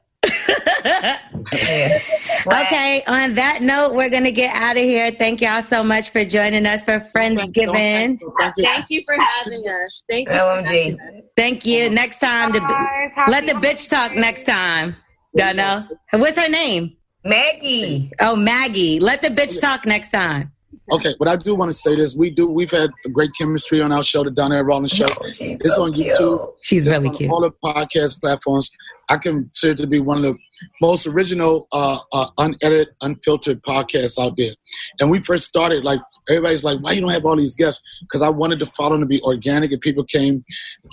Yeah. 1.52 1.98
Like, 2.46 2.66
okay, 2.66 3.02
on 3.06 3.34
that 3.36 3.62
note, 3.62 3.94
we're 3.94 4.10
going 4.10 4.24
to 4.24 4.32
get 4.32 4.54
out 4.54 4.76
of 4.76 4.82
here. 4.82 5.10
Thank 5.10 5.40
y'all 5.40 5.62
so 5.62 5.82
much 5.82 6.10
for 6.10 6.26
joining 6.26 6.66
us 6.66 6.84
for 6.84 7.00
Friendsgiving. 7.00 8.18
Thank 8.18 8.20
you. 8.20 8.64
Thank 8.64 8.86
you 8.90 9.02
for 9.06 9.16
having 9.18 9.66
us. 9.66 10.02
Thank 10.10 10.28
you. 10.28 10.34
Oh, 10.34 10.62
for 10.62 10.70
OMG. 10.70 10.98
Thank 11.38 11.64
you. 11.64 11.88
Next 11.88 12.18
time, 12.18 12.52
to, 12.52 12.60
Guys, 12.60 13.10
let 13.28 13.46
the 13.46 13.54
bitch 13.54 13.88
talk 13.88 14.14
next 14.14 14.44
time. 14.44 14.96
Don't 15.34 15.56
know. 15.56 15.88
What's 16.12 16.38
her 16.38 16.50
name? 16.50 16.96
Maggie. 17.24 18.12
Oh, 18.20 18.36
Maggie. 18.36 19.00
Let 19.00 19.22
the 19.22 19.28
bitch 19.28 19.58
talk 19.58 19.86
next 19.86 20.10
time. 20.10 20.52
Okay, 20.92 21.14
but 21.18 21.28
I 21.28 21.36
do 21.36 21.54
want 21.54 21.70
to 21.70 21.76
say 21.76 21.94
this. 21.96 22.14
We 22.14 22.30
do. 22.30 22.46
We've 22.46 22.70
had 22.70 22.90
a 23.06 23.08
great 23.08 23.30
chemistry 23.38 23.80
on 23.80 23.90
our 23.90 24.02
show, 24.02 24.22
the 24.22 24.30
Donnell 24.30 24.62
Rawlings 24.62 24.92
Show. 24.92 25.06
Oh, 25.08 25.30
she's 25.30 25.56
It's 25.60 25.74
so 25.74 25.84
on 25.84 25.94
cute. 25.94 26.16
YouTube. 26.16 26.52
She's 26.60 26.84
It's 26.84 26.94
really 26.94 27.08
on 27.08 27.14
cute. 27.14 27.30
All 27.30 27.40
the 27.40 27.50
podcast 27.64 28.20
platforms. 28.20 28.70
I 29.08 29.18
consider 29.18 29.72
it 29.72 29.76
to 29.78 29.86
be 29.86 30.00
one 30.00 30.18
of 30.18 30.22
the 30.24 30.38
most 30.80 31.06
original, 31.06 31.68
uh, 31.72 31.98
uh, 32.12 32.28
unedited, 32.38 32.88
unfiltered 33.02 33.62
podcasts 33.62 34.18
out 34.18 34.36
there. 34.38 34.54
And 34.98 35.10
we 35.10 35.20
first 35.20 35.44
started, 35.44 35.84
like 35.84 36.00
everybody's 36.28 36.64
like, 36.64 36.78
"Why 36.80 36.92
you 36.92 37.00
don't 37.00 37.10
have 37.10 37.24
all 37.24 37.36
these 37.36 37.54
guests?" 37.54 37.82
Because 38.02 38.22
I 38.22 38.30
wanted 38.30 38.58
to 38.60 38.66
follow 38.66 38.90
them 38.90 39.00
to 39.00 39.06
be 39.06 39.20
organic, 39.22 39.72
and 39.72 39.80
people 39.80 40.04
came, 40.04 40.44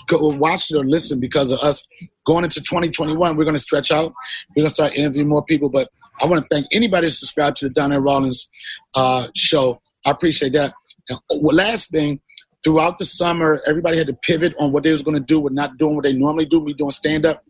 go 0.08 0.18
watch 0.30 0.72
it 0.72 0.78
or 0.78 0.86
listen 0.86 1.20
because 1.20 1.52
of 1.52 1.60
us. 1.60 1.86
Going 2.26 2.44
into 2.44 2.62
2021, 2.62 3.36
we're 3.36 3.44
going 3.44 3.56
to 3.56 3.62
stretch 3.62 3.92
out. 3.92 4.14
We're 4.50 4.62
going 4.62 4.68
to 4.68 4.74
start 4.74 4.94
interviewing 4.96 5.28
more 5.30 5.44
people. 5.44 5.70
But 5.70 5.90
I 6.22 6.28
want 6.28 6.42
to 6.42 6.48
thank 6.56 6.68
anybody 6.72 7.08
that 7.08 7.14
subscribed 7.14 7.58
to 7.58 7.70
the 7.70 7.74
There 7.74 8.00
Rawlings 8.00 8.48
uh, 8.94 9.28
show. 9.36 9.82
I 10.06 10.12
appreciate 10.12 10.54
that. 10.54 10.74
Last 11.30 11.90
thing, 11.90 12.22
throughout 12.64 12.98
the 12.98 13.06
summer, 13.06 13.62
everybody 13.66 13.98
had 13.98 14.08
to 14.08 14.14
pivot 14.14 14.54
on 14.60 14.72
what 14.72 14.84
they 14.84 14.92
was 14.92 15.02
going 15.02 15.18
to 15.18 15.24
do 15.24 15.40
with 15.40 15.54
not 15.54 15.78
doing 15.78 15.96
what 15.96 16.04
they 16.04 16.14
normally 16.14 16.46
do, 16.46 16.64
me 16.64 16.74
doing 16.74 16.92
stand 16.92 17.26
up. 17.26 17.44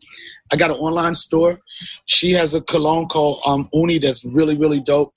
I 0.52 0.56
got 0.56 0.70
an 0.70 0.78
online 0.78 1.16
store. 1.16 1.60
She 2.06 2.32
has 2.32 2.54
a 2.54 2.62
cologne 2.62 3.08
called 3.08 3.42
um, 3.46 3.70
Uni 3.74 4.00
that's 4.00 4.24
really, 4.36 4.58
really 4.58 4.80
dope. 4.80 5.14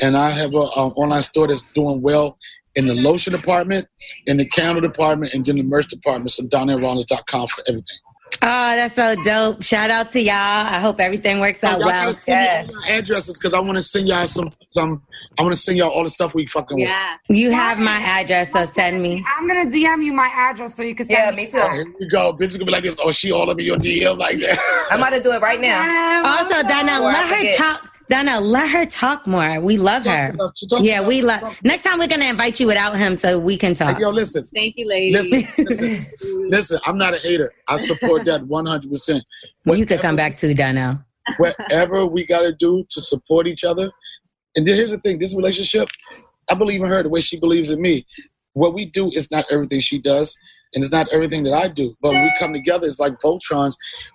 And 0.00 0.16
I 0.16 0.30
have 0.30 0.52
an 0.54 0.68
um, 0.76 0.92
online 0.96 1.22
store 1.22 1.48
that's 1.48 1.62
doing 1.74 2.02
well 2.02 2.38
in 2.74 2.86
the 2.86 2.94
lotion 2.94 3.32
department, 3.32 3.88
in 4.26 4.36
the 4.36 4.46
candle 4.46 4.80
department, 4.80 5.34
and 5.34 5.46
in 5.48 5.56
the 5.56 5.62
merch 5.62 5.88
department. 5.88 6.30
So 6.30 6.44
donnellrawlings.com 6.44 7.48
for 7.48 7.64
everything. 7.66 7.96
Oh, 8.40 8.76
that's 8.76 8.94
so 8.94 9.16
dope. 9.24 9.62
Shout 9.64 9.90
out 9.90 10.12
to 10.12 10.20
y'all. 10.20 10.34
I 10.34 10.78
hope 10.78 11.00
everything 11.00 11.40
works 11.40 11.62
out 11.64 11.80
Y'all 11.80 11.88
well. 11.88 12.12
gotta 12.12 12.20
send 12.20 12.68
yes. 12.68 12.70
addresses 12.88 13.36
because 13.38 13.52
I 13.52 13.58
want 13.60 13.76
to 13.78 13.82
send 13.82 14.06
y'all 14.08 14.26
some, 14.26 14.52
some. 14.68 15.02
I 15.38 15.42
want 15.42 15.54
to 15.54 15.60
send 15.60 15.76
y'all 15.78 15.90
all 15.90 16.04
the 16.04 16.08
stuff 16.10 16.34
we 16.34 16.46
fucking 16.46 16.76
with. 16.78 16.88
Yeah. 16.88 17.16
You 17.28 17.50
have 17.50 17.78
my 17.80 17.96
address, 17.96 18.52
so 18.52 18.64
send 18.66 19.02
me. 19.02 19.24
I'm 19.36 19.46
gonna 19.48 19.66
DM 19.66 20.04
you 20.04 20.12
my 20.12 20.28
address 20.32 20.76
so 20.76 20.82
you 20.82 20.94
can 20.94 21.06
send 21.06 21.18
Yeah, 21.18 21.30
me. 21.32 21.46
me 21.46 21.50
too. 21.50 21.58
Here 21.58 21.94
we 21.98 22.08
go. 22.08 22.32
Bitches 22.32 22.52
gonna 22.54 22.66
be 22.66 22.72
like 22.72 22.84
this. 22.84 22.96
Oh, 23.02 23.10
she 23.10 23.32
all 23.32 23.50
over 23.50 23.60
your 23.60 23.76
DM 23.76 24.16
like 24.18 24.38
that. 24.40 24.86
I'm 24.90 25.00
about 25.00 25.10
to 25.10 25.22
do 25.22 25.32
it 25.32 25.42
right 25.42 25.60
now. 25.60 26.22
Also, 26.24 26.62
Donna, 26.66 27.00
Or 27.02 27.12
let 27.12 27.26
her 27.28 27.36
forget. 27.36 27.56
talk. 27.56 27.90
Donna, 28.08 28.40
let 28.40 28.70
her 28.70 28.86
talk 28.86 29.26
more. 29.26 29.60
We 29.60 29.76
love 29.76 30.04
her. 30.04 30.34
She 30.54 30.66
talks 30.66 30.82
Yeah, 30.82 31.06
we 31.06 31.20
love. 31.22 31.58
Next 31.62 31.82
time 31.82 31.98
we're 31.98 32.08
gonna 32.08 32.24
invite 32.24 32.58
you 32.58 32.66
without 32.66 32.96
him 32.96 33.16
so 33.16 33.38
we 33.38 33.56
can 33.56 33.74
talk. 33.74 33.96
Hey, 33.96 34.02
yo, 34.02 34.10
listen. 34.10 34.46
Thank 34.54 34.76
you, 34.78 34.88
ladies. 34.88 35.30
Listen, 35.30 35.66
listen, 35.68 36.50
listen, 36.50 36.80
I'm 36.86 36.96
not 36.96 37.14
a 37.14 37.18
hater. 37.18 37.52
I 37.66 37.76
support 37.76 38.24
that 38.26 38.42
100%. 38.42 39.22
Well, 39.66 39.78
you 39.78 39.84
could 39.84 40.00
come 40.00 40.16
back 40.16 40.38
too, 40.38 40.54
Donnell. 40.54 41.00
Whatever 41.36 42.06
we 42.06 42.26
got 42.26 42.40
to 42.42 42.54
do 42.54 42.86
to 42.90 43.02
support 43.02 43.46
each 43.46 43.64
other. 43.64 43.90
And 44.56 44.66
then 44.66 44.74
here's 44.74 44.90
the 44.90 44.98
thing 44.98 45.18
this 45.18 45.36
relationship, 45.36 45.88
I 46.50 46.54
believe 46.54 46.82
in 46.82 46.88
her 46.88 47.02
the 47.02 47.10
way 47.10 47.20
she 47.20 47.38
believes 47.38 47.70
in 47.70 47.80
me. 47.80 48.06
What 48.54 48.74
we 48.74 48.86
do 48.86 49.10
is 49.12 49.30
not 49.30 49.44
everything 49.50 49.80
she 49.80 50.00
does, 50.00 50.36
and 50.74 50.82
it's 50.82 50.92
not 50.92 51.08
everything 51.12 51.44
that 51.44 51.52
I 51.52 51.68
do. 51.68 51.94
But 52.00 52.12
when 52.12 52.24
we 52.24 52.32
come 52.38 52.54
together, 52.54 52.86
it's 52.86 52.98
like 52.98 53.20
Voltrons, 53.20 53.74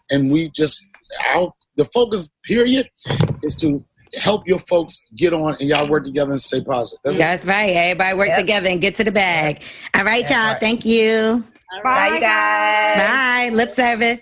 and 0.10 0.32
we 0.32 0.50
just, 0.50 0.84
our, 1.34 1.54
the 1.76 1.86
focus, 1.86 2.30
period, 2.46 2.90
is 3.44 3.56
to 3.58 3.84
help 4.16 4.48
your 4.48 4.60
folks 4.60 5.02
get 5.18 5.34
on 5.34 5.56
and 5.60 5.70
y'all 5.70 5.90
work 5.90 6.04
together 6.06 6.32
and 6.32 6.40
stay 6.42 6.62
positive. 6.62 7.00
That's 7.04 7.18
it. 7.18 7.20
That's 7.20 7.46
right. 7.46 7.70
Everybody 7.76 8.18
work 8.18 8.28
Yep. 8.30 8.40
together 8.40 8.70
and 8.70 8.80
get 8.82 8.96
to 8.98 9.04
the 9.04 9.12
bag. 9.12 9.64
All 9.96 10.04
right, 10.04 10.20
That's 10.28 10.32
y'all. 10.32 10.52
right. 10.52 10.60
Thank 10.60 10.86
you. 10.86 11.44
All 11.74 11.82
Bye, 11.84 12.08
you 12.14 12.20
guys. 12.20 12.98
Bye. 12.98 13.56
Lip 13.56 13.76
service. 13.76 14.22